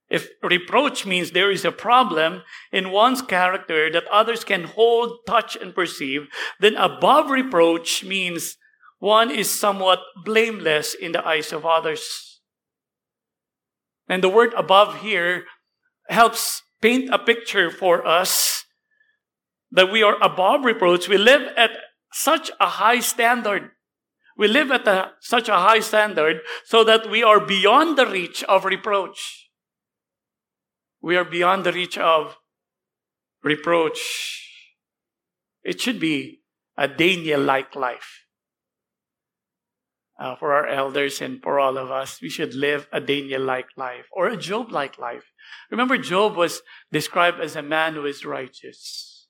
If 0.09 0.29
reproach 0.41 1.05
means 1.05 1.31
there 1.31 1.51
is 1.51 1.65
a 1.65 1.71
problem 1.71 2.43
in 2.71 2.91
one's 2.91 3.21
character 3.21 3.91
that 3.91 4.07
others 4.07 4.43
can 4.43 4.63
hold, 4.63 5.19
touch, 5.27 5.57
and 5.57 5.75
perceive, 5.75 6.27
then 6.59 6.75
above 6.75 7.29
reproach 7.29 8.05
means 8.05 8.57
one 8.99 9.29
is 9.29 9.49
somewhat 9.49 9.99
blameless 10.23 10.93
in 10.93 11.11
the 11.11 11.25
eyes 11.25 11.51
of 11.51 11.65
others. 11.65 12.39
And 14.07 14.23
the 14.23 14.29
word 14.29 14.53
above 14.53 15.01
here 15.01 15.43
helps 16.09 16.63
paint 16.81 17.13
a 17.13 17.19
picture 17.19 17.69
for 17.69 18.07
us 18.07 18.63
that 19.71 19.91
we 19.91 20.01
are 20.03 20.15
above 20.21 20.63
reproach. 20.63 21.09
We 21.09 21.17
live 21.17 21.51
at 21.57 21.71
such 22.13 22.49
a 22.61 22.67
high 22.67 23.01
standard. 23.01 23.71
We 24.37 24.47
live 24.47 24.71
at 24.71 24.87
a, 24.87 25.11
such 25.19 25.49
a 25.49 25.57
high 25.57 25.81
standard 25.81 26.37
so 26.63 26.83
that 26.85 27.09
we 27.09 27.23
are 27.23 27.45
beyond 27.45 27.97
the 27.97 28.07
reach 28.07 28.43
of 28.45 28.63
reproach. 28.63 29.46
We 31.07 31.15
are 31.15 31.23
beyond 31.23 31.63
the 31.63 31.71
reach 31.71 31.97
of 31.97 32.35
reproach. 33.41 34.43
It 35.63 35.79
should 35.79 36.01
be 36.01 36.41
a 36.77 36.89
Daniel 36.89 37.39
like 37.39 37.77
life. 37.77 38.25
Uh, 40.19 40.35
for 40.35 40.51
our 40.51 40.67
elders 40.67 41.21
and 41.21 41.41
for 41.41 41.61
all 41.61 41.77
of 41.77 41.89
us, 41.89 42.21
we 42.21 42.27
should 42.27 42.53
live 42.53 42.89
a 42.91 42.99
Daniel 42.99 43.41
like 43.41 43.67
life 43.77 44.07
or 44.11 44.27
a 44.27 44.35
Job 44.35 44.69
like 44.69 44.97
life. 44.97 45.31
Remember, 45.71 45.97
Job 45.97 46.35
was 46.35 46.61
described 46.91 47.39
as 47.39 47.55
a 47.55 47.61
man 47.61 47.93
who 47.93 48.05
is 48.05 48.25
righteous 48.25 49.29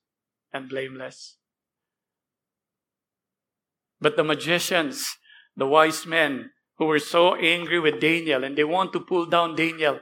and 0.51 0.69
blameless. 0.69 1.37
But 4.01 4.17
the 4.17 4.23
magicians, 4.23 5.17
the 5.55 5.67
wise 5.67 6.07
men 6.07 6.49
who 6.79 6.85
were 6.85 6.97
so 6.97 7.35
angry 7.35 7.79
with 7.79 8.01
Daniel 8.01 8.43
and 8.43 8.57
they 8.57 8.63
want 8.63 8.93
to 8.93 8.99
pull 8.99 9.27
down 9.27 9.55
Daniel, 9.55 9.99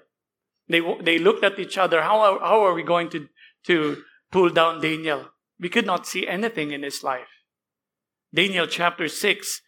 they, 0.67 0.82
they 1.01 1.19
looked 1.19 1.43
at 1.43 1.60
each 1.60 1.78
other. 1.78 2.01
How 2.01 2.19
are, 2.19 2.39
how 2.39 2.65
are 2.65 2.73
we 2.73 2.84
going 2.84 3.10
to, 3.10 3.28
to 3.67 4.04
pull 4.32 4.49
down 4.49 4.82
Daniel? 4.82 5.30
We 5.60 5.69
could 5.69 5.86
not 5.86 6.08
see 6.08 6.28
anything 6.28 6.71
in 6.71 6.84
his 6.84 7.04
life. 7.04 7.28
Daniel 8.34 8.67
chapter 8.67 9.08
6 9.08 9.62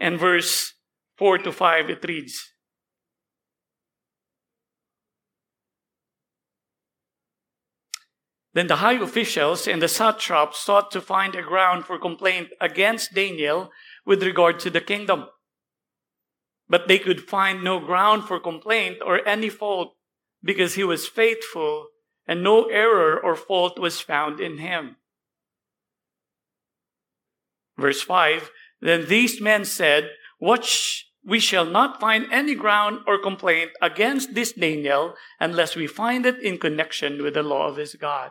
and 0.00 0.18
verse 0.18 0.74
4 1.18 1.38
to 1.38 1.52
5, 1.52 1.90
it 1.90 2.04
reads, 2.04 2.52
Then 8.54 8.66
the 8.66 8.76
high 8.76 8.94
officials 8.94 9.68
and 9.68 9.80
the 9.80 9.86
satraps 9.86 10.58
sought 10.58 10.90
to 10.90 11.00
find 11.00 11.36
a 11.36 11.42
ground 11.42 11.84
for 11.84 11.98
complaint 11.98 12.48
against 12.60 13.14
Daniel 13.14 13.70
with 14.04 14.22
regard 14.22 14.58
to 14.60 14.70
the 14.70 14.80
kingdom. 14.80 15.26
But 16.68 16.88
they 16.88 16.98
could 16.98 17.28
find 17.28 17.62
no 17.62 17.78
ground 17.78 18.24
for 18.24 18.40
complaint 18.40 18.98
or 19.04 19.26
any 19.28 19.48
fault 19.48 19.94
because 20.42 20.74
he 20.74 20.84
was 20.84 21.08
faithful 21.08 21.88
and 22.26 22.42
no 22.42 22.64
error 22.64 23.18
or 23.18 23.34
fault 23.34 23.78
was 23.78 24.00
found 24.00 24.40
in 24.40 24.58
him. 24.58 24.96
Verse 27.76 28.02
5 28.02 28.50
Then 28.80 29.06
these 29.08 29.40
men 29.40 29.64
said, 29.64 30.10
What 30.38 30.64
sh- 30.64 31.04
we 31.24 31.40
shall 31.40 31.64
not 31.64 32.00
find 32.00 32.26
any 32.32 32.54
ground 32.54 33.00
or 33.06 33.20
complaint 33.20 33.70
against 33.82 34.34
this 34.34 34.52
Daniel 34.52 35.14
unless 35.40 35.76
we 35.76 35.86
find 35.86 36.26
it 36.26 36.40
in 36.42 36.58
connection 36.58 37.22
with 37.22 37.34
the 37.34 37.42
law 37.42 37.68
of 37.68 37.76
his 37.76 37.94
God. 37.94 38.30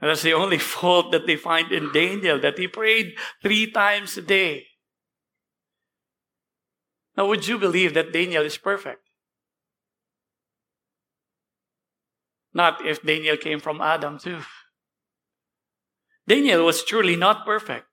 And 0.00 0.10
that's 0.10 0.22
the 0.22 0.34
only 0.34 0.58
fault 0.74 1.12
that 1.12 1.26
they 1.26 1.36
find 1.36 1.72
in 1.72 1.92
Daniel, 1.92 2.38
that 2.40 2.58
he 2.58 2.68
prayed 2.68 3.16
three 3.42 3.70
times 3.70 4.16
a 4.16 4.22
day. 4.22 4.66
Now, 7.16 7.26
would 7.28 7.48
you 7.48 7.58
believe 7.58 7.94
that 7.94 8.12
Daniel 8.12 8.44
is 8.44 8.58
perfect? 8.58 9.05
Not 12.56 12.86
if 12.86 13.02
Daniel 13.02 13.36
came 13.36 13.60
from 13.60 13.82
Adam, 13.82 14.18
too. 14.18 14.40
Daniel 16.26 16.64
was 16.64 16.82
truly 16.82 17.14
not 17.14 17.44
perfect. 17.44 17.84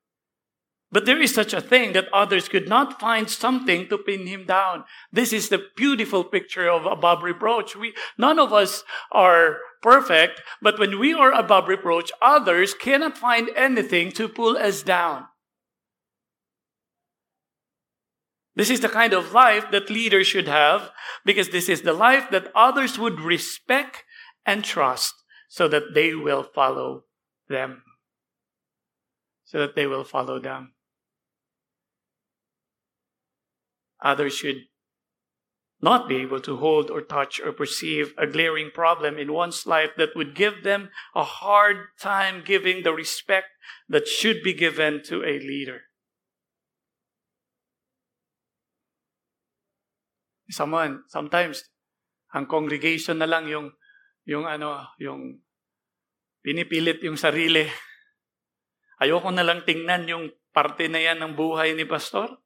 But 0.89 1.05
there 1.05 1.19
is 1.19 1.33
such 1.33 1.53
a 1.53 1.59
thing 1.59 1.91
that 1.93 2.07
others 2.13 2.47
could 2.47 2.69
not 2.69 2.97
find 2.97 3.29
something 3.29 3.89
to 3.89 3.97
pin 3.97 4.25
him 4.25 4.45
down. 4.45 4.85
This 5.11 5.33
is 5.33 5.49
the 5.49 5.65
beautiful 5.75 6.23
picture 6.23 6.69
of 6.69 6.85
above 6.85 7.23
reproach. 7.23 7.75
We, 7.75 7.93
none 8.17 8.39
of 8.39 8.53
us 8.53 8.85
are 9.11 9.57
perfect, 9.81 10.41
but 10.61 10.79
when 10.79 10.97
we 10.97 11.13
are 11.13 11.33
above 11.33 11.67
reproach, 11.67 12.09
others 12.21 12.73
cannot 12.73 13.17
find 13.17 13.49
anything 13.57 14.13
to 14.13 14.29
pull 14.29 14.55
us 14.55 14.81
down. 14.81 15.25
This 18.55 18.69
is 18.69 18.79
the 18.79 18.87
kind 18.87 19.11
of 19.11 19.33
life 19.33 19.71
that 19.71 19.89
leaders 19.89 20.27
should 20.27 20.47
have 20.47 20.91
because 21.25 21.49
this 21.49 21.67
is 21.67 21.81
the 21.81 21.91
life 21.91 22.29
that 22.31 22.51
others 22.55 22.97
would 22.97 23.19
respect 23.19 24.05
and 24.45 24.63
trust 24.63 25.13
so 25.47 25.67
that 25.67 25.93
they 25.93 26.13
will 26.13 26.43
follow 26.43 27.03
them. 27.47 27.83
So 29.45 29.59
that 29.59 29.75
they 29.75 29.85
will 29.85 30.03
follow 30.03 30.39
them. 30.39 30.73
Others 34.01 34.35
should 34.35 34.63
not 35.83 36.07
be 36.07 36.15
able 36.15 36.39
to 36.39 36.57
hold 36.57 36.89
or 36.89 37.01
touch 37.01 37.41
or 37.43 37.51
perceive 37.51 38.13
a 38.17 38.25
glaring 38.25 38.71
problem 38.73 39.17
in 39.17 39.33
one's 39.33 39.67
life 39.67 39.91
that 39.97 40.15
would 40.15 40.33
give 40.33 40.63
them 40.63 40.89
a 41.13 41.23
hard 41.23 41.77
time 41.99 42.41
giving 42.45 42.83
the 42.83 42.93
respect 42.93 43.47
that 43.89 44.07
should 44.07 44.41
be 44.41 44.53
given 44.53 45.01
to 45.03 45.23
a 45.23 45.39
leader. 45.39 45.81
Someone, 50.49 51.03
sometimes, 51.07 51.63
ang 52.33 52.45
congregation 52.45 53.19
na 53.19 53.25
lang 53.25 53.47
yung 53.47 53.71
Yung 54.25 54.47
ano, 54.47 54.93
yung 54.99 55.43
pinipilit 56.43 56.99
yung 57.03 57.19
sarili. 57.19 57.67
Ayoko 58.99 59.31
na 59.31 59.43
lang 59.43 59.63
tingnan 59.67 60.07
yung 60.07 60.25
parte 60.55 60.87
na 60.87 60.99
yan 60.99 61.19
ng 61.19 61.33
buhay 61.33 61.75
ni 61.75 61.83
pastor. 61.83 62.39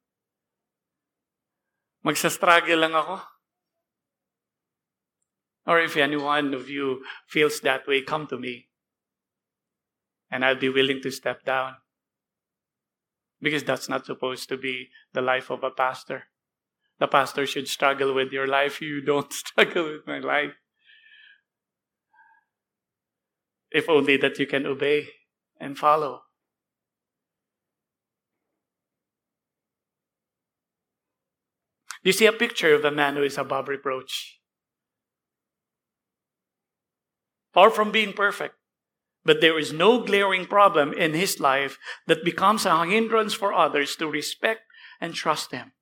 Magsa-struggle 2.02 2.78
lang 2.78 2.94
ako. 2.94 3.20
Or 5.68 5.82
if 5.84 6.00
any 6.00 6.16
one 6.16 6.54
of 6.56 6.70
you 6.70 7.04
feels 7.28 7.60
that 7.60 7.84
way, 7.84 8.00
come 8.00 8.26
to 8.32 8.38
me. 8.40 8.72
And 10.32 10.40
I'll 10.40 10.56
be 10.56 10.72
willing 10.72 11.02
to 11.02 11.12
step 11.12 11.44
down. 11.44 11.76
Because 13.42 13.62
that's 13.62 13.88
not 13.88 14.06
supposed 14.06 14.48
to 14.48 14.56
be 14.56 14.88
the 15.12 15.20
life 15.20 15.50
of 15.50 15.62
a 15.62 15.70
pastor. 15.70 16.32
The 16.98 17.06
pastor 17.06 17.46
should 17.46 17.68
struggle 17.68 18.14
with 18.14 18.32
your 18.32 18.46
life. 18.48 18.80
You 18.80 19.02
don't 19.02 19.32
struggle 19.44 19.92
with 19.92 20.06
my 20.06 20.18
life. 20.18 20.56
If 23.70 23.88
only 23.88 24.16
that 24.18 24.38
you 24.38 24.46
can 24.46 24.66
obey 24.66 25.08
and 25.60 25.76
follow. 25.76 26.22
You 32.02 32.12
see 32.12 32.26
a 32.26 32.32
picture 32.32 32.74
of 32.74 32.84
a 32.84 32.90
man 32.90 33.16
who 33.16 33.22
is 33.22 33.36
above 33.36 33.68
reproach. 33.68 34.40
Far 37.52 37.70
from 37.70 37.90
being 37.90 38.12
perfect, 38.12 38.54
but 39.24 39.40
there 39.40 39.58
is 39.58 39.72
no 39.72 40.02
glaring 40.02 40.46
problem 40.46 40.92
in 40.92 41.12
his 41.12 41.40
life 41.40 41.76
that 42.06 42.24
becomes 42.24 42.64
a 42.64 42.86
hindrance 42.86 43.34
for 43.34 43.52
others 43.52 43.96
to 43.96 44.06
respect 44.06 44.62
and 45.00 45.12
trust 45.12 45.52
him. 45.52 45.72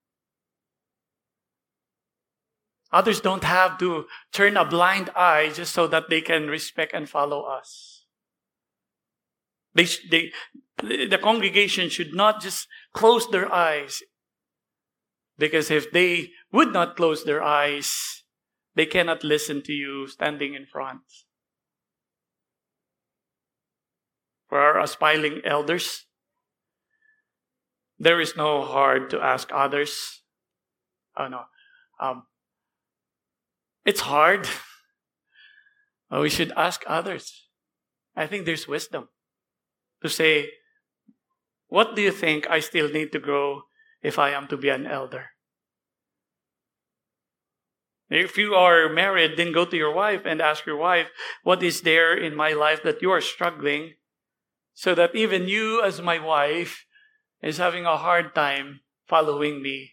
Others 2.96 3.20
don't 3.20 3.44
have 3.44 3.76
to 3.76 4.06
turn 4.32 4.56
a 4.56 4.64
blind 4.64 5.10
eye 5.14 5.50
just 5.52 5.74
so 5.74 5.86
that 5.86 6.08
they 6.08 6.22
can 6.22 6.48
respect 6.48 6.94
and 6.94 7.06
follow 7.06 7.42
us. 7.42 8.06
They, 9.74 9.86
they, 10.10 10.32
the 10.78 11.18
congregation 11.22 11.90
should 11.90 12.14
not 12.14 12.40
just 12.40 12.66
close 12.94 13.28
their 13.28 13.52
eyes 13.52 14.02
because 15.36 15.70
if 15.70 15.92
they 15.92 16.30
would 16.50 16.72
not 16.72 16.96
close 16.96 17.22
their 17.22 17.42
eyes, 17.42 18.24
they 18.76 18.86
cannot 18.86 19.22
listen 19.22 19.60
to 19.64 19.74
you 19.74 20.06
standing 20.06 20.54
in 20.54 20.64
front. 20.64 21.02
For 24.48 24.58
our 24.58 24.80
aspiring 24.80 25.42
elders, 25.44 26.06
there 27.98 28.22
is 28.22 28.36
no 28.38 28.62
hard 28.62 29.10
to 29.10 29.20
ask 29.20 29.50
others. 29.52 30.22
Oh 31.14 31.28
no. 31.28 31.42
Um, 32.00 32.22
it's 33.86 34.00
hard. 34.00 34.48
But 36.10 36.20
we 36.20 36.28
should 36.28 36.52
ask 36.56 36.84
others. 36.86 37.48
I 38.14 38.26
think 38.26 38.44
there's 38.44 38.68
wisdom 38.68 39.08
to 40.02 40.08
say, 40.08 40.50
what 41.68 41.96
do 41.96 42.02
you 42.02 42.12
think 42.12 42.46
I 42.48 42.60
still 42.60 42.88
need 42.88 43.12
to 43.12 43.18
grow 43.18 43.62
if 44.02 44.18
I 44.18 44.30
am 44.30 44.46
to 44.48 44.56
be 44.56 44.68
an 44.68 44.86
elder? 44.86 45.30
If 48.08 48.38
you 48.38 48.54
are 48.54 48.88
married, 48.88 49.36
then 49.36 49.52
go 49.52 49.64
to 49.64 49.76
your 49.76 49.92
wife 49.92 50.22
and 50.24 50.40
ask 50.40 50.64
your 50.64 50.76
wife, 50.76 51.08
what 51.42 51.62
is 51.62 51.80
there 51.80 52.16
in 52.16 52.36
my 52.36 52.52
life 52.52 52.82
that 52.84 53.02
you 53.02 53.10
are 53.10 53.20
struggling 53.20 53.94
so 54.74 54.94
that 54.94 55.16
even 55.16 55.48
you 55.48 55.82
as 55.82 56.00
my 56.00 56.18
wife 56.18 56.86
is 57.42 57.58
having 57.58 57.84
a 57.84 57.96
hard 57.96 58.34
time 58.34 58.80
following 59.08 59.60
me. 59.60 59.92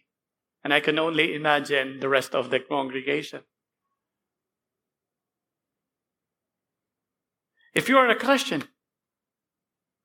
And 0.63 0.73
I 0.73 0.79
can 0.79 0.99
only 0.99 1.33
imagine 1.33 1.99
the 1.99 2.09
rest 2.09 2.35
of 2.35 2.49
the 2.49 2.59
congregation. 2.59 3.41
If 7.73 7.89
you 7.89 7.97
are 7.97 8.07
a 8.07 8.15
Christian, 8.15 8.63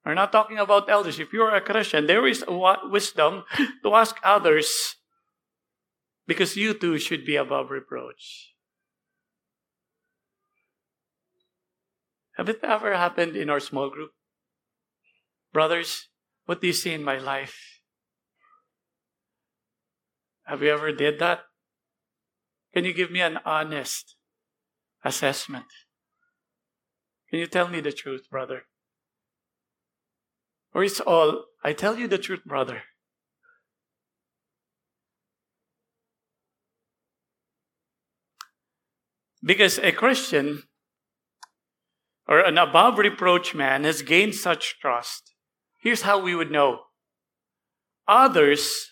we're 0.04 0.14
not 0.14 0.32
talking 0.32 0.58
about 0.58 0.88
elders. 0.88 1.18
If 1.18 1.32
you 1.32 1.42
are 1.42 1.54
a 1.54 1.60
Christian, 1.60 2.06
there 2.06 2.26
is 2.26 2.44
wisdom 2.48 3.44
to 3.82 3.94
ask 3.94 4.16
others 4.24 4.96
because 6.26 6.56
you 6.56 6.72
too 6.74 6.98
should 6.98 7.26
be 7.26 7.36
above 7.36 7.70
reproach. 7.70 8.54
Have 12.36 12.48
it 12.48 12.60
ever 12.62 12.94
happened 12.94 13.36
in 13.36 13.50
our 13.50 13.60
small 13.60 13.90
group? 13.90 14.12
Brothers, 15.52 16.08
what 16.46 16.60
do 16.60 16.68
you 16.68 16.72
see 16.72 16.92
in 16.92 17.02
my 17.02 17.18
life? 17.18 17.80
Have 20.44 20.62
you 20.62 20.70
ever 20.70 20.92
did 20.92 21.18
that? 21.18 21.40
Can 22.72 22.84
you 22.84 22.94
give 22.94 23.10
me 23.10 23.20
an 23.20 23.38
honest 23.44 24.16
assessment? 25.04 25.66
Can 27.30 27.38
you 27.38 27.46
tell 27.46 27.68
me 27.68 27.80
the 27.80 27.92
truth, 27.92 28.30
brother? 28.30 28.62
Or 30.74 30.82
it's 30.82 31.00
all, 31.00 31.44
I 31.62 31.72
tell 31.72 31.98
you 31.98 32.08
the 32.08 32.18
truth, 32.18 32.44
brother. 32.44 32.82
Because 39.42 39.78
a 39.78 39.92
Christian 39.92 40.64
or 42.26 42.40
an 42.40 42.58
above 42.58 42.98
reproach 42.98 43.54
man 43.54 43.84
has 43.84 44.02
gained 44.02 44.34
such 44.34 44.78
trust. 44.80 45.34
Here's 45.78 46.02
how 46.02 46.20
we 46.20 46.34
would 46.34 46.50
know 46.50 46.80
others 48.06 48.90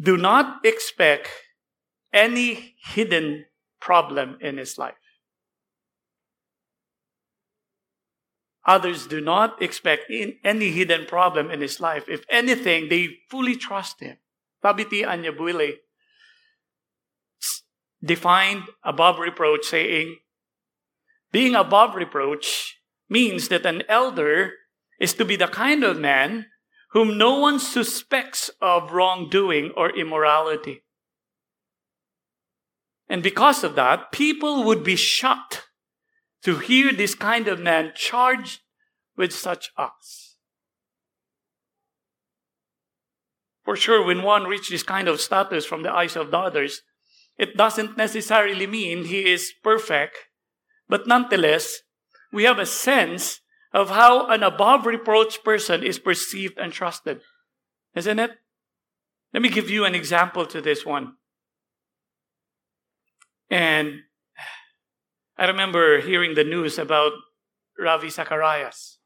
do 0.00 0.16
not 0.16 0.64
expect 0.64 1.28
any 2.12 2.76
hidden 2.84 3.46
problem 3.80 4.38
in 4.40 4.58
his 4.58 4.78
life. 4.78 4.94
Others 8.68 9.06
do 9.06 9.18
not 9.22 9.62
expect 9.62 10.12
any 10.44 10.70
hidden 10.70 11.06
problem 11.06 11.50
in 11.50 11.62
his 11.62 11.80
life. 11.80 12.04
If 12.06 12.24
anything, 12.28 12.90
they 12.90 13.16
fully 13.30 13.56
trust 13.56 14.00
him. 14.00 14.18
Thabiti 14.62 15.06
Anyabwile 15.06 15.76
defined 18.04 18.64
above 18.84 19.18
reproach, 19.18 19.64
saying, 19.64 20.18
being 21.32 21.54
above 21.54 21.94
reproach 21.94 22.76
means 23.08 23.48
that 23.48 23.64
an 23.64 23.84
elder 23.88 24.52
is 25.00 25.14
to 25.14 25.24
be 25.24 25.36
the 25.36 25.48
kind 25.48 25.82
of 25.82 25.98
man 25.98 26.46
whom 26.90 27.16
no 27.16 27.38
one 27.38 27.58
suspects 27.58 28.50
of 28.60 28.92
wrongdoing 28.92 29.72
or 29.76 29.96
immorality. 29.96 30.82
And 33.08 33.22
because 33.22 33.64
of 33.64 33.76
that, 33.76 34.12
people 34.12 34.64
would 34.64 34.84
be 34.84 34.96
shocked 34.96 35.67
to 36.44 36.58
hear 36.58 36.92
this 36.92 37.14
kind 37.14 37.48
of 37.48 37.60
man 37.60 37.92
charged 37.94 38.60
with 39.16 39.32
such 39.32 39.70
acts. 39.78 40.36
For 43.64 43.76
sure, 43.76 44.02
when 44.04 44.22
one 44.22 44.44
reaches 44.44 44.70
this 44.70 44.82
kind 44.82 45.08
of 45.08 45.20
status 45.20 45.66
from 45.66 45.82
the 45.82 45.92
eyes 45.92 46.16
of 46.16 46.30
the 46.30 46.38
others, 46.38 46.82
it 47.36 47.56
doesn't 47.56 47.96
necessarily 47.96 48.66
mean 48.66 49.04
he 49.04 49.30
is 49.30 49.52
perfect, 49.62 50.16
but 50.88 51.06
nonetheless, 51.06 51.82
we 52.32 52.44
have 52.44 52.58
a 52.58 52.66
sense 52.66 53.40
of 53.72 53.90
how 53.90 54.26
an 54.28 54.42
above 54.42 54.86
reproach 54.86 55.44
person 55.44 55.82
is 55.82 55.98
perceived 55.98 56.58
and 56.58 56.72
trusted. 56.72 57.20
Isn't 57.94 58.18
it? 58.18 58.30
Let 59.32 59.42
me 59.42 59.50
give 59.50 59.68
you 59.68 59.84
an 59.84 59.94
example 59.94 60.46
to 60.46 60.60
this 60.60 60.86
one. 60.86 61.14
And 63.50 64.02
I 65.38 65.46
remember 65.46 66.00
hearing 66.00 66.34
the 66.34 66.42
news 66.42 66.78
about 66.78 67.12
Ravi 67.78 68.10
Zacharias. 68.10 68.98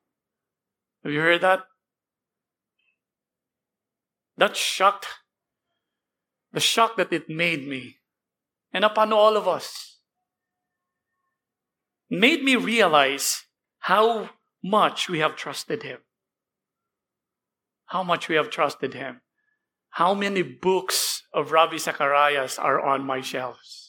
Have 1.04 1.12
you 1.12 1.20
heard 1.20 1.42
that? 1.42 1.64
That 4.38 4.56
shocked, 4.56 5.06
the 6.50 6.60
shock 6.60 6.96
that 6.96 7.12
it 7.12 7.28
made 7.28 7.68
me 7.68 7.96
and 8.72 8.82
upon 8.82 9.12
all 9.12 9.36
of 9.36 9.46
us 9.46 9.98
made 12.08 12.42
me 12.42 12.56
realize 12.56 13.44
how 13.80 14.30
much 14.64 15.10
we 15.10 15.18
have 15.18 15.36
trusted 15.36 15.82
Him. 15.82 15.98
How 17.86 18.02
much 18.02 18.30
we 18.30 18.36
have 18.36 18.48
trusted 18.48 18.94
Him. 18.94 19.20
How 19.90 20.14
many 20.14 20.42
books 20.42 21.24
of 21.34 21.52
Ravi 21.52 21.76
Zacharias 21.76 22.58
are 22.58 22.80
on 22.80 23.04
my 23.04 23.20
shelves? 23.20 23.81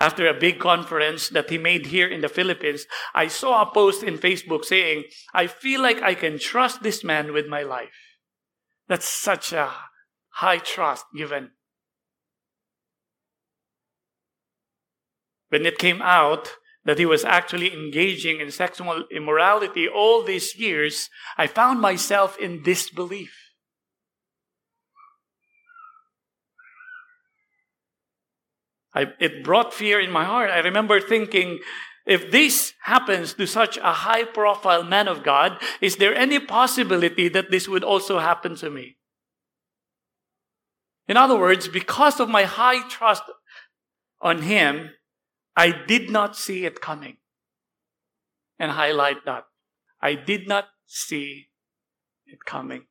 After 0.00 0.28
a 0.28 0.38
big 0.38 0.60
conference 0.60 1.28
that 1.30 1.50
he 1.50 1.58
made 1.58 1.86
here 1.86 2.06
in 2.06 2.20
the 2.20 2.28
Philippines, 2.28 2.86
I 3.14 3.26
saw 3.26 3.62
a 3.62 3.72
post 3.72 4.04
in 4.04 4.18
Facebook 4.18 4.64
saying, 4.64 5.04
I 5.34 5.48
feel 5.48 5.82
like 5.82 6.00
I 6.02 6.14
can 6.14 6.38
trust 6.38 6.82
this 6.82 7.02
man 7.02 7.32
with 7.32 7.48
my 7.48 7.62
life. 7.62 8.16
That's 8.86 9.08
such 9.08 9.52
a 9.52 9.72
high 10.34 10.58
trust 10.58 11.06
given. 11.16 11.50
When 15.48 15.66
it 15.66 15.78
came 15.78 16.00
out 16.00 16.52
that 16.84 16.98
he 16.98 17.06
was 17.06 17.24
actually 17.24 17.72
engaging 17.72 18.40
in 18.40 18.52
sexual 18.52 19.04
immorality 19.10 19.88
all 19.88 20.22
these 20.22 20.56
years, 20.56 21.10
I 21.36 21.48
found 21.48 21.80
myself 21.80 22.38
in 22.38 22.62
disbelief. 22.62 23.47
I, 28.94 29.06
it 29.20 29.44
brought 29.44 29.74
fear 29.74 30.00
in 30.00 30.10
my 30.10 30.24
heart. 30.24 30.50
I 30.50 30.58
remember 30.58 31.00
thinking, 31.00 31.60
if 32.06 32.30
this 32.30 32.72
happens 32.82 33.34
to 33.34 33.46
such 33.46 33.76
a 33.76 33.92
high 33.92 34.24
profile 34.24 34.82
man 34.82 35.08
of 35.08 35.22
God, 35.22 35.60
is 35.80 35.96
there 35.96 36.14
any 36.14 36.38
possibility 36.38 37.28
that 37.28 37.50
this 37.50 37.68
would 37.68 37.84
also 37.84 38.18
happen 38.18 38.56
to 38.56 38.70
me? 38.70 38.96
In 41.06 41.16
other 41.16 41.38
words, 41.38 41.68
because 41.68 42.18
of 42.18 42.28
my 42.28 42.44
high 42.44 42.86
trust 42.88 43.24
on 44.20 44.42
him, 44.42 44.90
I 45.56 45.70
did 45.86 46.10
not 46.10 46.36
see 46.36 46.64
it 46.64 46.80
coming. 46.80 47.18
And 48.58 48.72
highlight 48.72 49.24
that. 49.24 49.44
I 50.00 50.14
did 50.14 50.48
not 50.48 50.68
see 50.86 51.48
it 52.26 52.44
coming. 52.44 52.87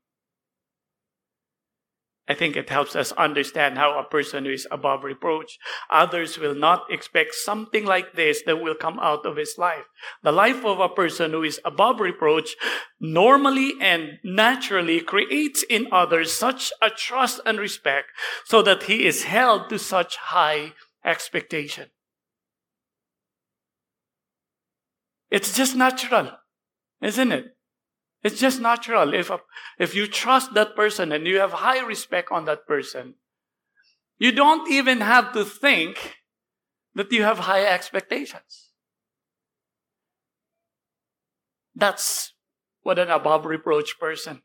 I 2.29 2.33
think 2.33 2.57
it 2.57 2.69
helps 2.69 2.95
us 2.95 3.13
understand 3.13 3.77
how 3.77 3.97
a 3.97 4.03
person 4.03 4.43
who 4.43 4.51
is 4.51 4.67
above 4.69 5.05
reproach, 5.05 5.57
others 5.89 6.37
will 6.37 6.55
not 6.55 6.83
expect 6.89 7.33
something 7.35 7.85
like 7.85 8.15
this 8.15 8.41
that 8.45 8.61
will 8.61 8.75
come 8.75 8.99
out 8.99 9.25
of 9.25 9.37
his 9.37 9.55
life. 9.57 9.85
The 10.23 10.33
life 10.33 10.65
of 10.65 10.79
a 10.79 10.89
person 10.89 11.31
who 11.31 11.43
is 11.43 11.61
above 11.63 12.01
reproach 12.01 12.55
normally 12.99 13.73
and 13.79 14.19
naturally 14.25 14.99
creates 14.99 15.63
in 15.69 15.87
others 15.91 16.33
such 16.33 16.73
a 16.81 16.89
trust 16.89 17.39
and 17.45 17.59
respect 17.59 18.07
so 18.43 18.61
that 18.61 18.83
he 18.83 19.05
is 19.05 19.23
held 19.23 19.69
to 19.69 19.79
such 19.79 20.17
high 20.17 20.73
expectation. 21.05 21.89
It's 25.31 25.55
just 25.55 25.75
natural, 25.75 26.31
isn't 27.01 27.31
it? 27.31 27.56
It's 28.23 28.39
just 28.39 28.59
natural. 28.59 29.13
If, 29.13 29.31
if 29.79 29.95
you 29.95 30.07
trust 30.07 30.53
that 30.53 30.75
person 30.75 31.11
and 31.11 31.27
you 31.27 31.39
have 31.39 31.53
high 31.53 31.79
respect 31.79 32.31
on 32.31 32.45
that 32.45 32.67
person, 32.67 33.15
you 34.17 34.31
don't 34.31 34.69
even 34.71 35.01
have 35.01 35.33
to 35.33 35.45
think 35.45 36.17
that 36.95 37.11
you 37.11 37.23
have 37.23 37.39
high 37.39 37.63
expectations. 37.63 38.71
That's 41.75 42.33
what 42.81 42.97
an 42.97 43.11
above 43.11 43.45
reproach 43.45 43.99
person. 43.99 44.41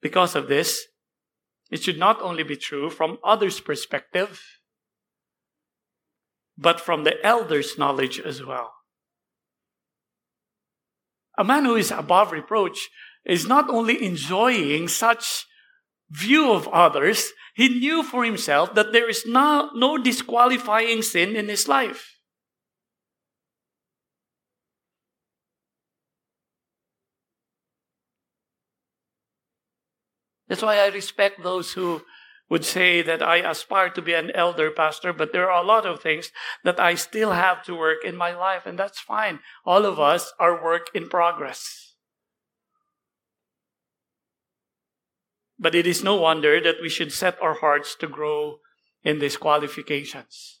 Because 0.00 0.36
of 0.36 0.46
this, 0.46 0.86
it 1.68 1.82
should 1.82 1.98
not 1.98 2.22
only 2.22 2.44
be 2.44 2.54
true 2.54 2.90
from 2.90 3.18
others' 3.24 3.58
perspective, 3.58 4.40
but 6.56 6.80
from 6.80 7.02
the 7.02 7.16
elders' 7.26 7.76
knowledge 7.76 8.20
as 8.20 8.44
well. 8.44 8.75
A 11.38 11.44
man 11.44 11.64
who 11.64 11.76
is 11.76 11.90
above 11.90 12.32
reproach 12.32 12.88
is 13.24 13.46
not 13.46 13.68
only 13.68 14.02
enjoying 14.02 14.88
such 14.88 15.46
view 16.10 16.52
of 16.52 16.68
others, 16.68 17.32
he 17.54 17.68
knew 17.68 18.02
for 18.02 18.24
himself 18.24 18.74
that 18.74 18.92
there 18.92 19.08
is 19.08 19.26
no, 19.26 19.70
no 19.74 19.98
disqualifying 19.98 21.02
sin 21.02 21.36
in 21.36 21.48
his 21.48 21.68
life. 21.68 22.16
That's 30.48 30.62
why 30.62 30.78
I 30.78 30.86
respect 30.88 31.42
those 31.42 31.72
who 31.72 32.02
would 32.48 32.64
say 32.64 33.02
that 33.02 33.22
I 33.22 33.38
aspire 33.38 33.90
to 33.90 34.02
be 34.02 34.14
an 34.14 34.30
elder 34.32 34.70
pastor, 34.70 35.12
but 35.12 35.32
there 35.32 35.50
are 35.50 35.62
a 35.62 35.66
lot 35.66 35.84
of 35.84 36.00
things 36.00 36.30
that 36.62 36.78
I 36.78 36.94
still 36.94 37.32
have 37.32 37.64
to 37.64 37.74
work 37.74 38.04
in 38.04 38.16
my 38.16 38.34
life, 38.34 38.66
and 38.66 38.78
that's 38.78 39.00
fine. 39.00 39.40
All 39.64 39.84
of 39.84 39.98
us 39.98 40.32
are 40.38 40.62
work 40.62 40.88
in 40.94 41.08
progress. 41.08 41.94
But 45.58 45.74
it 45.74 45.86
is 45.86 46.04
no 46.04 46.16
wonder 46.16 46.60
that 46.60 46.82
we 46.82 46.88
should 46.88 47.12
set 47.12 47.40
our 47.40 47.54
hearts 47.54 47.96
to 47.96 48.06
grow 48.06 48.58
in 49.02 49.18
these 49.18 49.36
qualifications. 49.36 50.60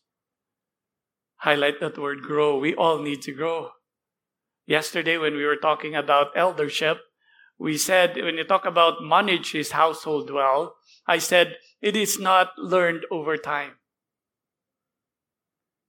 Highlight 1.40 1.80
that 1.80 1.98
word 1.98 2.22
grow. 2.22 2.58
We 2.58 2.74
all 2.74 2.98
need 3.02 3.22
to 3.22 3.32
grow. 3.32 3.70
Yesterday, 4.66 5.18
when 5.18 5.34
we 5.34 5.44
were 5.44 5.56
talking 5.56 5.94
about 5.94 6.32
eldership, 6.34 6.98
we 7.58 7.76
said 7.76 8.16
when 8.16 8.36
you 8.36 8.44
talk 8.44 8.64
about 8.64 9.02
manage 9.02 9.52
his 9.52 9.72
household 9.72 10.30
well, 10.30 10.76
I 11.06 11.18
said 11.18 11.56
it 11.80 11.96
is 11.96 12.18
not 12.18 12.58
learned 12.58 13.04
over 13.10 13.36
time. 13.36 13.72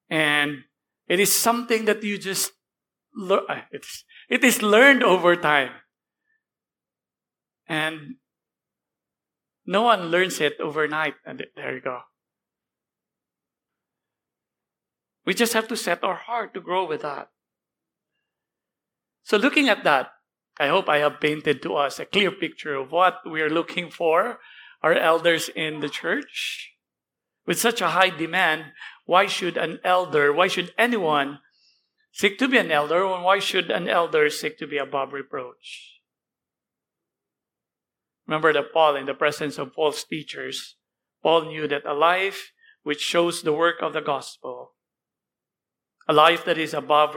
And 0.10 0.64
it 1.08 1.20
is 1.20 1.32
something 1.32 1.86
that 1.86 2.04
you 2.04 2.18
just 2.18 2.52
learn. 3.16 3.44
Ah, 3.50 3.66
it's, 3.72 4.04
it 4.30 4.44
is 4.44 4.62
learned 4.62 5.04
over 5.04 5.36
time. 5.36 5.72
And 7.68 8.16
no 9.66 9.82
one 9.82 10.06
learns 10.06 10.40
it 10.40 10.60
overnight. 10.60 11.16
And 11.26 11.46
there 11.56 11.76
you 11.76 11.82
go. 11.82 12.00
We 15.26 15.34
just 15.34 15.54
have 15.54 15.68
to 15.68 15.76
set 15.76 16.04
our 16.04 16.16
heart 16.16 16.54
to 16.54 16.62
grow 16.62 16.86
with 16.86 17.02
that. 17.02 17.30
So, 19.24 19.36
looking 19.36 19.68
at 19.68 19.84
that, 19.84 20.12
I 20.58 20.70
hope 20.70 20.88
I 20.88 21.00
have 21.00 21.20
painted 21.20 21.62
to 21.64 21.76
us 21.76 22.00
a 22.00 22.06
clear 22.06 22.32
picture 22.32 22.76
of 22.76 22.94
what 22.94 23.30
we 23.30 23.42
are 23.42 23.50
looking 23.50 23.92
for 23.92 24.40
our 24.82 24.94
elders 24.94 25.50
in 25.56 25.80
the 25.80 25.90
church. 25.90 26.74
With 27.46 27.60
such 27.60 27.82
a 27.82 27.90
high 27.90 28.10
demand, 28.10 28.74
why 29.06 29.26
should 29.26 29.58
an 29.58 29.80
elder, 29.84 30.34
why 30.34 30.48
should 30.48 30.74
anyone 30.78 31.40
seek 32.12 32.38
to 32.40 32.48
be 32.48 32.58
an 32.58 32.72
elder, 32.72 33.06
and 33.06 33.24
why 33.24 33.40
should 33.40 33.72
an 33.72 33.88
elder 33.88 34.30
seek 34.30 34.58
to 34.58 34.68
be 34.68 34.78
above 34.78 35.14
reproach? 35.14 36.02
Remember 38.28 38.52
that 38.52 38.74
Paul, 38.74 38.98
in 38.98 39.06
the 39.06 39.14
presence 39.14 39.58
of 39.58 39.74
false 39.74 40.04
teachers, 40.04 40.76
Paul 41.24 41.46
knew 41.46 41.68
that 41.68 41.86
a 41.86 41.94
life 41.94 42.52
which 42.84 43.00
shows 43.00 43.42
the 43.42 43.54
work 43.54 43.76
of 43.82 43.94
the 43.94 44.02
gospel, 44.02 44.74
a 46.08 46.14
life 46.14 46.44
that 46.46 46.58
is 46.58 46.74
above 46.74 47.16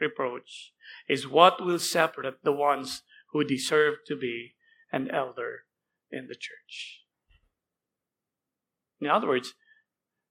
reproach, 0.00 0.72
is 1.08 1.26
what 1.26 1.64
will 1.64 1.78
separate 1.78 2.44
the 2.44 2.52
ones 2.52 3.02
who 3.32 3.42
deserve 3.42 3.96
to 4.06 4.16
be 4.16 4.54
an 4.92 5.10
elder 5.10 5.64
in 6.10 6.28
the 6.28 6.34
church. 6.34 7.01
In 9.02 9.10
other 9.10 9.26
words, 9.26 9.54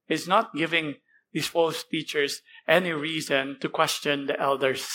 it's 0.08 0.28
not 0.28 0.56
giving 0.56 0.96
these 1.34 1.48
false 1.48 1.84
teachers 1.84 2.42
any 2.68 2.94
reason 2.94 3.58
to 3.60 3.68
question 3.68 4.28
the 4.28 4.40
elders 4.40 4.88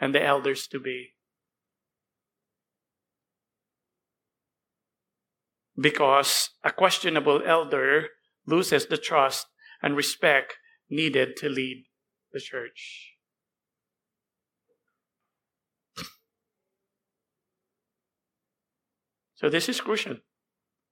and 0.00 0.14
the 0.14 0.22
elders 0.22 0.68
to 0.68 0.78
be. 0.78 1.14
Because 5.78 6.50
a 6.62 6.70
questionable 6.70 7.42
elder 7.44 8.06
loses 8.46 8.86
the 8.86 8.96
trust 8.96 9.48
and 9.82 9.96
respect 9.96 10.54
needed 10.88 11.36
to 11.38 11.48
lead 11.48 11.86
the 12.32 12.40
church. 12.40 13.14
So 19.34 19.50
this 19.50 19.68
is 19.68 19.80
crucial. 19.80 20.18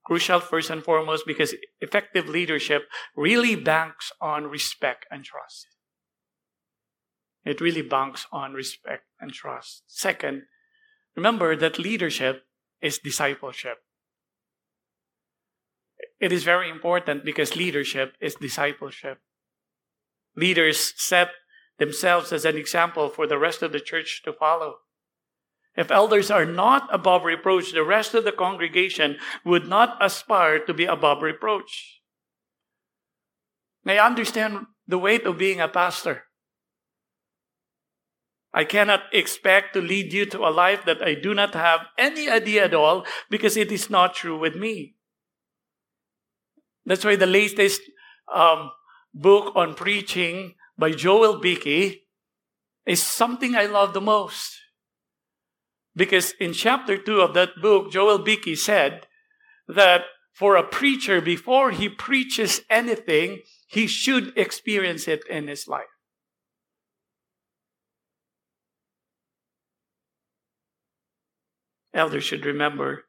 Crucial 0.04 0.40
first 0.40 0.70
and 0.70 0.84
foremost 0.84 1.24
because 1.26 1.54
effective 1.80 2.28
leadership 2.28 2.82
really 3.16 3.56
banks 3.56 4.12
on 4.20 4.44
respect 4.46 5.06
and 5.10 5.24
trust. 5.24 5.66
It 7.44 7.60
really 7.60 7.82
banks 7.82 8.26
on 8.32 8.52
respect 8.52 9.04
and 9.20 9.32
trust. 9.32 9.84
Second, 9.86 10.42
remember 11.16 11.56
that 11.56 11.78
leadership 11.78 12.44
is 12.80 12.98
discipleship. 12.98 13.78
It 16.20 16.32
is 16.32 16.44
very 16.44 16.70
important 16.70 17.24
because 17.24 17.56
leadership 17.56 18.14
is 18.20 18.34
discipleship. 18.34 19.18
Leaders 20.36 20.92
set 20.96 21.30
themselves 21.78 22.32
as 22.32 22.44
an 22.44 22.56
example 22.56 23.08
for 23.08 23.26
the 23.26 23.38
rest 23.38 23.62
of 23.62 23.72
the 23.72 23.80
church 23.80 24.22
to 24.24 24.32
follow. 24.32 24.76
If 25.76 25.90
elders 25.90 26.30
are 26.30 26.46
not 26.46 26.88
above 26.92 27.24
reproach, 27.24 27.72
the 27.72 27.82
rest 27.82 28.14
of 28.14 28.24
the 28.24 28.32
congregation 28.32 29.16
would 29.44 29.66
not 29.66 29.98
aspire 30.00 30.60
to 30.60 30.74
be 30.74 30.84
above 30.84 31.22
reproach. 31.22 32.00
May 33.84 33.98
I 33.98 34.06
understand 34.06 34.66
the 34.86 34.98
weight 34.98 35.26
of 35.26 35.38
being 35.38 35.60
a 35.60 35.68
pastor. 35.68 36.24
I 38.52 38.64
cannot 38.64 39.02
expect 39.12 39.74
to 39.74 39.80
lead 39.80 40.12
you 40.12 40.26
to 40.26 40.46
a 40.46 40.54
life 40.54 40.84
that 40.84 41.02
I 41.02 41.14
do 41.14 41.34
not 41.34 41.54
have 41.54 41.80
any 41.98 42.30
idea 42.30 42.66
at 42.66 42.74
all 42.74 43.04
because 43.28 43.56
it 43.56 43.72
is 43.72 43.90
not 43.90 44.14
true 44.14 44.38
with 44.38 44.54
me. 44.54 44.94
That's 46.86 47.04
why 47.04 47.16
the 47.16 47.26
latest 47.26 47.80
um, 48.32 48.70
book 49.12 49.52
on 49.56 49.74
preaching 49.74 50.54
by 50.78 50.92
Joel 50.92 51.40
Beeke 51.40 52.02
is 52.86 53.02
something 53.02 53.56
I 53.56 53.66
love 53.66 53.92
the 53.92 54.00
most. 54.00 54.60
Because 55.96 56.32
in 56.40 56.52
chapter 56.52 56.96
2 56.96 57.20
of 57.20 57.34
that 57.34 57.60
book, 57.60 57.92
Joel 57.92 58.18
Beeke 58.18 58.56
said 58.56 59.06
that 59.68 60.02
for 60.32 60.56
a 60.56 60.66
preacher, 60.66 61.20
before 61.20 61.70
he 61.70 61.88
preaches 61.88 62.62
anything, 62.68 63.42
he 63.66 63.86
should 63.86 64.36
experience 64.36 65.06
it 65.06 65.22
in 65.30 65.46
his 65.46 65.68
life. 65.68 65.84
Elders 71.94 72.24
should 72.24 72.44
remember 72.44 73.04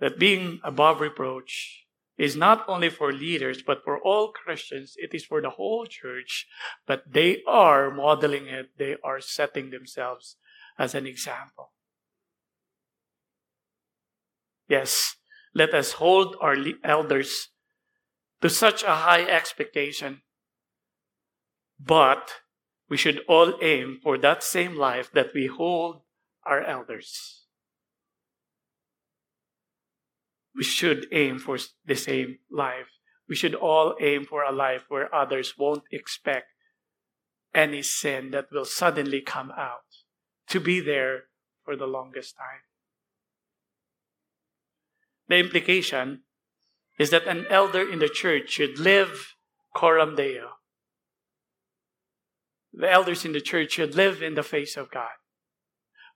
that 0.00 0.18
being 0.18 0.60
above 0.62 1.00
reproach 1.00 1.86
is 2.18 2.36
not 2.36 2.64
only 2.68 2.90
for 2.90 3.12
leaders, 3.12 3.62
but 3.62 3.82
for 3.82 3.98
all 3.98 4.32
Christians. 4.32 4.94
It 4.98 5.14
is 5.14 5.24
for 5.24 5.40
the 5.40 5.50
whole 5.50 5.86
church, 5.86 6.46
but 6.86 7.04
they 7.10 7.42
are 7.46 7.90
modeling 7.90 8.46
it. 8.46 8.70
They 8.76 8.96
are 9.02 9.20
setting 9.20 9.70
themselves 9.70 10.36
as 10.78 10.94
an 10.94 11.06
example. 11.06 11.72
Yes, 14.68 15.16
let 15.54 15.72
us 15.74 15.92
hold 15.92 16.36
our 16.40 16.56
elders 16.84 17.48
to 18.42 18.50
such 18.50 18.82
a 18.82 18.94
high 19.06 19.22
expectation. 19.22 20.22
But 21.78 22.30
we 22.88 22.96
should 22.96 23.20
all 23.28 23.58
aim 23.62 23.98
for 24.02 24.18
that 24.18 24.42
same 24.42 24.76
life 24.76 25.10
that 25.12 25.32
we 25.34 25.46
hold 25.46 26.02
our 26.44 26.62
elders. 26.62 27.44
We 30.54 30.64
should 30.64 31.06
aim 31.12 31.38
for 31.38 31.58
the 31.84 31.96
same 31.96 32.38
life. 32.50 32.88
We 33.28 33.34
should 33.34 33.54
all 33.54 33.96
aim 34.00 34.24
for 34.24 34.42
a 34.42 34.52
life 34.52 34.84
where 34.88 35.14
others 35.14 35.54
won't 35.58 35.84
expect 35.90 36.46
any 37.54 37.82
sin 37.82 38.30
that 38.30 38.46
will 38.52 38.64
suddenly 38.64 39.20
come 39.20 39.50
out 39.50 39.85
to 40.48 40.60
be 40.60 40.80
there 40.80 41.24
for 41.64 41.76
the 41.76 41.86
longest 41.86 42.36
time. 42.36 42.62
The 45.28 45.38
implication 45.38 46.22
is 46.98 47.10
that 47.10 47.26
an 47.26 47.46
elder 47.50 47.88
in 47.88 47.98
the 47.98 48.08
church 48.08 48.50
should 48.50 48.78
live 48.78 49.34
coram 49.74 50.16
deo. 50.16 50.50
The 52.72 52.90
elders 52.90 53.24
in 53.24 53.32
the 53.32 53.40
church 53.40 53.72
should 53.72 53.94
live 53.94 54.22
in 54.22 54.34
the 54.34 54.42
face 54.42 54.76
of 54.76 54.90
God. 54.90 55.16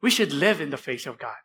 We 0.02 0.10
should 0.10 0.32
live 0.32 0.60
in 0.60 0.70
the 0.70 0.76
face 0.76 1.06
of 1.06 1.18
God. 1.18 1.36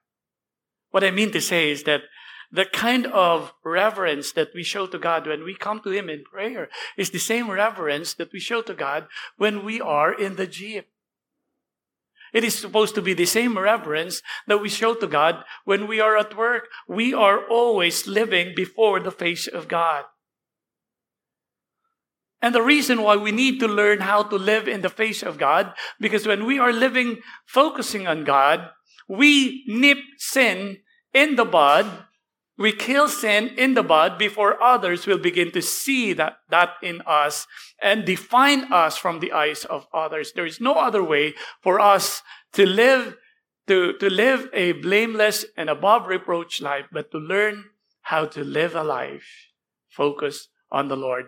What 0.92 1.04
I 1.04 1.12
mean 1.12 1.32
to 1.32 1.42
say 1.42 1.72
is 1.72 1.84
that 1.84 2.04
the 2.52 2.66
kind 2.66 3.08
of 3.08 3.54
reverence 3.64 4.32
that 4.34 4.50
we 4.54 4.64
show 4.64 4.88
to 4.88 5.00
God 5.00 5.28
when 5.28 5.44
we 5.44 5.56
come 5.56 5.82
to 5.82 5.90
Him 5.90 6.10
in 6.10 6.24
prayer 6.24 6.70
is 6.98 7.10
the 7.10 7.20
same 7.20 7.50
reverence 7.50 8.14
that 8.14 8.32
we 8.32 8.40
show 8.40 8.62
to 8.62 8.74
God 8.74 9.08
when 9.38 9.66
we 9.66 9.82
are 9.82 10.14
in 10.14 10.36
the 10.36 10.48
jeep. 10.48 10.88
It 12.34 12.44
is 12.44 12.58
supposed 12.58 12.96
to 12.96 13.02
be 13.02 13.14
the 13.14 13.26
same 13.26 13.58
reverence 13.58 14.22
that 14.48 14.62
we 14.62 14.70
show 14.70 14.94
to 14.96 15.08
God 15.08 15.44
when 15.64 15.88
we 15.88 16.00
are 16.00 16.18
at 16.18 16.38
work. 16.38 16.68
We 16.88 17.14
are 17.14 17.48
always 17.48 18.08
living 18.08 18.54
before 18.56 19.00
the 19.00 19.12
face 19.12 19.48
of 19.48 19.68
God. 19.68 20.06
And 22.42 22.54
the 22.54 22.62
reason 22.62 23.02
why 23.02 23.16
we 23.16 23.32
need 23.32 23.60
to 23.62 23.68
learn 23.68 24.02
how 24.02 24.24
to 24.24 24.36
live 24.36 24.68
in 24.68 24.82
the 24.82 24.90
face 24.90 25.24
of 25.24 25.38
God, 25.38 25.74
because 26.00 26.28
when 26.28 26.46
we 26.46 26.60
are 26.60 26.74
living 26.74 27.22
focusing 27.46 28.08
on 28.08 28.24
God, 28.24 28.70
we 29.08 29.64
nip 29.68 29.98
sin 30.18 30.78
in 31.14 31.38
the 31.38 31.46
bud 31.46 32.06
we 32.58 32.72
kill 32.72 33.10
sin 33.10 33.50
in 33.58 33.74
the 33.74 33.84
bud 33.84 34.18
before 34.18 34.62
others 34.62 35.06
will 35.06 35.18
begin 35.18 35.52
to 35.52 35.62
see 35.62 36.14
that, 36.14 36.38
that 36.50 36.76
in 36.82 37.02
us 37.06 37.48
and 37.82 38.06
define 38.06 38.72
us 38.72 38.98
from 38.98 39.20
the 39.20 39.34
eyes 39.34 39.66
of 39.66 39.88
others. 39.94 40.32
There 40.34 40.46
is 40.46 40.62
no 40.62 40.76
other 40.76 41.04
way 41.04 41.34
for 41.62 41.82
us 41.82 42.22
to 42.54 42.66
live, 42.66 43.18
to, 43.68 43.98
to 43.98 44.10
live 44.10 44.48
a 44.54 44.72
blameless 44.72 45.46
and 45.58 45.70
above 45.70 46.08
reproach 46.08 46.62
life, 46.62 46.86
but 46.94 47.12
to 47.12 47.18
learn 47.18 47.66
how 48.04 48.26
to 48.26 48.44
live 48.44 48.74
a 48.74 48.84
life 48.84 49.52
focused 49.90 50.50
on 50.72 50.88
the 50.88 50.98
Lord 50.98 51.28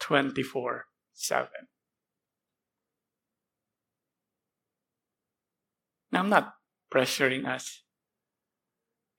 24 0.00 0.86
7. 1.12 1.48
Now, 6.10 6.20
I'm 6.20 6.28
not 6.28 6.54
pressuring 6.92 7.46
us. 7.46 7.82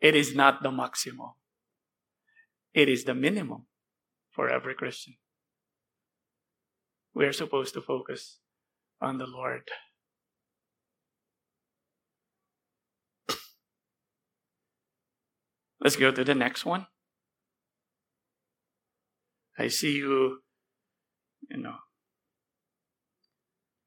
It 0.01 0.15
is 0.15 0.35
not 0.35 0.61
the 0.61 0.71
maximum. 0.71 1.31
It 2.75 2.89
is 2.89 3.05
the 3.05 3.15
minimum 3.15 3.67
for 4.31 4.49
every 4.49 4.75
Christian. 4.75 5.15
We 7.13 7.25
are 7.25 7.31
supposed 7.31 7.73
to 7.75 7.81
focus 7.81 8.39
on 9.01 9.17
the 9.17 9.25
Lord. 9.25 9.69
Let's 15.79 15.95
go 15.95 16.11
to 16.11 16.25
the 16.25 16.35
next 16.35 16.65
one. 16.65 16.87
I 19.57 19.69
see 19.69 19.93
you, 19.93 20.39
you 21.49 21.55
know, 21.55 21.77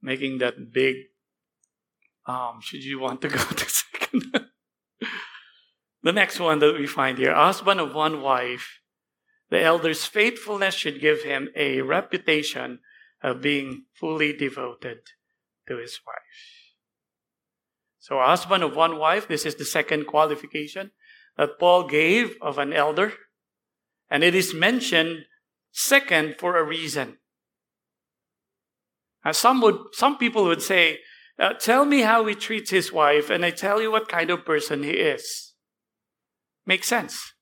making 0.01 0.39
that 0.39 0.73
big. 0.73 0.97
Um, 2.25 2.61
should 2.63 2.85
you 2.85 2.99
want 2.99 3.21
to 3.21 3.29
go 3.29 3.37
to 3.57 3.69
second? 3.69 4.48
The 6.03 6.13
next 6.13 6.39
one 6.39 6.61
that 6.61 6.79
we 6.79 6.87
find 6.87 7.19
here 7.19 7.35
husband 7.35 7.81
of 7.81 7.95
one 7.95 8.23
wife, 8.23 8.81
the 9.51 9.61
elder's 9.61 10.05
faithfulness 10.05 10.75
should 10.75 11.01
give 11.01 11.23
him 11.23 11.49
a 11.57 11.81
reputation 11.81 12.81
of 13.23 13.41
being 13.41 13.85
fully 13.95 14.33
devoted 14.33 14.99
to 15.67 15.77
his 15.79 15.99
wife. 16.07 16.75
So, 17.99 18.21
husband 18.21 18.63
of 18.63 18.77
one 18.77 18.99
wife, 18.99 19.27
this 19.27 19.45
is 19.45 19.57
the 19.57 19.65
second 19.65 20.07
qualification 20.07 20.93
that 21.37 21.59
Paul 21.59 21.89
gave 21.89 22.37
of 22.41 22.59
an 22.59 22.73
elder. 22.73 23.13
And 24.11 24.25
it 24.25 24.35
is 24.35 24.55
mentioned 24.55 25.27
second 25.73 26.37
for 26.39 26.57
a 26.57 26.65
reason. 26.65 27.19
As 29.25 29.37
some 29.37 29.61
would, 29.61 29.79
some 29.93 30.17
people 30.17 30.45
would 30.45 30.63
say, 30.63 31.01
tell 31.61 31.85
me 31.85 32.01
how 32.01 32.25
he 32.25 32.35
treats 32.35 32.71
his 32.71 32.93
wife, 32.93 33.31
and 33.31 33.45
I 33.45 33.51
tell 33.51 33.83
you 33.83 33.91
what 33.91 34.09
kind 34.09 34.31
of 34.31 34.47
person 34.47 34.83
he 34.83 34.93
is. 34.93 35.48
Makes 36.69 36.87
sense. 36.87 37.33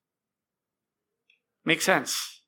Makes 1.65 1.83
sense. 1.83 2.43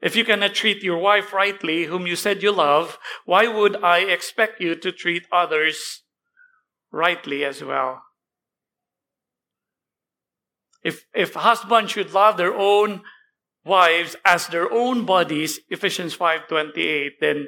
If 0.00 0.16
you 0.16 0.24
cannot 0.24 0.54
treat 0.54 0.82
your 0.82 0.98
wife 0.98 1.32
rightly, 1.32 1.84
whom 1.84 2.04
you 2.04 2.16
said 2.16 2.42
you 2.42 2.50
love, 2.50 2.98
why 3.26 3.46
would 3.46 3.76
I 3.76 3.98
expect 3.98 4.60
you 4.60 4.74
to 4.74 4.90
treat 4.90 5.22
others 5.30 6.02
rightly 6.90 7.44
as 7.44 7.62
well? 7.62 8.02
If, 10.82 11.06
if 11.14 11.34
husbands 11.34 11.92
should 11.92 12.12
love 12.12 12.38
their 12.38 12.52
own 12.52 13.02
wives 13.64 14.16
as 14.24 14.48
their 14.48 14.68
own 14.72 15.04
bodies, 15.04 15.60
Ephesians 15.70 16.16
5.28, 16.16 17.10
then 17.20 17.46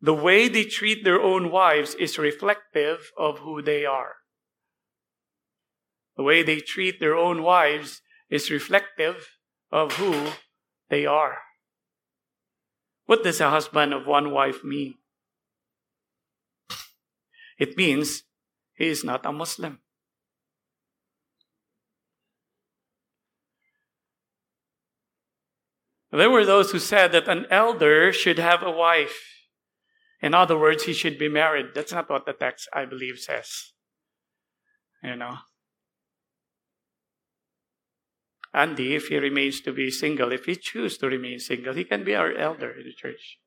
the 0.00 0.14
way 0.14 0.48
they 0.48 0.66
treat 0.66 1.02
their 1.02 1.20
own 1.20 1.50
wives 1.50 1.96
is 1.96 2.16
reflective 2.16 3.10
of 3.18 3.40
who 3.40 3.60
they 3.60 3.84
are. 3.84 4.14
The 6.16 6.22
way 6.22 6.42
they 6.42 6.60
treat 6.60 6.98
their 6.98 7.14
own 7.14 7.42
wives 7.42 8.02
is 8.30 8.50
reflective 8.50 9.28
of 9.70 9.92
who 9.94 10.32
they 10.88 11.06
are. 11.06 11.38
What 13.06 13.22
does 13.22 13.40
a 13.40 13.50
husband 13.50 13.92
of 13.92 14.06
one 14.06 14.32
wife 14.32 14.64
mean? 14.64 14.94
It 17.58 17.76
means 17.76 18.22
he 18.74 18.88
is 18.88 19.04
not 19.04 19.24
a 19.24 19.32
Muslim. 19.32 19.80
There 26.12 26.30
were 26.30 26.46
those 26.46 26.70
who 26.70 26.78
said 26.78 27.12
that 27.12 27.28
an 27.28 27.46
elder 27.50 28.12
should 28.12 28.38
have 28.38 28.62
a 28.62 28.70
wife. 28.70 29.18
In 30.22 30.34
other 30.34 30.58
words, 30.58 30.84
he 30.84 30.94
should 30.94 31.18
be 31.18 31.28
married. 31.28 31.66
That's 31.74 31.92
not 31.92 32.08
what 32.08 32.24
the 32.24 32.32
text, 32.32 32.68
I 32.72 32.86
believe, 32.86 33.18
says. 33.18 33.72
You 35.02 35.16
know, 35.16 35.36
Andy, 38.56 38.94
if 38.94 39.08
he 39.08 39.18
remains 39.18 39.60
to 39.60 39.72
be 39.72 39.90
single, 39.90 40.32
if 40.32 40.46
he 40.46 40.56
chooses 40.56 40.96
to 40.98 41.08
remain 41.08 41.38
single, 41.38 41.74
he 41.74 41.84
can 41.84 42.04
be 42.04 42.14
our 42.14 42.32
elder 42.32 42.70
in 42.70 42.84
the 42.84 42.92
church. 42.92 43.38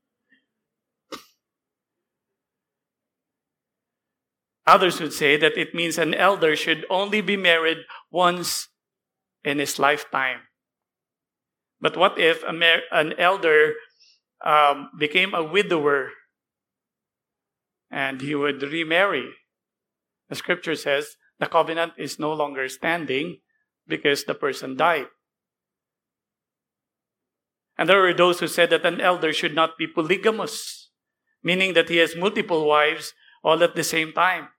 Others 4.67 5.01
would 5.01 5.13
say 5.13 5.35
that 5.35 5.57
it 5.57 5.73
means 5.73 5.97
an 5.97 6.13
elder 6.13 6.55
should 6.55 6.85
only 6.91 7.21
be 7.21 7.35
married 7.35 7.79
once 8.11 8.67
in 9.43 9.57
his 9.57 9.79
lifetime. 9.79 10.41
But 11.81 11.97
what 11.97 12.19
if 12.19 12.43
mar- 12.43 12.85
an 12.91 13.13
elder 13.17 13.73
um, 14.45 14.91
became 14.99 15.33
a 15.33 15.43
widower 15.43 16.11
and 17.89 18.21
he 18.21 18.35
would 18.35 18.61
remarry? 18.61 19.31
The 20.29 20.35
scripture 20.35 20.75
says 20.75 21.15
the 21.39 21.47
covenant 21.47 21.93
is 21.97 22.19
no 22.19 22.31
longer 22.31 22.69
standing 22.69 23.39
because 23.89 24.23
the 24.23 24.35
person 24.35 24.77
died. 24.77 25.07
And 27.77 27.89
there 27.89 28.01
were 28.01 28.13
those 28.13 28.39
who 28.39 28.47
said 28.47 28.69
that 28.69 28.85
an 28.85 29.01
elder 29.01 29.33
should 29.33 29.55
not 29.55 29.77
be 29.77 29.87
polygamous, 29.87 30.89
meaning 31.41 31.73
that 31.73 31.89
he 31.89 31.97
has 31.97 32.15
multiple 32.15 32.67
wives 32.67 33.13
all 33.43 33.63
at 33.63 33.75
the 33.75 33.83
same 33.83 34.11
time. 34.13 34.49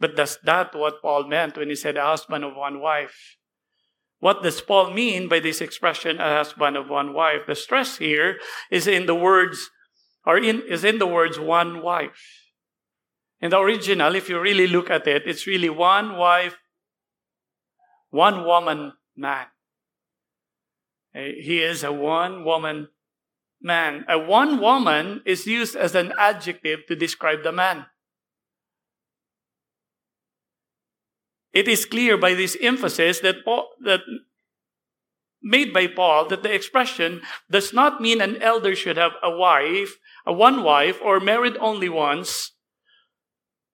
But 0.00 0.16
does 0.16 0.38
that 0.42 0.74
what 0.74 1.00
Paul 1.00 1.28
meant 1.28 1.56
when 1.56 1.68
he 1.68 1.76
said 1.76 1.96
a 1.96 2.04
husband 2.04 2.42
of 2.42 2.56
one 2.56 2.80
wife? 2.80 3.36
What 4.18 4.42
does 4.42 4.60
Paul 4.60 4.90
mean 4.90 5.28
by 5.28 5.38
this 5.38 5.60
expression, 5.60 6.20
a 6.20 6.38
husband 6.38 6.76
of 6.76 6.88
one 6.88 7.14
wife? 7.14 7.42
The 7.46 7.54
stress 7.54 7.98
here 7.98 8.38
is 8.70 8.88
in 8.88 9.06
the 9.06 9.14
words, 9.14 9.70
or 10.26 10.38
in, 10.38 10.62
is 10.68 10.82
in 10.82 10.98
the 10.98 11.06
words 11.06 11.38
one 11.38 11.82
wife. 11.82 12.50
In 13.40 13.50
the 13.50 13.60
original, 13.60 14.16
if 14.16 14.28
you 14.28 14.40
really 14.40 14.66
look 14.66 14.90
at 14.90 15.06
it, 15.06 15.22
it's 15.26 15.46
really 15.46 15.70
one 15.70 16.16
wife 16.16 16.56
one 18.12 18.44
woman 18.44 18.92
man. 19.16 19.46
Eh, 21.14 21.32
he 21.40 21.62
is 21.62 21.82
a 21.82 21.90
one 21.90 22.44
woman 22.44 22.88
man. 23.60 24.04
A 24.08 24.18
one 24.18 24.60
woman 24.60 25.22
is 25.24 25.46
used 25.46 25.74
as 25.74 25.94
an 25.94 26.12
adjective 26.18 26.86
to 26.86 26.94
describe 26.94 27.42
the 27.42 27.52
man. 27.52 27.86
It 31.52 31.68
is 31.68 31.84
clear 31.84 32.16
by 32.16 32.34
this 32.34 32.56
emphasis 32.62 33.20
that, 33.20 33.44
Paul, 33.44 33.68
that 33.84 34.00
made 35.42 35.72
by 35.72 35.86
Paul 35.86 36.28
that 36.28 36.42
the 36.42 36.52
expression 36.52 37.22
does 37.50 37.72
not 37.72 38.00
mean 38.00 38.20
an 38.20 38.40
elder 38.42 38.76
should 38.76 38.96
have 38.96 39.12
a 39.22 39.34
wife, 39.34 39.96
a 40.26 40.32
one 40.32 40.62
wife, 40.62 40.98
or 41.02 41.18
married 41.18 41.56
only 41.60 41.88
once, 41.88 42.52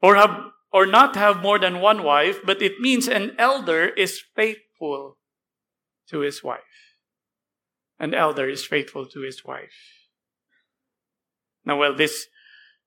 or 0.01 0.15
have 0.15 0.53
or 0.73 0.87
not 0.87 1.17
have 1.17 1.43
more 1.43 1.59
than 1.59 1.81
one 1.81 2.03
wife, 2.03 2.41
but 2.45 2.63
it 2.63 2.81
means 2.81 3.09
an 3.09 3.33
elder 3.39 3.89
is 3.89 4.23
faithful 4.37 5.19
to 6.09 6.21
his 6.21 6.43
wife. 6.43 6.61
An 7.99 8.15
elder 8.15 8.49
is 8.49 8.65
faithful 8.65 9.07
to 9.07 9.21
his 9.21 9.45
wife. 9.45 9.73
Now, 11.65 11.79
well, 11.79 11.95
this 11.95 12.27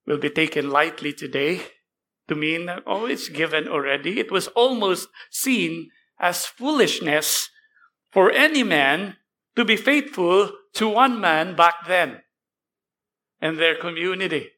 will 0.06 0.18
be 0.18 0.30
taken 0.30 0.70
lightly 0.70 1.14
today 1.14 1.62
to 2.28 2.36
mean 2.36 2.70
oh, 2.86 3.06
it's 3.06 3.30
given 3.30 3.68
already. 3.68 4.20
It 4.20 4.32
was 4.32 4.48
almost 4.50 5.10
seen 5.30 5.90
as 6.20 6.46
foolishness 6.46 7.50
for 8.12 8.32
any 8.32 8.64
man 8.64 9.18
to 9.56 9.66
be 9.66 9.76
faithful 9.76 10.52
to 10.74 10.88
one 10.88 11.20
man 11.20 11.56
back 11.56 11.88
then 11.88 12.22
and 13.42 13.58
their 13.58 13.76
community. 13.76 14.52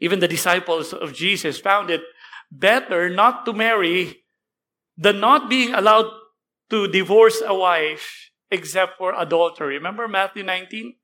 Even 0.00 0.20
the 0.20 0.28
disciples 0.28 0.92
of 0.92 1.14
Jesus 1.14 1.58
found 1.58 1.90
it 1.90 2.02
better 2.50 3.08
not 3.08 3.44
to 3.44 3.52
marry 3.52 4.24
than 4.96 5.20
not 5.20 5.48
being 5.48 5.74
allowed 5.74 6.10
to 6.70 6.88
divorce 6.88 7.42
a 7.44 7.54
wife 7.54 8.30
except 8.50 8.98
for 8.98 9.14
adultery. 9.16 9.76
Remember 9.76 10.08
Matthew 10.08 10.42
19? 10.42 10.94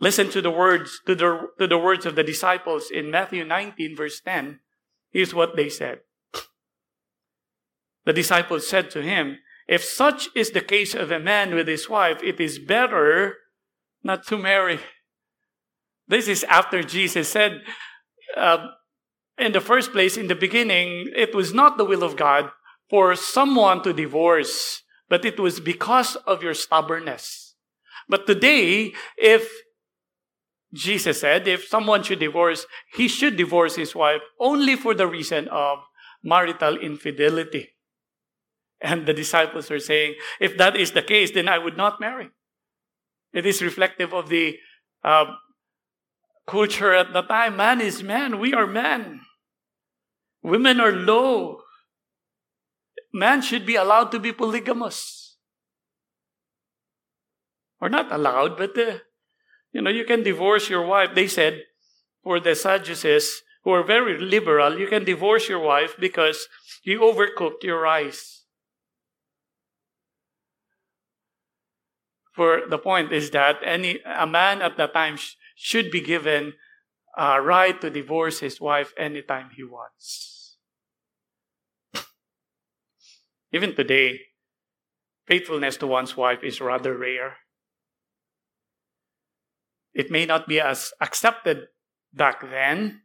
Listen 0.00 0.28
to 0.30 0.42
the 0.42 0.50
words 0.50 1.00
to 1.06 1.14
the, 1.14 1.48
to 1.58 1.66
the 1.66 1.78
words 1.78 2.06
of 2.06 2.16
the 2.16 2.24
disciples 2.24 2.90
in 2.90 3.10
Matthew 3.10 3.44
19 3.44 3.96
verse 3.96 4.20
10. 4.20 4.60
Here's 5.10 5.34
what 5.34 5.56
they 5.56 5.68
said. 5.68 6.00
The 8.04 8.12
disciples 8.12 8.66
said 8.66 8.90
to 8.90 9.02
him, 9.02 9.38
If 9.68 9.84
such 9.84 10.28
is 10.34 10.50
the 10.50 10.60
case 10.60 10.94
of 10.94 11.12
a 11.12 11.20
man 11.20 11.54
with 11.54 11.68
his 11.68 11.88
wife, 11.88 12.20
it 12.22 12.40
is 12.40 12.58
better 12.58 13.36
not 14.02 14.26
to 14.26 14.36
marry. 14.36 14.80
This 16.12 16.28
is 16.28 16.44
after 16.44 16.82
Jesus 16.82 17.30
said, 17.30 17.62
uh, 18.36 18.66
in 19.38 19.52
the 19.52 19.62
first 19.62 19.92
place, 19.92 20.18
in 20.18 20.28
the 20.28 20.34
beginning, 20.34 21.08
it 21.16 21.34
was 21.34 21.54
not 21.54 21.78
the 21.78 21.86
will 21.86 22.02
of 22.02 22.16
God 22.16 22.50
for 22.90 23.16
someone 23.16 23.82
to 23.82 23.94
divorce, 23.94 24.82
but 25.08 25.24
it 25.24 25.40
was 25.40 25.58
because 25.58 26.16
of 26.26 26.42
your 26.42 26.52
stubbornness. 26.52 27.54
But 28.10 28.26
today, 28.26 28.92
if 29.16 29.48
Jesus 30.74 31.22
said, 31.22 31.48
if 31.48 31.64
someone 31.64 32.02
should 32.02 32.18
divorce, 32.18 32.66
he 32.94 33.08
should 33.08 33.38
divorce 33.38 33.76
his 33.76 33.94
wife 33.94 34.20
only 34.38 34.76
for 34.76 34.92
the 34.92 35.06
reason 35.06 35.48
of 35.48 35.78
marital 36.22 36.76
infidelity. 36.76 37.70
And 38.82 39.06
the 39.06 39.14
disciples 39.14 39.70
are 39.70 39.80
saying, 39.80 40.16
if 40.40 40.58
that 40.58 40.76
is 40.76 40.92
the 40.92 41.00
case, 41.00 41.30
then 41.30 41.48
I 41.48 41.56
would 41.56 41.78
not 41.78 42.02
marry. 42.02 42.28
It 43.32 43.46
is 43.46 43.62
reflective 43.62 44.12
of 44.12 44.28
the 44.28 44.58
uh, 45.02 45.24
culture 46.46 46.92
at 46.92 47.12
the 47.12 47.22
time. 47.22 47.56
Man 47.56 47.80
is 47.80 48.02
man. 48.02 48.38
We 48.38 48.54
are 48.54 48.66
men. 48.66 49.20
Women 50.42 50.80
are 50.80 50.92
low. 50.92 51.62
Man 53.12 53.42
should 53.42 53.66
be 53.66 53.76
allowed 53.76 54.10
to 54.12 54.18
be 54.18 54.32
polygamous. 54.32 55.36
Or 57.80 57.88
not 57.88 58.12
allowed, 58.12 58.56
but 58.56 58.78
uh, 58.78 58.98
you 59.72 59.82
know, 59.82 59.90
you 59.90 60.04
can 60.04 60.22
divorce 60.22 60.70
your 60.70 60.86
wife. 60.86 61.10
They 61.14 61.26
said 61.26 61.64
for 62.22 62.38
the 62.38 62.54
Sadducees, 62.54 63.42
who 63.64 63.70
are 63.72 63.82
very 63.82 64.18
liberal, 64.18 64.78
you 64.78 64.86
can 64.86 65.04
divorce 65.04 65.48
your 65.48 65.58
wife 65.58 65.96
because 65.98 66.46
you 66.84 67.00
overcooked 67.00 67.62
your 67.62 67.80
rice. 67.80 68.42
for 72.32 72.62
the 72.68 72.78
point 72.78 73.12
is 73.12 73.30
that 73.30 73.60
any 73.62 74.00
a 74.04 74.26
man 74.26 74.62
at 74.62 74.76
that 74.76 74.92
time 74.92 75.16
should 75.62 75.92
be 75.92 76.00
given 76.00 76.54
a 77.16 77.40
right 77.40 77.80
to 77.80 77.88
divorce 77.88 78.40
his 78.40 78.60
wife 78.60 78.92
anytime 78.98 79.50
he 79.54 79.62
wants. 79.62 80.56
Even 83.52 83.72
today, 83.76 84.18
faithfulness 85.24 85.76
to 85.76 85.86
one's 85.86 86.16
wife 86.16 86.40
is 86.42 86.60
rather 86.60 86.98
rare. 86.98 87.36
It 89.94 90.10
may 90.10 90.26
not 90.26 90.48
be 90.48 90.58
as 90.58 90.92
accepted 91.00 91.68
back 92.12 92.40
then. 92.50 93.02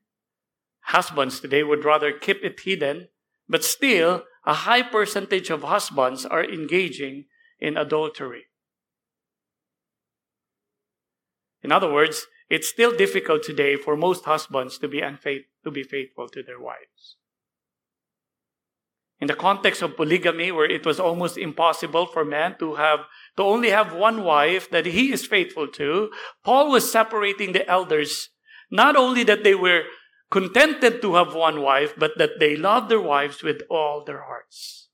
Husbands 0.86 1.40
today 1.40 1.62
would 1.62 1.86
rather 1.86 2.12
keep 2.12 2.44
it 2.44 2.60
hidden, 2.60 3.10
but 3.48 3.64
still, 3.64 4.24
a 4.48 4.66
high 4.66 4.82
percentage 4.82 5.52
of 5.52 5.62
husbands 5.62 6.26
are 6.26 6.44
engaging 6.44 7.26
in 7.60 7.78
adultery. 7.78 8.46
In 11.62 11.72
other 11.72 11.92
words, 11.92 12.26
it's 12.50 12.68
still 12.68 12.96
difficult 12.96 13.44
today 13.44 13.76
for 13.76 13.98
most 13.98 14.26
husbands 14.26 14.78
to 14.80 14.88
be 14.88 15.02
unfaith, 15.02 15.46
to 15.64 15.72
be 15.72 15.84
faithful 15.84 16.30
to 16.30 16.42
their 16.42 16.60
wives. 16.60 17.18
In 19.20 19.28
the 19.28 19.36
context 19.36 19.82
of 19.82 19.98
polygamy, 19.98 20.52
where 20.52 20.70
it 20.70 20.86
was 20.86 21.00
almost 21.00 21.38
impossible 21.38 22.06
for 22.06 22.24
men 22.24 22.56
to 22.60 22.76
have 22.76 23.00
to 23.36 23.44
only 23.44 23.72
have 23.72 23.94
one 23.94 24.24
wife 24.24 24.70
that 24.70 24.86
he 24.86 25.12
is 25.12 25.26
faithful 25.26 25.68
to, 25.70 26.12
Paul 26.44 26.72
was 26.72 26.92
separating 26.92 27.52
the 27.52 27.68
elders, 27.68 28.30
not 28.70 28.96
only 28.96 29.24
that 29.24 29.44
they 29.44 29.56
were 29.56 29.84
contented 30.30 31.02
to 31.02 31.16
have 31.16 31.34
one 31.34 31.62
wife, 31.62 31.94
but 31.98 32.18
that 32.18 32.40
they 32.40 32.56
loved 32.56 32.90
their 32.90 33.02
wives 33.02 33.42
with 33.42 33.62
all 33.70 34.04
their 34.04 34.22
hearts. 34.22 34.90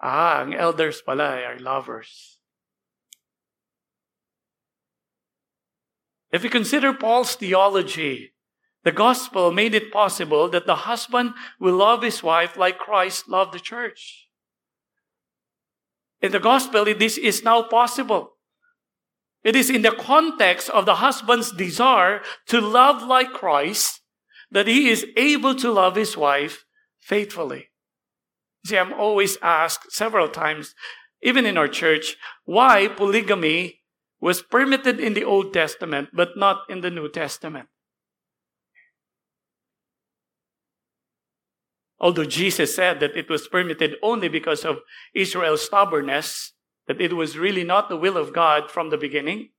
Ah, 0.00 0.42
ang 0.42 0.54
elders 0.54 1.00
pala 1.02 1.42
are 1.42 1.58
lovers. 1.58 2.37
If 6.30 6.42
we 6.42 6.48
consider 6.48 6.92
Paul's 6.92 7.34
theology, 7.34 8.32
the 8.84 8.92
gospel 8.92 9.50
made 9.50 9.74
it 9.74 9.92
possible 9.92 10.48
that 10.50 10.66
the 10.66 10.76
husband 10.76 11.34
will 11.58 11.76
love 11.76 12.02
his 12.02 12.22
wife 12.22 12.56
like 12.56 12.78
Christ 12.78 13.28
loved 13.28 13.52
the 13.52 13.60
church. 13.60 14.28
In 16.20 16.32
the 16.32 16.40
gospel, 16.40 16.84
this 16.84 17.16
is 17.16 17.42
now 17.42 17.62
possible. 17.62 18.32
It 19.44 19.54
is 19.54 19.70
in 19.70 19.82
the 19.82 19.92
context 19.92 20.68
of 20.70 20.84
the 20.84 20.96
husband's 20.96 21.52
desire 21.52 22.22
to 22.48 22.60
love 22.60 23.02
like 23.02 23.32
Christ 23.32 24.00
that 24.50 24.66
he 24.66 24.88
is 24.88 25.06
able 25.16 25.54
to 25.56 25.70
love 25.70 25.96
his 25.96 26.16
wife 26.16 26.64
faithfully. 27.00 27.68
See, 28.66 28.76
I'm 28.76 28.92
always 28.92 29.38
asked 29.42 29.92
several 29.92 30.28
times, 30.28 30.74
even 31.22 31.46
in 31.46 31.56
our 31.56 31.68
church, 31.68 32.16
why 32.44 32.88
polygamy 32.88 33.77
was 34.20 34.42
permitted 34.42 34.98
in 34.98 35.14
the 35.14 35.24
Old 35.24 35.52
Testament, 35.52 36.10
but 36.12 36.36
not 36.36 36.62
in 36.68 36.80
the 36.80 36.90
New 36.90 37.08
Testament. 37.08 37.68
Although 42.00 42.24
Jesus 42.24 42.74
said 42.74 43.00
that 43.00 43.16
it 43.16 43.28
was 43.28 43.48
permitted 43.48 43.96
only 44.02 44.28
because 44.28 44.64
of 44.64 44.78
Israel's 45.14 45.62
stubbornness, 45.62 46.52
that 46.86 47.00
it 47.00 47.12
was 47.12 47.38
really 47.38 47.64
not 47.64 47.88
the 47.88 47.96
will 47.96 48.16
of 48.16 48.32
God 48.32 48.70
from 48.70 48.90
the 48.90 48.96
beginning, 48.96 49.50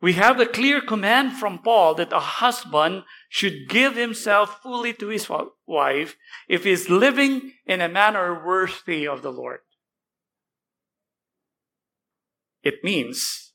we 0.00 0.12
have 0.12 0.38
a 0.38 0.46
clear 0.46 0.80
command 0.80 1.32
from 1.32 1.58
Paul 1.58 1.94
that 1.94 2.12
a 2.12 2.20
husband 2.20 3.02
should 3.28 3.68
give 3.68 3.96
himself 3.96 4.60
fully 4.62 4.92
to 4.94 5.08
his 5.08 5.28
wife 5.66 6.16
if 6.48 6.64
he 6.64 6.70
is 6.70 6.88
living 6.88 7.54
in 7.66 7.80
a 7.80 7.88
manner 7.88 8.46
worthy 8.46 9.08
of 9.08 9.22
the 9.22 9.32
Lord. 9.32 9.60
It 12.62 12.84
means 12.84 13.47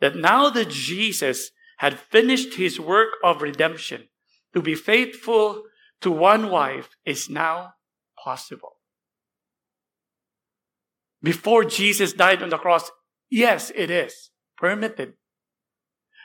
that 0.00 0.16
now 0.16 0.50
that 0.50 0.70
Jesus 0.70 1.50
had 1.78 1.98
finished 1.98 2.54
his 2.54 2.80
work 2.80 3.10
of 3.24 3.42
redemption, 3.42 4.08
to 4.54 4.60
be 4.60 4.74
faithful 4.74 5.64
to 6.00 6.10
one 6.10 6.50
wife 6.50 6.90
is 7.04 7.30
now 7.30 7.74
possible. 8.22 8.76
Before 11.22 11.64
Jesus 11.64 12.12
died 12.12 12.42
on 12.42 12.48
the 12.48 12.58
cross, 12.58 12.90
yes, 13.28 13.70
it 13.74 13.90
is 13.90 14.30
permitted. 14.56 15.14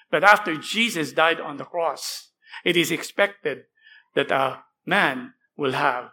But 0.09 0.23
after 0.23 0.55
Jesus 0.55 1.11
died 1.11 1.39
on 1.39 1.57
the 1.57 1.65
cross, 1.65 2.31
it 2.63 2.77
is 2.77 2.91
expected 2.91 3.63
that 4.15 4.31
a 4.31 4.63
man 4.85 5.33
will 5.57 5.73
have, 5.73 6.11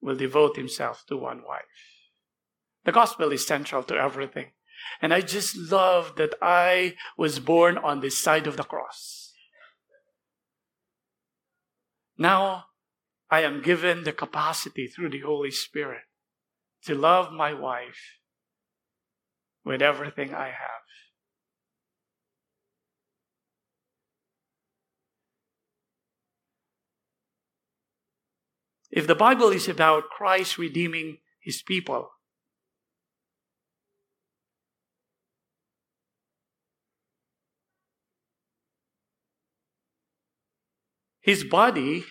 will 0.00 0.16
devote 0.16 0.56
himself 0.56 1.04
to 1.08 1.16
one 1.16 1.42
wife. 1.46 1.62
The 2.84 2.92
gospel 2.92 3.32
is 3.32 3.46
central 3.46 3.82
to 3.84 3.94
everything. 3.94 4.52
And 5.00 5.12
I 5.12 5.20
just 5.20 5.56
love 5.56 6.16
that 6.16 6.34
I 6.40 6.94
was 7.16 7.38
born 7.38 7.78
on 7.78 8.00
this 8.00 8.18
side 8.18 8.46
of 8.46 8.56
the 8.56 8.64
cross. 8.64 9.32
Now 12.18 12.66
I 13.30 13.42
am 13.42 13.62
given 13.62 14.04
the 14.04 14.12
capacity 14.12 14.86
through 14.86 15.10
the 15.10 15.20
Holy 15.20 15.50
Spirit 15.50 16.02
to 16.84 16.94
love 16.94 17.32
my 17.32 17.54
wife 17.54 18.18
with 19.64 19.82
everything 19.82 20.34
I 20.34 20.46
have. 20.46 20.82
If 28.90 29.06
the 29.06 29.14
Bible 29.14 29.48
is 29.48 29.68
about 29.68 30.10
Christ 30.10 30.58
redeeming 30.58 31.18
his 31.40 31.62
people, 31.62 32.10
his 41.22 41.44
body, 41.44 42.04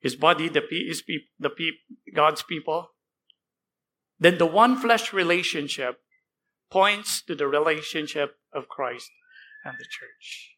his 0.00 0.16
body, 0.16 0.48
the, 0.48 0.62
his, 0.70 1.02
the 1.38 1.50
God's 2.14 2.42
people, 2.42 2.90
then 4.18 4.38
the 4.38 4.46
one 4.46 4.76
flesh 4.76 5.12
relationship 5.12 6.00
points 6.70 7.22
to 7.22 7.34
the 7.34 7.46
relationship 7.46 8.36
of 8.52 8.68
Christ 8.68 9.10
and 9.64 9.74
the 9.78 9.84
church. 9.84 10.56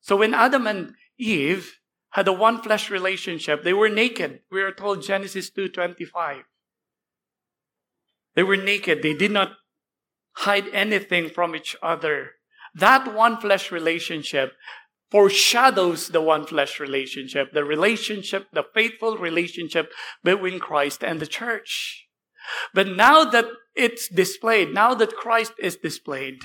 So 0.00 0.16
when 0.16 0.34
Adam 0.34 0.66
and 0.66 0.94
Eve 1.18 1.78
had 2.10 2.28
a 2.28 2.32
one 2.32 2.62
flesh 2.62 2.90
relationship, 2.90 3.62
they 3.62 3.72
were 3.72 3.88
naked. 3.88 4.40
We 4.50 4.62
are 4.62 4.72
told 4.72 5.02
Genesis 5.02 5.50
2:25. 5.50 6.44
They 8.34 8.42
were 8.42 8.56
naked. 8.56 9.02
They 9.02 9.14
did 9.14 9.30
not 9.30 9.52
hide 10.32 10.68
anything 10.68 11.28
from 11.28 11.54
each 11.54 11.76
other. 11.82 12.32
That 12.74 13.12
one 13.12 13.38
flesh 13.40 13.70
relationship 13.70 14.54
foreshadows 15.12 16.08
the 16.08 16.22
one 16.22 16.46
flesh 16.46 16.80
relationship, 16.80 17.52
the 17.52 17.64
relationship, 17.64 18.46
the 18.52 18.64
faithful 18.74 19.18
relationship 19.18 19.92
between 20.24 20.58
Christ 20.58 21.04
and 21.04 21.20
the 21.20 21.26
church. 21.26 22.08
But 22.72 22.88
now 22.88 23.24
that 23.26 23.44
it's 23.76 24.08
displayed, 24.08 24.72
now 24.72 24.94
that 24.94 25.14
Christ 25.14 25.52
is 25.58 25.76
displayed, 25.76 26.38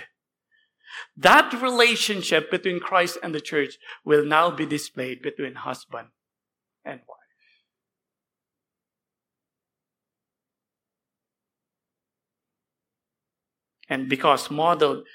that 1.16 1.54
relationship 1.62 2.52
between 2.52 2.82
Christ 2.82 3.18
and 3.24 3.34
the 3.34 3.40
church 3.42 3.78
will 4.04 4.26
now 4.26 4.52
be 4.52 4.66
displayed 4.66 5.22
between 5.22 5.56
husband 5.56 6.10
and 6.84 7.00
wife. 7.08 7.18
And 13.90 14.10
because 14.10 14.52
modeled, 14.52 15.06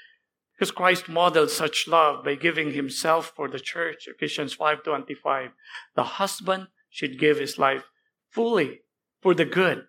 because 0.55 0.71
Christ 0.71 1.09
modeled 1.09 1.49
such 1.49 1.87
love 1.87 2.23
by 2.23 2.35
giving 2.35 2.73
himself 2.73 3.33
for 3.35 3.47
the 3.47 3.59
church, 3.59 4.07
Ephesians 4.07 4.55
5:25, 4.55 5.51
the 5.95 6.03
husband 6.03 6.67
should 6.89 7.19
give 7.19 7.39
his 7.39 7.57
life 7.57 7.83
fully 8.29 8.81
for 9.21 9.33
the 9.33 9.45
good 9.45 9.87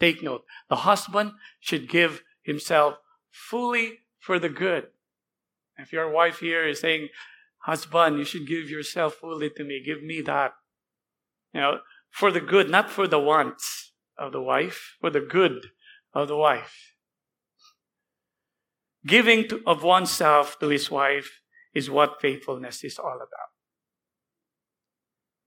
Take 0.00 0.22
note. 0.22 0.44
The 0.68 0.76
husband 0.76 1.32
should 1.60 1.88
give 1.88 2.22
himself 2.42 2.96
fully 3.30 4.00
for 4.18 4.38
the 4.38 4.48
good. 4.48 4.88
If 5.78 5.92
your 5.92 6.10
wife 6.10 6.38
here 6.40 6.66
is 6.66 6.80
saying, 6.80 7.08
husband, 7.58 8.18
you 8.18 8.24
should 8.24 8.46
give 8.46 8.70
yourself 8.70 9.14
fully 9.14 9.50
to 9.50 9.64
me. 9.64 9.82
Give 9.84 10.02
me 10.02 10.20
that. 10.22 10.52
You 11.52 11.60
know, 11.60 11.78
for 12.10 12.30
the 12.30 12.40
good, 12.40 12.70
not 12.70 12.90
for 12.90 13.06
the 13.06 13.18
wants 13.18 13.92
of 14.18 14.32
the 14.32 14.42
wife, 14.42 14.96
for 15.00 15.10
the 15.10 15.20
good 15.20 15.70
of 16.12 16.28
the 16.28 16.36
wife. 16.36 16.93
Giving 19.06 19.48
to, 19.48 19.62
of 19.66 19.82
oneself 19.82 20.58
to 20.60 20.68
his 20.68 20.90
wife 20.90 21.40
is 21.74 21.90
what 21.90 22.20
faithfulness 22.20 22.84
is 22.84 22.98
all 22.98 23.16
about. 23.16 23.52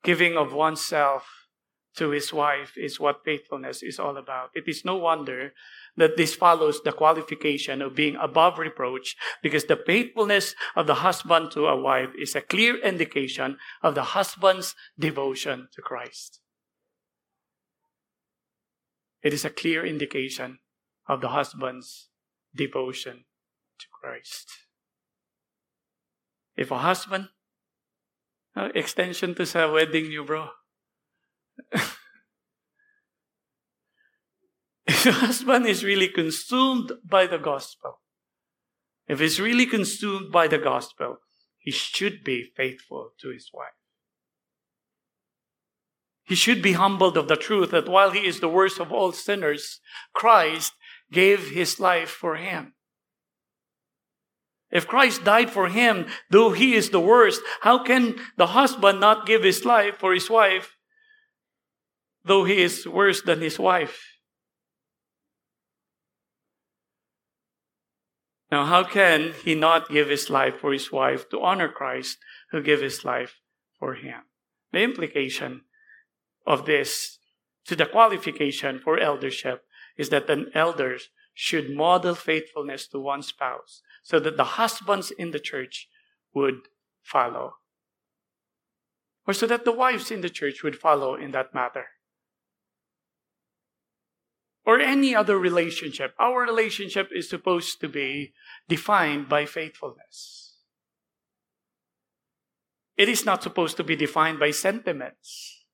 Giving 0.04 0.38
of 0.38 0.54
oneself 0.54 1.48
to 1.96 2.12
his 2.12 2.32
wife 2.32 2.78
is 2.78 3.00
what 3.00 3.26
faithfulness 3.26 3.82
is 3.82 3.98
all 4.00 4.18
about. 4.18 4.52
It 4.54 4.68
is 4.68 4.86
no 4.86 4.96
wonder 4.96 5.54
that 5.96 6.16
this 6.16 6.36
follows 6.36 6.80
the 6.84 6.92
qualification 6.92 7.82
of 7.82 7.96
being 7.96 8.16
above 8.18 8.60
reproach 8.60 9.16
because 9.42 9.66
the 9.66 9.82
faithfulness 9.84 10.54
of 10.76 10.86
the 10.86 10.96
husband 10.96 11.52
to 11.52 11.66
a 11.66 11.76
wife 11.76 12.12
is 12.20 12.36
a 12.36 12.42
clear 12.42 12.78
indication 12.78 13.58
of 13.82 13.96
the 13.96 14.04
husband's 14.04 14.76
devotion 15.00 15.70
to 15.74 15.82
Christ. 15.82 16.40
It 19.24 19.34
is 19.34 19.44
a 19.44 19.50
clear 19.50 19.84
indication 19.84 20.60
of 21.08 21.22
the 21.22 21.30
husband's 21.30 22.10
devotion 22.56 23.26
Christ. 24.08 24.48
If 26.56 26.72
a 26.72 26.78
husband, 26.78 27.28
uh, 28.56 28.70
extension 28.74 29.36
to 29.36 29.46
sa 29.46 29.70
wedding 29.72 30.06
niyo 30.06 30.26
bro, 30.26 30.48
if 34.88 35.04
the 35.04 35.12
husband 35.12 35.68
is 35.68 35.84
really 35.84 36.08
consumed 36.08 36.94
by 37.04 37.28
the 37.28 37.38
gospel, 37.38 38.00
if 39.08 39.20
he's 39.20 39.42
really 39.42 39.66
consumed 39.66 40.32
by 40.32 40.48
the 40.48 40.58
gospel, 40.58 41.18
he 41.60 41.72
should 41.72 42.24
be 42.24 42.48
faithful 42.56 43.12
to 43.20 43.30
his 43.30 43.52
wife. 43.54 43.76
He 46.24 46.36
should 46.36 46.62
be 46.62 46.80
humbled 46.80 47.18
of 47.18 47.28
the 47.28 47.36
truth 47.36 47.72
that 47.72 47.90
while 47.90 48.12
he 48.12 48.26
is 48.26 48.40
the 48.40 48.48
worst 48.48 48.80
of 48.80 48.92
all 48.92 49.12
sinners, 49.12 49.82
Christ 50.14 50.72
gave 51.12 51.52
his 51.52 51.80
life 51.80 52.10
for 52.10 52.38
him. 52.38 52.77
If 54.70 54.88
Christ 54.88 55.24
died 55.24 55.50
for 55.50 55.70
him, 55.70 56.08
though 56.30 56.52
he 56.52 56.76
is 56.76 56.90
the 56.90 57.00
worst, 57.00 57.42
how 57.62 57.84
can 57.84 58.16
the 58.36 58.48
husband 58.48 59.00
not 59.00 59.26
give 59.26 59.44
his 59.44 59.64
life 59.64 59.98
for 59.98 60.14
his 60.14 60.30
wife 60.30 60.78
though 62.28 62.44
he 62.44 62.62
is 62.62 62.86
worse 62.86 63.22
than 63.22 63.42
his 63.42 63.58
wife. 63.58 64.04
Now, 68.52 68.66
how 68.66 68.84
can 68.84 69.34
he 69.44 69.56
not 69.56 69.90
give 69.90 70.08
his 70.10 70.30
life 70.30 70.60
for 70.60 70.72
his 70.72 70.92
wife 70.92 71.28
to 71.30 71.42
honor 71.42 71.68
Christ 71.68 72.18
who 72.52 72.62
gave 72.62 72.82
his 72.82 73.04
life 73.04 73.40
for 73.80 73.96
him? 73.96 74.22
The 74.72 74.84
implication 74.84 75.62
of 76.46 76.66
this 76.66 77.18
to 77.66 77.76
the 77.76 77.86
qualification 77.86 78.80
for 78.80 79.00
eldership 79.00 79.66
is 79.98 80.10
that 80.10 80.30
an 80.30 80.52
elder 80.54 80.98
should 81.34 81.76
model 81.76 82.16
faithfulness 82.16 82.88
to 82.88 83.00
one 83.00 83.22
spouse 83.22 83.82
so 84.08 84.22
that 84.22 84.38
the 84.38 84.56
husbands 84.56 85.12
in 85.12 85.32
the 85.32 85.40
church 85.40 85.90
would 86.34 86.60
follow. 87.04 87.56
Or 89.28 89.34
so 89.34 89.46
that 89.48 89.66
the 89.66 89.74
wives 89.74 90.12
in 90.12 90.22
the 90.22 90.30
church 90.30 90.64
would 90.64 90.78
follow 90.78 91.16
in 91.16 91.32
that 91.32 91.54
matter 91.54 91.88
or 94.66 94.80
any 94.80 95.14
other 95.14 95.38
relationship. 95.38 96.14
Our 96.18 96.42
relationship 96.42 97.10
is 97.14 97.30
supposed 97.30 97.82
to 97.82 97.90
be 97.90 98.34
defined 98.70 99.28
by 99.28 99.46
faithfulness. 99.46 100.56
It 102.96 103.10
is 103.10 103.26
not 103.26 103.44
supposed 103.44 103.76
to 103.76 103.84
be 103.84 103.98
defined 103.98 104.40
by 104.40 104.52
sentiments. 104.52 105.66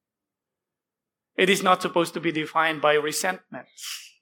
It 1.37 1.51
is 1.51 1.61
not 1.61 1.83
supposed 1.83 2.15
to 2.15 2.19
be 2.19 2.31
defined 2.31 2.81
by 2.81 2.93
resentments. 2.93 4.12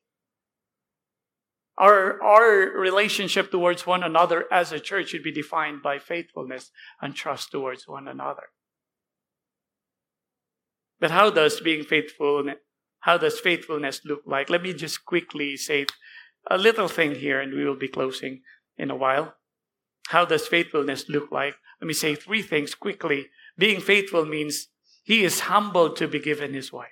Our, 1.82 2.22
our 2.22 2.80
relationship 2.80 3.50
towards 3.50 3.88
one 3.88 4.04
another 4.04 4.46
as 4.54 4.72
a 4.72 4.80
church 4.80 5.10
should 5.10 5.24
be 5.24 5.32
defined 5.32 5.82
by 5.82 5.98
faithfulness 5.98 6.70
and 7.02 7.16
trust 7.16 7.50
towards 7.52 7.88
one 7.88 8.08
another. 8.08 8.50
But 11.00 11.10
how 11.10 11.32
does 11.32 11.60
being 11.60 11.84
faithful 11.84 12.46
how 13.00 13.18
does 13.18 13.40
faithfulness 13.40 14.02
look 14.06 14.22
like? 14.28 14.52
Let 14.52 14.62
me 14.62 14.74
just 14.74 15.06
quickly 15.06 15.58
say 15.58 15.88
a 16.52 16.58
little 16.60 16.88
thing 16.88 17.16
here, 17.16 17.42
and 17.42 17.52
we 17.52 17.66
will 17.66 17.76
be 17.76 17.88
closing 17.88 18.42
in 18.78 18.92
a 18.92 18.96
while. 18.96 19.34
How 20.10 20.24
does 20.24 20.48
faithfulness 20.48 21.10
look 21.10 21.32
like? 21.32 21.56
Let 21.82 21.88
me 21.88 21.96
say 21.96 22.14
three 22.14 22.44
things 22.44 22.76
quickly. 22.76 23.30
Being 23.58 23.82
faithful 23.82 24.26
means 24.26 24.68
he 25.04 25.24
is 25.24 25.42
humbled 25.42 25.96
to 25.96 26.08
be 26.08 26.20
given 26.20 26.54
his 26.54 26.72
wife. 26.72 26.90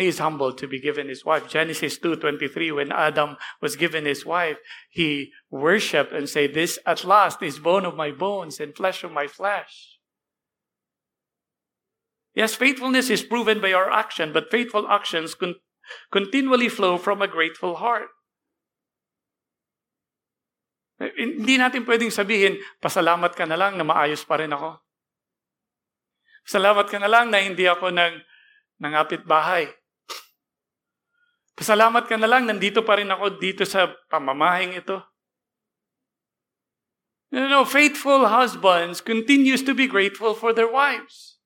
He 0.00 0.08
is 0.08 0.16
humbled 0.16 0.56
to 0.58 0.66
be 0.66 0.80
given 0.80 1.12
his 1.12 1.28
wife. 1.28 1.44
Genesis 1.44 2.00
2:23 2.00 2.72
when 2.72 2.88
Adam 2.88 3.36
was 3.60 3.76
given 3.76 4.08
his 4.08 4.24
wife, 4.24 4.56
he 4.88 5.28
worshiped 5.52 6.16
and 6.16 6.24
said, 6.24 6.56
"This 6.56 6.80
at 6.88 7.04
last 7.04 7.44
is 7.44 7.60
bone 7.60 7.84
of 7.84 8.00
my 8.00 8.08
bones 8.08 8.64
and 8.64 8.72
flesh 8.72 9.04
of 9.04 9.12
my 9.12 9.28
flesh." 9.28 10.00
Yes, 12.32 12.56
faithfulness 12.56 13.12
is 13.12 13.20
proven 13.20 13.60
by 13.60 13.76
our 13.76 13.92
action, 13.92 14.32
but 14.32 14.48
faithful 14.48 14.88
actions 14.88 15.36
con- 15.36 15.60
continually 16.08 16.72
flow 16.72 16.96
from 16.96 17.20
a 17.20 17.28
grateful 17.28 17.76
heart. 17.76 18.08
Eh, 20.96 21.12
hindi 21.12 21.60
natin 21.60 21.84
pwedeng 21.84 22.08
sabihin, 22.08 22.56
pasalamat 22.80 23.36
ka 23.36 23.44
na 23.44 23.60
lang 23.60 23.76
na 23.76 23.84
maayos 23.84 24.24
pa 24.24 24.40
rin 24.40 24.56
ako. 24.56 24.80
Salamat 26.48 26.88
ka 26.88 26.96
na 26.96 27.10
lang 27.12 27.28
na 27.28 27.44
hindi 27.44 27.68
ako 27.68 27.92
nang 27.92 28.24
nangapit 28.80 29.28
bahay. 29.28 29.68
Pasalamat 31.56 32.08
ka 32.08 32.16
na 32.16 32.30
lang, 32.30 32.46
nandito 32.48 32.80
pa 32.84 32.96
rin 32.96 33.10
ako 33.10 33.36
dito 33.36 33.64
sa 33.68 33.90
pamamahing 34.08 34.78
ito. 34.80 35.02
You 37.30 37.46
know, 37.46 37.64
faithful 37.64 38.26
husbands 38.26 39.00
continues 39.00 39.62
to 39.62 39.74
be 39.74 39.86
grateful 39.86 40.34
for 40.34 40.52
their 40.52 40.70
wives. 40.70 41.38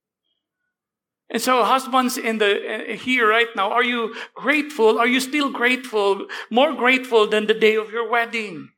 And 1.28 1.40
so, 1.40 1.64
husbands 1.64 2.16
in 2.16 2.38
the 2.38 2.96
here 3.00 3.28
right 3.28 3.48
now, 3.56 3.72
are 3.72 3.84
you 3.84 4.14
grateful? 4.34 4.98
Are 4.98 5.06
you 5.06 5.20
still 5.20 5.50
grateful? 5.50 6.26
More 6.50 6.72
grateful 6.72 7.26
than 7.26 7.46
the 7.46 7.58
day 7.58 7.76
of 7.76 7.90
your 7.90 8.08
wedding? 8.08 8.70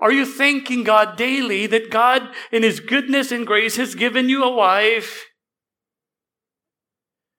Are 0.00 0.12
you 0.12 0.26
thanking 0.26 0.84
God 0.84 1.16
daily 1.16 1.66
that 1.68 1.90
God, 1.90 2.28
in 2.52 2.62
His 2.62 2.80
goodness 2.80 3.32
and 3.32 3.46
grace, 3.46 3.76
has 3.76 3.94
given 3.94 4.28
you 4.28 4.44
a 4.44 4.52
wife, 4.52 5.26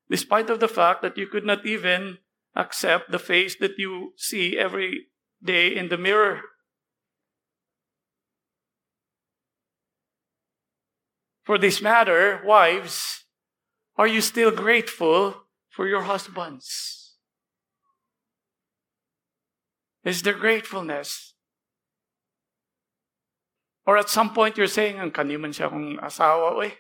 despite 0.10 0.49
of 0.49 0.60
the 0.60 0.68
fact 0.68 1.01
that 1.01 1.18
you 1.18 1.28
could 1.28 1.45
not 1.45 1.66
even 1.66 2.20
accept 2.56 3.12
the 3.12 3.20
face 3.20 3.56
that 3.60 3.78
you 3.78 4.14
see 4.18 4.58
every 4.58 5.08
day 5.43 5.76
in 5.76 5.89
the 5.89 5.97
mirror? 5.97 6.41
For 11.43 11.58
this 11.58 11.82
matter, 11.82 12.41
wives, 12.43 13.26
are 13.97 14.08
you 14.08 14.22
still 14.22 14.51
grateful 14.51 15.45
for 15.70 15.88
your 15.88 16.03
husbands? 16.03 17.14
Is 20.03 20.22
there 20.22 20.34
gratefulness? 20.34 21.34
Or 23.86 23.97
at 23.97 24.10
some 24.10 24.34
point 24.34 24.58
you're 24.58 24.68
saying, 24.68 24.97
ang 24.97 25.12
kaniman 25.12 25.53
siya 25.53 25.70
kong 25.70 25.97
asawa, 26.01 26.66
eh. 26.66 26.74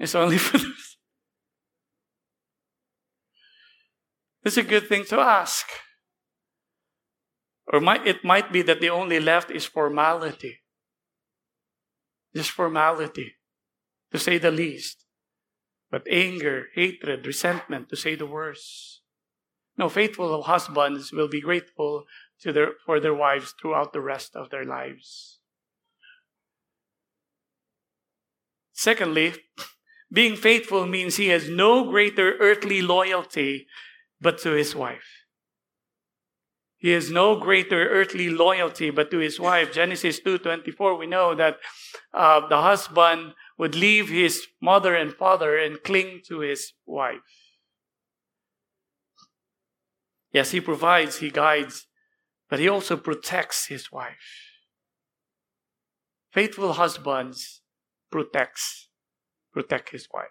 It's 0.00 0.14
only 0.14 0.38
for 0.38 0.58
this. 0.58 0.96
It's 4.42 4.56
a 4.56 4.62
good 4.62 4.88
thing 4.88 5.04
to 5.04 5.20
ask. 5.20 5.66
Or 7.70 7.80
might, 7.80 8.06
it 8.06 8.24
might 8.24 8.50
be 8.50 8.62
that 8.62 8.80
the 8.80 8.88
only 8.88 9.20
left 9.20 9.50
is 9.50 9.66
formality. 9.66 10.60
Just 12.34 12.50
formality, 12.50 13.34
to 14.10 14.18
say 14.18 14.38
the 14.38 14.50
least. 14.50 15.04
But 15.90 16.06
anger, 16.10 16.68
hatred, 16.74 17.26
resentment, 17.26 17.90
to 17.90 17.96
say 17.96 18.14
the 18.14 18.26
worst. 18.26 19.02
No, 19.76 19.88
faithful 19.88 20.42
husbands 20.44 21.12
will 21.12 21.28
be 21.28 21.40
grateful 21.40 22.04
to 22.40 22.52
their, 22.52 22.72
for 22.86 23.00
their 23.00 23.14
wives 23.14 23.54
throughout 23.60 23.92
the 23.92 24.00
rest 24.00 24.34
of 24.34 24.50
their 24.50 24.64
lives. 24.64 25.38
Secondly, 28.72 29.34
being 30.12 30.36
faithful 30.36 30.86
means 30.86 31.16
he 31.16 31.28
has 31.28 31.48
no 31.48 31.84
greater 31.84 32.36
earthly 32.38 32.82
loyalty 32.82 33.66
but 34.20 34.38
to 34.38 34.50
his 34.50 34.74
wife. 34.74 35.20
He 36.76 36.90
has 36.90 37.10
no 37.10 37.38
greater 37.38 37.88
earthly 37.90 38.30
loyalty 38.30 38.90
but 38.90 39.10
to 39.10 39.18
his 39.18 39.38
wife. 39.38 39.72
Genesis 39.72 40.18
2:24 40.20 40.98
we 40.98 41.06
know 41.06 41.34
that 41.34 41.58
uh, 42.12 42.46
the 42.48 42.62
husband 42.62 43.34
would 43.58 43.74
leave 43.74 44.08
his 44.08 44.46
mother 44.60 44.94
and 44.94 45.12
father 45.12 45.56
and 45.58 45.82
cling 45.82 46.22
to 46.28 46.40
his 46.40 46.72
wife. 46.86 47.20
Yes, 50.32 50.52
he 50.52 50.60
provides, 50.60 51.18
he 51.18 51.30
guides, 51.30 51.86
but 52.48 52.58
he 52.58 52.68
also 52.68 52.96
protects 52.96 53.66
his 53.66 53.92
wife. 53.92 54.24
Faithful 56.32 56.74
husbands 56.74 57.62
protects 58.10 58.89
protect 59.52 59.90
his 59.90 60.08
wife. 60.12 60.28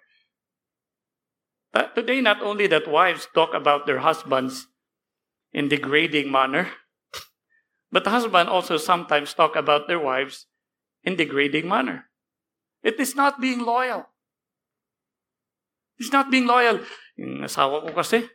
But 1.72 1.96
today 1.96 2.22
not 2.22 2.42
only 2.42 2.68
that 2.68 2.88
wives 2.88 3.28
talk 3.34 3.54
about 3.54 3.86
their 3.86 4.00
husbands 4.00 4.68
in 5.54 5.70
degrading 5.70 6.32
manner. 6.32 6.70
But 7.92 8.04
the 8.04 8.12
husband 8.12 8.50
also 8.50 8.78
sometimes 8.78 9.34
talk 9.34 9.56
about 9.56 9.88
their 9.88 10.00
wives 10.00 10.46
in 11.04 11.16
degrading 11.16 11.68
manner. 11.68 12.06
It 12.84 13.00
is 13.00 13.16
not 13.16 13.42
being 13.42 13.60
loyal. 13.60 14.06
It's 15.98 16.14
not 16.14 16.32
being 16.32 16.46
loyal. 16.46 16.80
Asawa 17.20 17.82
ko 17.82 17.92
kasi. 17.92 18.30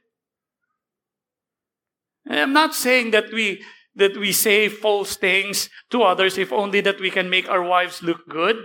Eh, 2.28 2.42
I'm 2.42 2.52
not 2.52 2.74
saying 2.74 3.10
that 3.12 3.32
we 3.32 3.62
that 3.94 4.18
we 4.18 4.32
say 4.32 4.68
false 4.68 5.16
things 5.16 5.70
to 5.88 6.02
others 6.02 6.36
if 6.36 6.52
only 6.52 6.82
that 6.82 6.98
we 6.98 7.10
can 7.10 7.30
make 7.30 7.48
our 7.48 7.62
wives 7.62 8.02
look 8.02 8.26
good. 8.28 8.58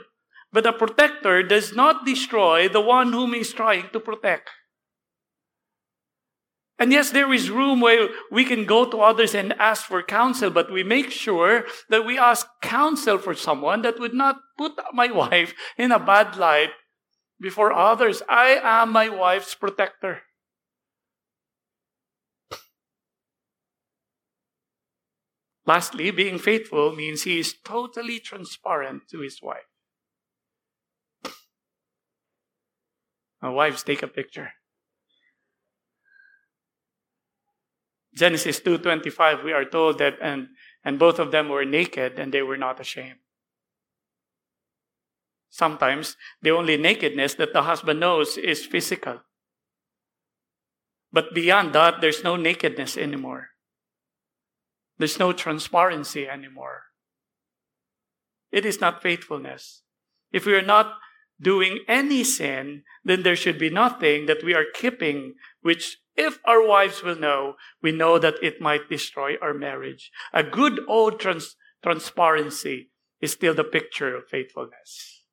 But 0.52 0.66
a 0.66 0.74
protector 0.74 1.43
does 1.43 1.76
not 1.76 2.06
destroy 2.06 2.68
the 2.68 2.82
one 2.82 3.14
whom 3.14 3.34
he 3.34 3.41
is 3.41 3.54
trying 3.54 3.89
to 3.93 4.00
protect. 4.00 4.50
And 6.80 6.93
yes, 6.93 7.12
there 7.12 7.32
is 7.34 7.50
room 7.50 7.82
where 7.82 8.08
we 8.32 8.45
can 8.45 8.64
go 8.66 8.89
to 8.89 9.02
others 9.02 9.36
and 9.36 9.52
ask 9.60 9.86
for 9.86 10.02
counsel, 10.02 10.50
but 10.50 10.72
we 10.72 10.82
make 10.82 11.12
sure 11.12 11.66
that 11.89 12.06
we 12.06 12.18
ask 12.18 12.47
counsel 12.62 13.18
for 13.18 13.34
someone 13.34 13.82
that 13.82 14.00
would 14.00 14.14
not 14.14 14.38
put 14.58 14.80
my 14.93 15.12
wife 15.12 15.54
in 15.78 15.91
a 15.91 16.00
bad 16.00 16.38
light 16.38 16.70
before 17.39 17.74
others. 17.74 18.24
I 18.30 18.60
am 18.64 18.93
my 18.93 19.10
wife's 19.10 19.56
protector. 19.56 20.22
Lastly, 25.66 26.10
being 26.10 26.39
faithful 26.39 26.95
means 26.95 27.24
he 27.24 27.38
is 27.38 27.54
totally 27.64 28.20
transparent 28.20 29.04
to 29.12 29.20
his 29.20 29.39
wife. 29.39 29.69
My 33.42 33.50
wives, 33.50 33.84
take 33.84 34.04
a 34.04 34.08
picture. 34.08 34.54
Genesis 38.14 38.60
2:25 38.60 39.44
we 39.44 39.54
are 39.54 39.66
told 39.66 39.98
that 40.00 40.18
and 40.22 40.50
and 40.84 41.00
both 41.00 41.20
of 41.20 41.32
them 41.32 41.50
were 41.50 41.66
naked 41.66 42.20
and 42.20 42.34
they 42.34 42.42
were 42.42 42.58
not 42.58 42.80
ashamed. 42.80 43.20
Sometimes 45.50 46.18
the 46.42 46.52
only 46.52 46.78
nakedness 46.78 47.36
that 47.36 47.54
the 47.54 47.64
husband 47.64 48.00
knows 48.00 48.38
is 48.38 48.66
physical. 48.66 49.22
But 51.12 51.34
beyond 51.34 51.74
that 51.74 52.02
there's 52.02 52.24
no 52.24 52.36
nakedness 52.36 52.98
anymore. 52.98 53.50
There's 54.98 55.20
no 55.20 55.32
transparency 55.32 56.28
anymore. 56.28 56.84
It 58.52 58.66
is 58.66 58.82
not 58.82 59.02
faithfulness. 59.02 59.82
If 60.32 60.46
we 60.46 60.54
are 60.54 60.66
not 60.66 61.00
doing 61.42 61.80
any 61.88 62.24
sin, 62.24 62.84
then 63.04 63.24
there 63.24 63.36
should 63.36 63.58
be 63.58 63.70
nothing 63.70 64.26
that 64.26 64.44
we 64.44 64.54
are 64.54 64.66
keeping 64.74 65.36
which 65.62 65.98
if 66.16 66.40
our 66.44 66.66
wives 66.66 67.02
will 67.02 67.16
know, 67.16 67.56
we 67.82 67.94
know 67.94 68.20
that 68.20 68.44
it 68.44 68.60
might 68.60 68.90
destroy 68.90 69.36
our 69.42 69.54
marriage. 69.54 70.12
A 70.34 70.44
good 70.44 70.82
old 70.86 71.18
trans- 71.18 71.56
transparency 71.82 72.92
is 73.22 73.32
still 73.32 73.54
the 73.54 73.64
picture 73.64 74.18
of 74.18 74.28
faithfulness. 74.28 75.24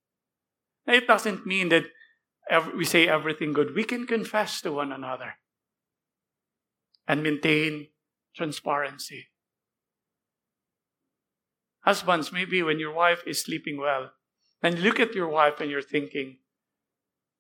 Now, 0.86 0.94
it 0.94 1.08
doesn't 1.08 1.44
mean 1.44 1.70
that 1.70 1.86
we 2.76 2.84
say 2.84 3.08
everything 3.08 3.52
good. 3.52 3.74
We 3.74 3.82
can 3.82 4.06
confess 4.06 4.60
to 4.60 4.70
one 4.70 4.92
another 4.92 5.34
and 7.08 7.22
maintain 7.22 7.88
transparency. 8.36 9.26
Husbands, 11.80 12.32
maybe 12.32 12.62
when 12.62 12.78
your 12.78 12.92
wife 12.92 13.22
is 13.26 13.42
sleeping 13.42 13.78
well, 13.78 14.12
and 14.62 14.80
look 14.80 14.98
at 14.98 15.14
your 15.14 15.28
wife 15.28 15.60
and 15.60 15.70
you're 15.70 15.82
thinking, 15.82 16.38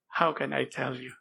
how 0.08 0.32
can 0.32 0.52
I 0.52 0.64
tell 0.64 0.96
you? 0.96 1.12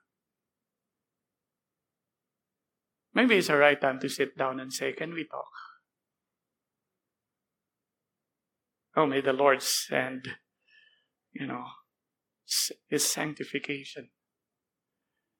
Maybe 3.16 3.38
it's 3.38 3.48
the 3.48 3.56
right 3.56 3.80
time 3.80 4.00
to 4.02 4.10
sit 4.10 4.38
down 4.38 4.60
and 4.60 4.74
say, 4.74 4.92
Can 4.92 5.14
we 5.14 5.24
talk? 5.24 5.52
Oh, 8.98 9.06
may 9.06 9.22
the 9.22 9.34
Lord 9.34 9.62
send, 9.62 10.28
you 11.32 11.48
know, 11.48 11.64
His 12.90 13.10
sanctification. 13.10 14.10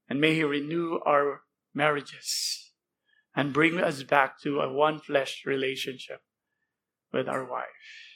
And 0.10 0.22
may 0.22 0.36
He 0.36 0.44
renew 0.44 1.00
our 1.06 1.42
marriages 1.74 2.72
and 3.36 3.54
bring 3.54 3.80
us 3.80 4.04
back 4.04 4.40
to 4.44 4.62
a 4.62 4.72
one 4.72 5.00
flesh 5.00 5.44
relationship 5.46 6.22
with 7.12 7.28
our 7.28 7.44
wife. 7.44 8.15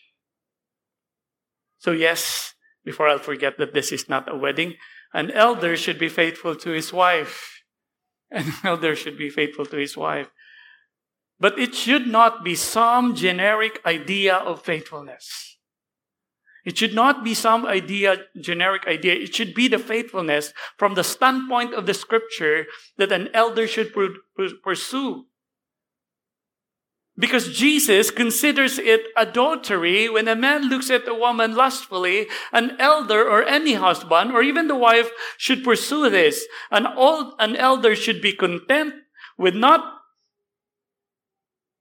So, 1.79 1.91
yes, 1.91 2.53
before 2.85 3.09
I'll 3.09 3.19
forget 3.19 3.57
that 3.57 3.73
this 3.73 3.91
is 3.91 4.07
not 4.07 4.31
a 4.31 4.37
wedding, 4.37 4.75
an 5.13 5.31
elder 5.31 5.75
should 5.75 5.97
be 5.97 6.09
faithful 6.09 6.55
to 6.55 6.69
his 6.69 6.93
wife 6.93 7.59
an 8.31 8.53
elder 8.63 8.95
should 8.95 9.17
be 9.17 9.29
faithful 9.29 9.65
to 9.65 9.77
his 9.77 9.97
wife. 9.97 10.29
But 11.39 11.57
it 11.57 11.73
should 11.73 12.07
not 12.07 12.43
be 12.43 12.55
some 12.55 13.15
generic 13.15 13.79
idea 13.85 14.35
of 14.35 14.61
faithfulness. 14.61 15.57
It 16.65 16.77
should 16.77 16.93
not 16.93 17.23
be 17.23 17.33
some 17.33 17.65
idea, 17.65 18.25
generic 18.39 18.85
idea. 18.85 19.13
It 19.15 19.33
should 19.33 19.55
be 19.55 19.67
the 19.67 19.79
faithfulness 19.79 20.53
from 20.77 20.93
the 20.93 21.03
standpoint 21.03 21.73
of 21.73 21.85
the 21.85 21.93
scripture 21.93 22.65
that 22.97 23.11
an 23.11 23.29
elder 23.33 23.65
should 23.65 23.93
pursue. 24.63 25.25
Because 27.19 27.51
Jesus 27.51 28.11
considers 28.11 28.79
it 28.79 29.01
adultery 29.17 30.07
when 30.07 30.29
a 30.29 30.37
man 30.37 30.69
looks 30.69 30.89
at 30.89 31.05
a 31.05 31.13
woman 31.13 31.53
lustfully, 31.53 32.27
an 32.53 32.77
elder 32.79 33.27
or 33.27 33.43
any 33.43 33.73
husband 33.73 34.31
or 34.31 34.41
even 34.41 34.69
the 34.69 34.75
wife 34.75 35.11
should 35.37 35.61
pursue 35.61 36.09
this. 36.09 36.47
An 36.71 36.87
old, 36.87 37.33
an 37.37 37.57
elder 37.57 37.93
should 37.93 38.21
be 38.21 38.31
content 38.31 38.93
with 39.37 39.53
not, 39.53 39.99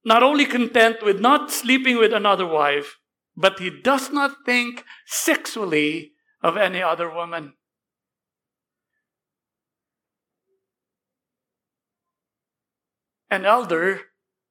not 0.04 0.24
only 0.24 0.44
content 0.44 1.04
with 1.04 1.20
not 1.20 1.52
sleeping 1.52 1.98
with 1.98 2.12
another 2.12 2.46
wife, 2.46 2.98
but 3.36 3.60
he 3.60 3.70
does 3.70 4.10
not 4.10 4.44
think 4.44 4.84
sexually 5.06 6.14
of 6.42 6.56
any 6.56 6.82
other 6.82 7.08
woman. 7.08 7.52
An 13.30 13.44
elder 13.44 14.00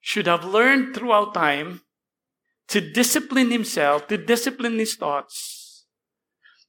should 0.07 0.25
have 0.25 0.45
learned 0.45 0.95
throughout 0.95 1.33
time 1.33 1.81
to 2.69 2.79
discipline 2.79 3.51
himself, 3.51 4.07
to 4.07 4.17
discipline 4.17 4.79
his 4.79 4.95
thoughts, 4.95 5.85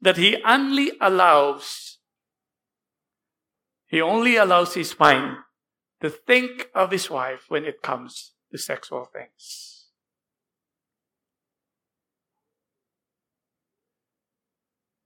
that 0.01 0.17
he 0.17 0.43
only 0.43 0.91
allows, 1.01 1.99
he 3.87 4.01
only 4.01 4.35
allows 4.35 4.75
his 4.75 4.99
mind 4.99 5.37
to 6.01 6.11
think 6.11 6.67
of 6.75 6.91
his 6.91 7.09
wife 7.09 7.45
when 7.47 7.65
it 7.65 7.81
comes 7.81 8.33
to 8.51 8.59
sexual 8.59 9.05
things. 9.05 9.87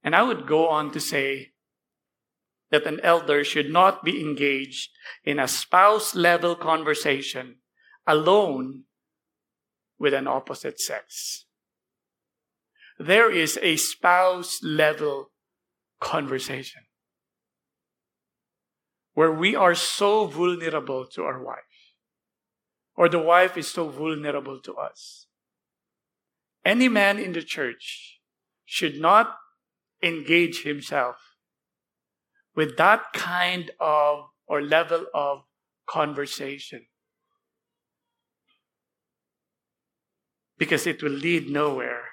And 0.02 0.16
I 0.16 0.22
would 0.22 0.46
go 0.46 0.70
on 0.70 0.90
to 0.92 1.00
say 1.00 1.52
that 2.70 2.86
an 2.86 2.98
elder 3.02 3.44
should 3.44 3.70
not 3.70 4.02
be 4.02 4.22
engaged 4.22 4.88
in 5.22 5.38
a 5.38 5.46
spouse 5.46 6.14
level 6.14 6.56
conversation 6.56 7.56
alone 8.06 8.84
with 9.98 10.14
an 10.14 10.26
opposite 10.26 10.80
sex. 10.80 11.46
There 12.98 13.30
is 13.30 13.58
a 13.62 13.76
spouse 13.76 14.60
level 14.62 15.30
conversation 16.00 16.82
where 19.14 19.32
we 19.32 19.54
are 19.54 19.74
so 19.74 20.26
vulnerable 20.26 21.06
to 21.06 21.22
our 21.22 21.42
wife, 21.42 21.94
or 22.96 23.08
the 23.08 23.18
wife 23.18 23.56
is 23.56 23.68
so 23.68 23.88
vulnerable 23.88 24.60
to 24.60 24.74
us. 24.74 25.26
Any 26.64 26.88
man 26.88 27.18
in 27.18 27.32
the 27.32 27.42
church 27.42 28.20
should 28.64 29.00
not 29.00 29.36
engage 30.02 30.62
himself 30.62 31.16
with 32.54 32.76
that 32.76 33.12
kind 33.12 33.70
of 33.80 34.26
or 34.46 34.62
level 34.62 35.06
of 35.14 35.42
conversation. 35.86 36.86
Because 40.58 40.86
it 40.86 41.02
will 41.02 41.12
lead 41.12 41.50
nowhere. 41.50 42.04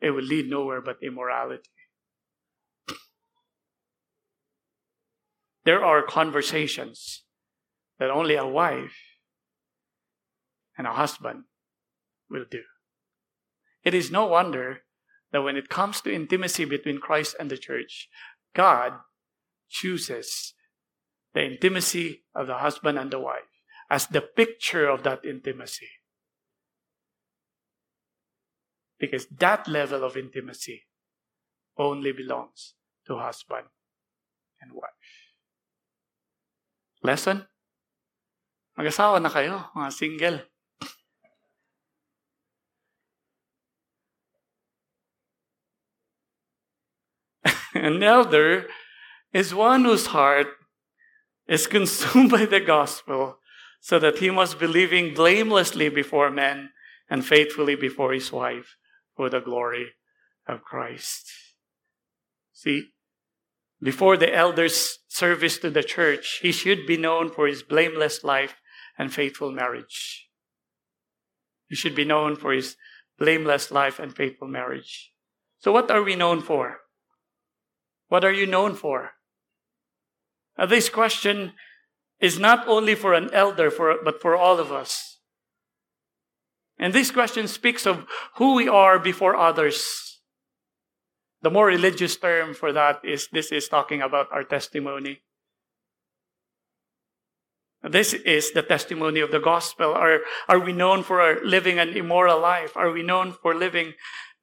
It 0.00 0.10
will 0.10 0.24
lead 0.24 0.48
nowhere 0.48 0.80
but 0.80 0.98
immorality. 1.02 1.70
There 5.64 5.84
are 5.84 6.02
conversations 6.02 7.24
that 7.98 8.10
only 8.10 8.36
a 8.36 8.46
wife 8.46 8.96
and 10.78 10.86
a 10.86 10.92
husband 10.92 11.44
will 12.30 12.44
do. 12.48 12.62
It 13.82 13.94
is 13.94 14.10
no 14.10 14.26
wonder 14.26 14.82
that 15.32 15.42
when 15.42 15.56
it 15.56 15.68
comes 15.68 16.00
to 16.02 16.14
intimacy 16.14 16.64
between 16.64 17.00
Christ 17.00 17.34
and 17.40 17.50
the 17.50 17.56
church, 17.56 18.08
God 18.54 18.92
chooses 19.68 20.54
the 21.34 21.44
intimacy 21.44 22.24
of 22.34 22.46
the 22.46 22.58
husband 22.58 22.98
and 22.98 23.10
the 23.10 23.20
wife 23.20 23.50
as 23.90 24.06
the 24.06 24.20
picture 24.20 24.88
of 24.88 25.02
that 25.02 25.24
intimacy. 25.24 25.88
Because 28.98 29.26
that 29.38 29.68
level 29.68 30.04
of 30.04 30.16
intimacy 30.16 30.82
only 31.76 32.12
belongs 32.12 32.74
to 33.06 33.18
husband 33.18 33.66
and 34.60 34.72
wife. 34.72 34.90
Lesson? 37.02 37.46
Mag-asawa 38.76 39.20
na 39.20 39.28
kayo, 39.28 39.68
mga 39.76 39.92
single. 39.92 40.40
An 47.74 48.02
elder 48.02 48.66
is 49.32 49.54
one 49.54 49.84
whose 49.84 50.06
heart 50.06 50.48
is 51.48 51.66
consumed 51.66 52.30
by 52.30 52.44
the 52.44 52.60
gospel 52.60 53.38
so 53.80 53.98
that 53.98 54.18
he 54.18 54.30
must 54.30 54.58
be 54.58 54.66
living 54.66 55.14
blamelessly 55.14 55.88
before 55.88 56.30
men 56.30 56.70
and 57.08 57.24
faithfully 57.24 57.76
before 57.76 58.12
his 58.12 58.32
wife 58.32 58.76
for 59.16 59.30
the 59.30 59.40
glory 59.40 59.92
of 60.46 60.62
Christ. 60.62 61.30
See, 62.52 62.88
before 63.82 64.16
the 64.16 64.34
elder's 64.34 64.98
service 65.08 65.58
to 65.58 65.70
the 65.70 65.82
church, 65.82 66.40
he 66.42 66.52
should 66.52 66.86
be 66.86 66.96
known 66.96 67.30
for 67.30 67.46
his 67.46 67.62
blameless 67.62 68.24
life 68.24 68.56
and 68.98 69.12
faithful 69.12 69.50
marriage. 69.50 70.28
He 71.68 71.76
should 71.76 71.94
be 71.94 72.04
known 72.04 72.36
for 72.36 72.52
his 72.52 72.76
blameless 73.18 73.70
life 73.70 73.98
and 73.98 74.14
faithful 74.14 74.48
marriage. 74.48 75.12
So, 75.58 75.72
what 75.72 75.90
are 75.90 76.02
we 76.02 76.16
known 76.16 76.40
for? 76.42 76.78
What 78.08 78.24
are 78.24 78.32
you 78.32 78.46
known 78.46 78.74
for? 78.74 79.10
Now, 80.56 80.66
this 80.66 80.88
question 80.88 81.52
is 82.20 82.38
not 82.38 82.66
only 82.66 82.94
for 82.94 83.12
an 83.14 83.30
elder, 83.32 83.70
for, 83.70 83.96
but 84.02 84.22
for 84.22 84.36
all 84.36 84.58
of 84.58 84.72
us. 84.72 85.15
And 86.78 86.92
this 86.92 87.10
question 87.10 87.48
speaks 87.48 87.86
of 87.86 88.06
who 88.34 88.54
we 88.54 88.68
are 88.68 88.98
before 88.98 89.36
others. 89.36 90.20
The 91.42 91.50
more 91.50 91.66
religious 91.66 92.16
term 92.16 92.54
for 92.54 92.72
that 92.72 93.00
is 93.04 93.28
this 93.32 93.52
is 93.52 93.68
talking 93.68 94.02
about 94.02 94.28
our 94.32 94.44
testimony. 94.44 95.22
This 97.82 98.14
is 98.14 98.52
the 98.52 98.62
testimony 98.62 99.20
of 99.20 99.30
the 99.30 99.38
gospel. 99.38 99.92
Are, 99.94 100.20
are 100.48 100.58
we 100.58 100.72
known 100.72 101.02
for 101.02 101.20
our 101.20 101.44
living 101.44 101.78
an 101.78 101.90
immoral 101.90 102.40
life? 102.40 102.76
Are 102.76 102.90
we 102.90 103.02
known 103.02 103.32
for 103.32 103.54
living 103.54 103.94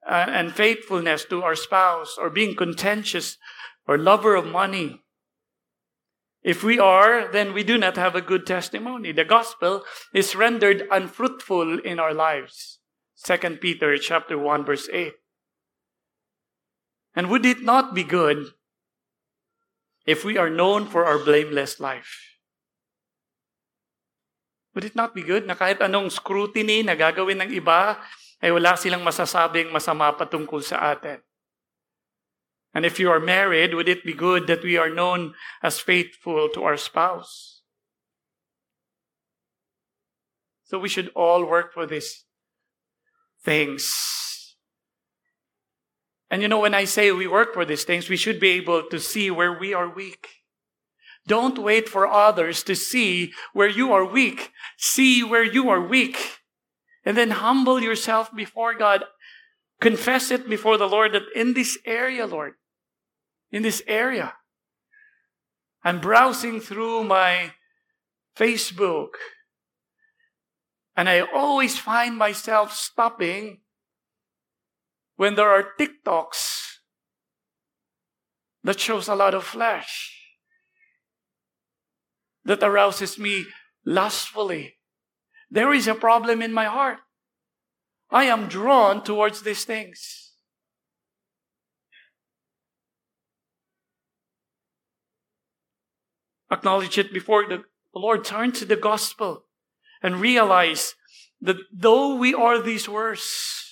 uh, 0.08 0.26
and 0.30 0.54
faithfulness 0.54 1.26
to 1.26 1.44
our 1.44 1.56
spouse 1.56 2.16
or 2.18 2.30
being 2.30 2.56
contentious 2.56 3.38
or 3.86 3.98
lover 3.98 4.36
of 4.36 4.46
money? 4.46 5.03
If 6.44 6.60
we 6.60 6.76
are, 6.78 7.32
then 7.32 7.56
we 7.56 7.64
do 7.64 7.80
not 7.80 7.96
have 7.96 8.16
a 8.16 8.22
good 8.22 8.46
testimony. 8.46 9.16
The 9.16 9.24
gospel 9.24 9.88
is 10.14 10.36
rendered 10.36 10.84
unfruitful 10.92 11.80
in 11.80 12.00
our 12.00 12.14
lives. 12.14 12.84
2 13.24 13.64
Peter 13.64 13.96
chapter 13.98 14.36
1 14.36 14.68
verse 14.68 14.92
8. 14.92 15.16
And 17.16 17.32
would 17.32 17.46
it 17.46 17.64
not 17.64 17.96
be 17.96 18.04
good 18.04 18.52
if 20.06 20.26
we 20.28 20.36
are 20.36 20.52
known 20.52 20.86
for 20.86 21.06
our 21.08 21.18
blameless 21.18 21.80
life? 21.80 22.36
Would 24.76 24.84
it 24.84 24.98
not 24.98 25.16
be 25.16 25.24
good 25.24 25.48
na 25.48 25.56
kahit 25.56 25.80
anong 25.80 26.12
scrutiny 26.12 26.84
na 26.84 26.98
gagawin 26.98 27.40
ng 27.46 27.54
iba, 27.54 28.02
ay 28.44 28.50
wala 28.52 28.76
silang 28.76 29.06
masasabing 29.06 29.70
masama 29.70 30.12
patungkol 30.12 30.60
sa 30.60 30.92
atin? 30.92 31.24
And 32.74 32.86
if 32.86 33.00
you 33.00 33.12
are 33.12 33.20
married, 33.20 33.74
would 33.74 33.88
it 33.88 34.04
be 34.04 34.14
good 34.14 34.48
that 34.48 34.64
we 34.64 34.78
are 34.78 34.90
known 34.90 35.36
as 35.62 35.80
faithful 35.80 36.50
to 36.50 36.64
our 36.64 36.78
spouse? 36.78 37.62
So 40.64 40.80
we 40.80 40.90
should 40.90 41.12
all 41.16 41.46
work 41.46 41.74
for 41.74 41.86
these 41.86 42.26
things 43.44 44.24
and 46.34 46.42
you 46.42 46.48
know, 46.48 46.62
when 46.62 46.74
I 46.74 46.86
say 46.86 47.12
we 47.12 47.28
work 47.28 47.54
for 47.54 47.64
these 47.64 47.84
things, 47.84 48.10
we 48.10 48.18
should 48.18 48.40
be 48.40 48.50
able 48.54 48.90
to 48.90 49.00
see 49.00 49.30
where 49.30 49.54
we 49.54 49.72
are 49.72 49.88
weak. 49.88 50.28
Don't 51.28 51.60
wait 51.60 51.88
for 51.88 52.08
others 52.08 52.64
to 52.64 52.76
see 52.76 53.34
where 53.54 53.70
you 53.70 53.94
are 53.94 54.04
weak. 54.04 54.52
See 54.76 55.24
where 55.24 55.44
you 55.44 55.70
are 55.70 55.80
weak. 55.80 56.18
And 57.06 57.16
then 57.16 57.30
humble 57.30 57.80
yourself 57.80 58.36
before 58.36 58.74
God. 58.74 59.04
Confess 59.80 60.32
it 60.32 60.50
before 60.50 60.80
the 60.80 60.90
Lord 60.90 61.14
that 61.14 61.22
in 61.36 61.54
this 61.54 61.78
area, 61.86 62.26
Lord, 62.26 62.54
in 63.54 63.62
this 63.62 63.84
area, 63.88 64.34
I'm 65.84 66.02
browsing 66.02 66.60
through 66.60 67.04
my 67.04 67.52
Facebook 68.36 69.10
and 70.98 71.08
I 71.08 71.22
always 71.22 71.78
find 71.78 72.18
myself 72.18 72.74
stopping 72.74 73.62
when 75.18 75.36
there 75.36 75.50
are 75.50 75.74
TikToks 75.80 76.62
that 78.64 78.80
shows 78.80 79.08
a 79.08 79.16
lot 79.16 79.36
of 79.36 79.44
flesh, 79.44 80.18
that 82.44 82.64
arouses 82.64 83.20
me 83.20 83.46
lustfully, 83.86 84.78
there 85.52 85.74
is 85.74 85.88
a 85.88 85.94
problem 85.94 86.42
in 86.42 86.52
my 86.52 86.66
heart. 86.66 86.98
I 88.10 88.24
am 88.24 88.48
drawn 88.48 89.04
towards 89.04 89.44
these 89.44 89.66
things. 89.66 90.23
Acknowledge 96.54 97.00
it 97.00 97.12
before 97.12 97.48
the 97.48 97.64
Lord. 97.96 98.24
Turn 98.24 98.52
to 98.54 98.66
the 98.66 98.76
gospel 98.76 99.46
and 100.04 100.22
realize 100.22 100.94
that 101.42 101.58
though 101.74 102.16
we 102.16 102.34
are 102.34 102.62
these 102.62 102.88
worst, 102.88 103.64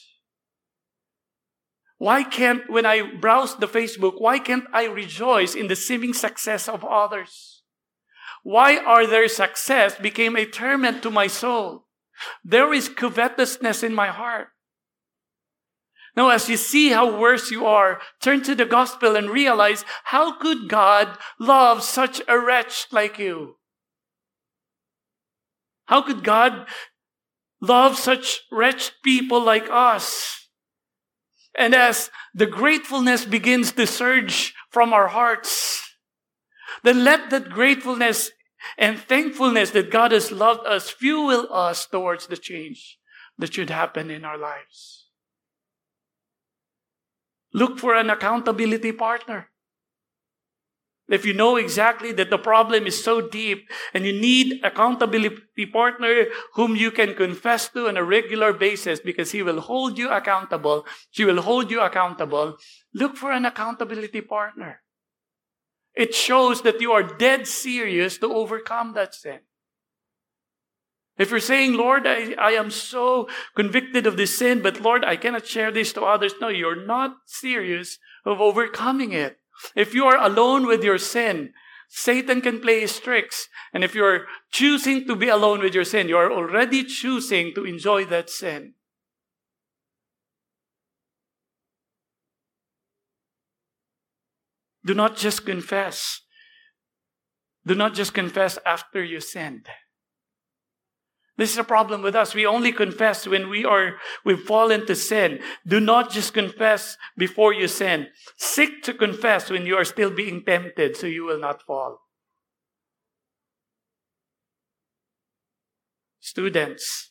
why 2.00 2.24
can't, 2.24 2.68
when 2.68 2.88
I 2.88 3.04
browse 3.04 3.56
the 3.56 3.68
Facebook, 3.68 4.20
why 4.20 4.40
can't 4.40 4.66
I 4.74 4.86
rejoice 4.86 5.54
in 5.54 5.68
the 5.68 5.76
seeming 5.76 6.14
success 6.14 6.68
of 6.68 6.84
others? 6.84 7.62
Why 8.42 8.78
are 8.78 9.06
their 9.06 9.28
success 9.28 10.00
became 10.00 10.36
a 10.36 10.48
torment 10.48 11.04
to 11.04 11.12
my 11.12 11.28
soul? 11.28 11.86
There 12.44 12.74
is 12.74 12.90
covetousness 12.90 13.84
in 13.84 13.94
my 13.94 14.08
heart. 14.08 14.48
No, 16.16 16.30
as 16.30 16.50
you 16.50 16.58
see 16.58 16.90
how 16.90 17.18
worse 17.18 17.52
you 17.52 17.66
are, 17.66 18.02
turn 18.22 18.44
to 18.44 18.54
the 18.54 18.66
gospel 18.66 19.16
and 19.16 19.30
realize 19.30 19.86
how 20.06 20.38
could 20.38 20.68
God 20.68 21.18
love 21.40 21.84
such 21.84 22.22
a 22.28 22.38
wretch 22.38 22.88
like 22.92 23.18
you? 23.18 23.56
How 25.86 26.02
could 26.02 26.24
God 26.24 26.68
love 27.62 27.98
such 27.98 28.42
wretched 28.52 28.94
people 29.04 29.42
like 29.42 29.68
us? 29.70 30.48
And 31.58 31.76
as 31.76 32.10
the 32.34 32.46
gratefulness 32.46 33.26
begins 33.26 33.74
to 33.74 33.86
surge 33.86 34.54
from 34.70 34.94
our 34.94 35.10
hearts, 35.10 35.96
then 36.84 37.04
let 37.04 37.30
that 37.30 37.50
gratefulness 37.50 38.32
and 38.78 39.00
thankfulness 39.00 39.72
that 39.72 39.92
God 39.92 40.12
has 40.12 40.32
loved 40.32 40.66
us 40.66 40.90
fuel 40.90 41.48
us 41.52 41.86
towards 41.86 42.28
the 42.28 42.38
change 42.38 42.98
that 43.38 43.54
should 43.54 43.70
happen 43.70 44.10
in 44.10 44.24
our 44.24 44.38
lives. 44.38 45.01
Look 47.54 47.80
for 47.80 47.96
an 47.96 48.10
accountability 48.10 48.92
partner. 48.92 49.50
If 51.12 51.26
you 51.26 51.34
know 51.34 51.58
exactly 51.58 52.14
that 52.14 52.30
the 52.30 52.38
problem 52.38 52.88
is 52.88 53.04
so 53.04 53.20
deep 53.20 53.70
and 53.94 54.06
you 54.06 54.14
need 54.14 54.64
accountability 54.64 55.66
partner 55.66 56.28
whom 56.54 56.78
you 56.78 56.90
can 56.90 57.16
confess 57.16 57.68
to 57.70 57.90
on 57.90 57.98
a 57.98 58.04
regular 58.04 58.54
basis 58.54 59.02
because 59.02 59.32
he 59.32 59.44
will 59.44 59.60
hold 59.60 59.98
you 59.98 60.10
accountable, 60.10 60.86
she 61.10 61.26
will 61.26 61.42
hold 61.42 61.70
you 61.70 61.82
accountable, 61.82 62.58
look 62.94 63.18
for 63.18 63.34
an 63.34 63.46
accountability 63.46 64.22
partner. 64.22 64.84
It 65.94 66.16
shows 66.16 66.62
that 66.62 66.80
you 66.80 66.94
are 66.94 67.04
dead 67.04 67.46
serious 67.46 68.18
to 68.20 68.34
overcome 68.34 68.94
that 68.94 69.14
sin. 69.14 69.40
If 71.22 71.30
you're 71.30 71.40
saying, 71.40 71.74
Lord, 71.74 72.08
I, 72.08 72.34
I 72.40 72.54
am 72.54 72.72
so 72.72 73.30
convicted 73.56 74.08
of 74.08 74.18
this 74.18 74.36
sin, 74.36 74.64
but 74.64 74.82
Lord, 74.82 75.06
I 75.06 75.18
cannot 75.18 75.46
share 75.46 75.72
this 75.72 75.94
to 75.94 76.02
others. 76.02 76.34
No, 76.42 76.48
you're 76.48 76.84
not 76.84 77.18
serious 77.28 78.00
of 78.26 78.42
overcoming 78.42 79.12
it. 79.12 79.38
If 79.76 79.94
you 79.94 80.06
are 80.06 80.18
alone 80.18 80.66
with 80.66 80.84
your 80.84 80.98
sin, 80.98 81.54
Satan 81.90 82.42
can 82.42 82.60
play 82.60 82.80
his 82.80 83.00
tricks. 83.00 83.50
And 83.72 83.84
if 83.84 83.94
you're 83.94 84.26
choosing 84.52 85.06
to 85.06 85.16
be 85.16 85.30
alone 85.30 85.60
with 85.60 85.76
your 85.76 85.84
sin, 85.84 86.10
you 86.10 86.18
are 86.18 86.32
already 86.32 86.84
choosing 86.84 87.54
to 87.54 87.66
enjoy 87.66 88.06
that 88.06 88.32
sin. 88.32 88.74
Do 94.84 94.96
not 94.96 95.18
just 95.18 95.46
confess. 95.46 96.22
Do 97.64 97.76
not 97.76 97.94
just 97.94 98.16
confess 98.16 98.58
after 98.66 99.04
you 99.04 99.20
sinned. 99.20 99.68
This 101.42 101.54
is 101.54 101.58
a 101.58 101.64
problem 101.64 102.04
with 102.04 102.16
us. 102.16 102.36
We 102.36 102.46
only 102.46 102.72
confess 102.72 103.26
when 103.26 103.50
we 103.50 103.66
are, 103.66 103.96
we've 104.24 104.44
fallen 104.44 104.86
to 104.86 104.96
sin. 104.96 105.40
Do 105.66 105.80
not 105.80 106.12
just 106.12 106.36
confess 106.36 106.98
before 107.18 107.52
you 107.52 107.68
sin. 107.68 108.10
Seek 108.38 108.84
to 108.84 108.94
confess 108.94 109.50
when 109.50 109.66
you 109.66 109.76
are 109.76 109.84
still 109.84 110.12
being 110.12 110.44
tempted 110.46 110.96
so 110.96 111.08
you 111.08 111.24
will 111.24 111.40
not 111.40 111.64
fall. 111.64 112.02
Students, 116.20 117.10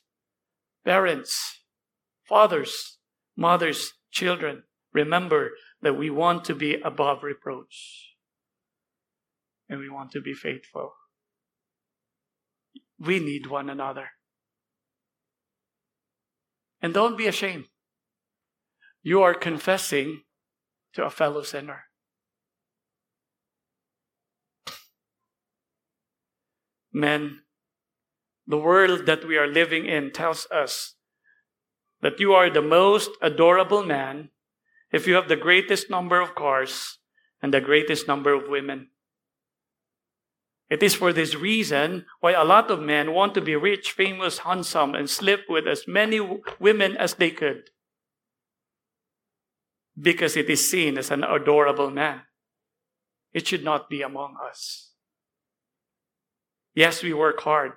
parents, 0.85 1.63
fathers, 2.23 2.99
mothers, 3.37 3.95
children, 4.13 4.63
remember 4.93 5.51
that 5.83 5.99
we 5.99 6.09
want 6.09 6.45
to 6.45 6.55
be 6.55 6.77
above 6.85 7.25
reproach. 7.25 8.15
And 9.69 9.81
we 9.81 9.89
want 9.89 10.13
to 10.13 10.21
be 10.21 10.35
faithful. 10.35 10.93
We 12.97 13.19
need 13.19 13.49
one 13.49 13.69
another. 13.69 14.11
And 16.83 16.95
don't 16.95 17.19
be 17.19 17.27
ashamed. 17.27 17.67
You 19.03 19.23
are 19.23 19.35
confessing 19.35 20.23
to 20.95 21.05
a 21.05 21.11
fellow 21.11 21.43
sinner. 21.43 21.85
Men, 26.93 27.41
the 28.47 28.59
world 28.59 29.07
that 29.07 29.27
we 29.27 29.37
are 29.37 29.47
living 29.47 29.87
in 29.87 30.11
tells 30.11 30.47
us 30.51 30.95
that 32.03 32.19
you 32.19 32.33
are 32.33 32.51
the 32.51 32.63
most 32.63 33.11
adorable 33.23 33.85
man 33.85 34.31
if 34.93 35.07
you 35.07 35.15
have 35.15 35.29
the 35.29 35.37
greatest 35.37 35.89
number 35.89 36.21
of 36.21 36.35
cars 36.35 36.99
and 37.43 37.55
the 37.55 37.61
greatest 37.61 38.09
number 38.09 38.33
of 38.33 38.49
women. 38.49 38.90
It 40.71 40.85
is 40.85 40.95
for 40.95 41.13
this 41.13 41.35
reason 41.35 42.07
why 42.21 42.33
a 42.33 42.45
lot 42.45 42.71
of 42.71 42.81
men 42.81 43.13
want 43.13 43.35
to 43.35 43.41
be 43.41 43.57
rich, 43.57 43.91
famous, 43.91 44.39
handsome, 44.39 44.95
and 44.95 45.11
sleep 45.11 45.41
with 45.49 45.67
as 45.67 45.89
many 45.89 46.21
women 46.61 46.97
as 46.97 47.15
they 47.15 47.33
could. 47.33 47.71
Because 50.01 50.37
it 50.37 50.49
is 50.49 50.71
seen 50.71 50.97
as 50.97 51.11
an 51.11 51.25
adorable 51.25 51.91
man. 51.91 52.23
It 53.33 53.49
should 53.49 53.65
not 53.65 53.91
be 53.91 54.01
among 54.01 54.37
us. 54.49 54.93
Yes, 56.73 57.03
we 57.03 57.13
work 57.13 57.41
hard, 57.41 57.73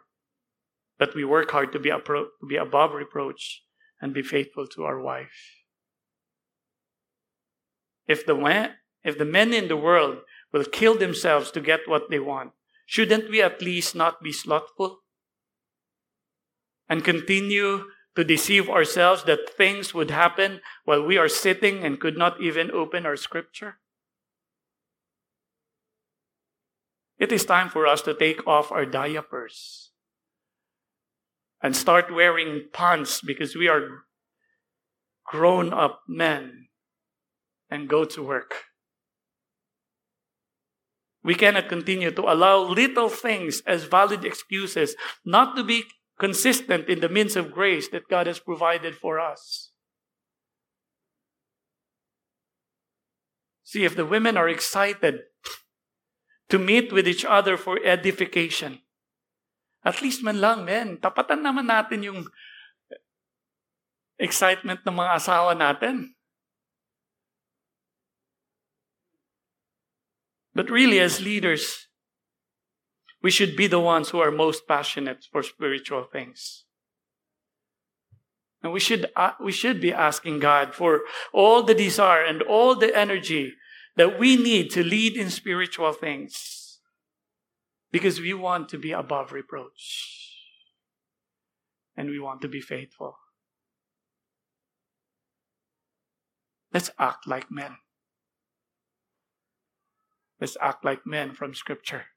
but 1.00 1.16
we 1.16 1.26
work 1.26 1.50
hard 1.50 1.72
to 1.72 1.80
be, 1.80 1.90
appro- 1.90 2.28
to 2.42 2.46
be 2.48 2.58
above 2.58 2.94
reproach 2.94 3.64
and 4.00 4.14
be 4.14 4.22
faithful 4.22 4.68
to 4.68 4.84
our 4.84 5.02
wife. 5.02 5.64
If 8.08 8.24
the, 8.28 8.70
if 9.04 9.18
the 9.18 9.26
men 9.26 9.52
in 9.52 9.68
the 9.68 9.78
world 9.78 10.20
will 10.52 10.66
kill 10.66 10.96
themselves 10.96 11.50
to 11.52 11.60
get 11.60 11.88
what 11.88 12.12
they 12.12 12.20
want, 12.20 12.52
shouldn't 12.86 13.30
we 13.30 13.42
at 13.42 13.62
least 13.62 13.96
not 13.96 14.22
be 14.22 14.32
slothful? 14.32 15.00
And 16.90 17.04
continue 17.04 17.86
to 18.16 18.24
deceive 18.24 18.70
ourselves 18.70 19.24
that 19.24 19.50
things 19.58 19.94
would 19.94 20.12
happen 20.12 20.62
while 20.86 21.04
we 21.04 21.18
are 21.18 21.30
sitting 21.30 21.84
and 21.84 22.00
could 22.00 22.18
not 22.18 22.40
even 22.42 22.70
open 22.72 23.06
our 23.06 23.16
scripture? 23.16 23.80
It 27.18 27.32
is 27.32 27.46
time 27.46 27.70
for 27.70 27.88
us 27.88 28.02
to 28.04 28.14
take 28.14 28.46
off 28.46 28.72
our 28.72 28.86
diapers 28.86 29.92
and 31.62 31.76
start 31.76 32.14
wearing 32.14 32.68
pants 32.74 33.22
because 33.22 33.56
we 33.56 33.70
are 33.70 34.04
grown 35.26 35.72
up 35.72 36.02
men 36.08 36.68
and 37.70 37.88
go 37.88 38.04
to 38.04 38.22
work. 38.22 38.54
We 41.24 41.36
cannot 41.36 41.72
continue 41.72 42.12
to 42.12 42.22
allow 42.28 42.68
little 42.68 43.08
things 43.08 43.64
as 43.66 43.88
valid 43.88 44.26
excuses 44.28 44.96
not 45.24 45.56
to 45.56 45.64
be 45.64 45.88
consistent 46.20 46.90
in 46.90 47.00
the 47.00 47.10
means 47.10 47.36
of 47.36 47.52
grace 47.52 47.88
that 47.90 48.12
God 48.12 48.28
has 48.28 48.40
provided 48.40 48.96
for 48.96 49.20
us. 49.20 49.72
See, 53.64 53.86
if 53.86 53.96
the 53.96 54.06
women 54.06 54.38
are 54.38 54.50
excited 54.50 55.26
to 56.50 56.60
meet 56.60 56.94
with 56.94 57.08
each 57.08 57.26
other 57.26 57.58
for 57.58 57.80
edification, 57.82 58.84
at 59.84 60.02
least 60.04 60.22
man 60.22 60.40
lang, 60.40 60.64
men, 60.64 61.02
tapatan 61.02 61.42
naman 61.42 61.66
natin 61.66 62.06
yung 62.06 62.22
excitement 64.20 64.86
ng 64.86 64.94
mga 64.94 65.12
asawa 65.18 65.58
natin. 65.58 66.14
But 70.56 70.70
really, 70.70 71.00
as 71.00 71.22
leaders, 71.22 71.88
we 73.22 73.32
should 73.32 73.56
be 73.56 73.68
the 73.68 73.80
ones 73.80 74.10
who 74.10 74.20
are 74.20 74.32
most 74.32 74.68
passionate 74.68 75.26
for 75.32 75.42
spiritual 75.42 76.04
things. 76.04 76.66
And 78.62 78.72
we 78.72 78.80
should, 78.80 79.08
uh, 79.16 79.32
we 79.42 79.52
should 79.52 79.82
be 79.82 79.92
asking 79.92 80.40
God 80.40 80.74
for 80.74 81.02
all 81.34 81.64
the 81.64 81.74
desire 81.74 82.24
and 82.24 82.42
all 82.42 82.76
the 82.76 82.96
energy 82.96 83.54
that 83.96 84.20
we 84.20 84.38
need 84.38 84.70
to 84.72 84.84
lead 84.84 85.18
in 85.18 85.30
spiritual 85.30 85.92
things. 85.92 86.80
Because 87.92 88.20
we 88.20 88.34
want 88.34 88.70
to 88.70 88.78
be 88.78 88.92
above 88.92 89.34
reproach. 89.34 90.32
And 91.96 92.10
we 92.10 92.20
want 92.20 92.42
to 92.42 92.48
be 92.48 92.62
faithful. 92.62 93.18
Let's 96.74 96.90
act 96.98 97.28
like 97.28 97.52
men. 97.52 97.78
Let's 100.44 100.58
act 100.60 100.84
like 100.84 101.08
men 101.08 101.34
from 101.36 101.54
Scripture. 101.54 102.08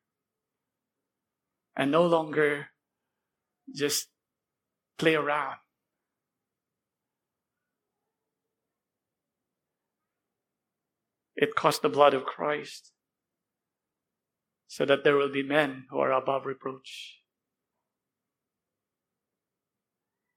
And 1.76 1.92
no 1.92 2.04
longer 2.04 2.70
just 3.72 4.08
play 4.98 5.14
around. 5.14 5.58
It 11.36 11.54
cost 11.54 11.82
the 11.82 11.88
blood 11.88 12.14
of 12.14 12.24
Christ 12.24 12.90
so 14.66 14.84
that 14.86 15.04
there 15.04 15.14
will 15.14 15.30
be 15.30 15.44
men 15.44 15.84
who 15.90 16.00
are 16.00 16.10
above 16.10 16.46
reproach. 16.46 17.20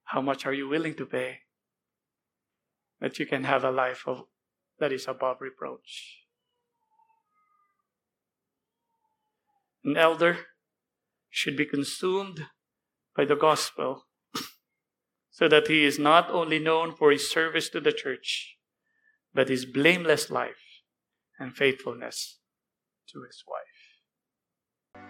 How 0.03 0.21
much 0.21 0.45
are 0.45 0.53
you 0.53 0.69
willing 0.69 0.93
to 0.93 1.07
pay 1.07 1.39
that 3.01 3.17
you 3.17 3.25
can 3.25 3.45
have 3.45 3.63
a 3.63 3.71
life 3.71 4.03
of, 4.05 4.25
that 4.77 4.93
is 4.93 5.07
above 5.07 5.37
reproach? 5.41 6.28
An 9.89 9.97
elder 9.97 10.37
should 11.31 11.57
be 11.57 11.65
consumed 11.65 12.41
by 13.17 13.25
the 13.25 13.35
gospel 13.35 14.05
so 15.31 15.47
that 15.47 15.67
he 15.67 15.83
is 15.83 15.97
not 15.97 16.29
only 16.29 16.59
known 16.59 16.95
for 16.95 17.11
his 17.11 17.27
service 17.27 17.69
to 17.69 17.79
the 17.79 17.91
church, 17.91 18.57
but 19.33 19.49
his 19.49 19.65
blameless 19.65 20.29
life 20.29 20.83
and 21.39 21.57
faithfulness 21.57 22.37
to 23.11 23.23
his 23.23 23.43
wife. 23.47 25.01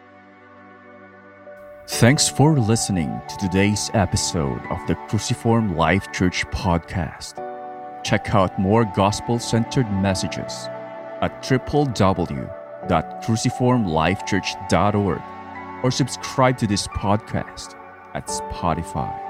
Thanks 1.89 2.29
for 2.29 2.57
listening 2.57 3.21
to 3.27 3.35
today's 3.35 3.91
episode 3.93 4.61
of 4.69 4.79
the 4.87 4.95
Cruciform 5.09 5.75
Life 5.75 6.09
Church 6.13 6.45
podcast. 6.51 7.35
Check 8.05 8.33
out 8.33 8.57
more 8.57 8.85
gospel 8.85 9.39
centered 9.39 9.91
messages 9.91 10.69
at 11.21 11.43
www.cruciformlifechurch.org 12.89 15.21
or 15.83 15.91
subscribe 15.91 16.57
to 16.57 16.67
this 16.67 16.87
podcast 16.87 17.75
at 18.13 18.27
Spotify. 18.27 19.28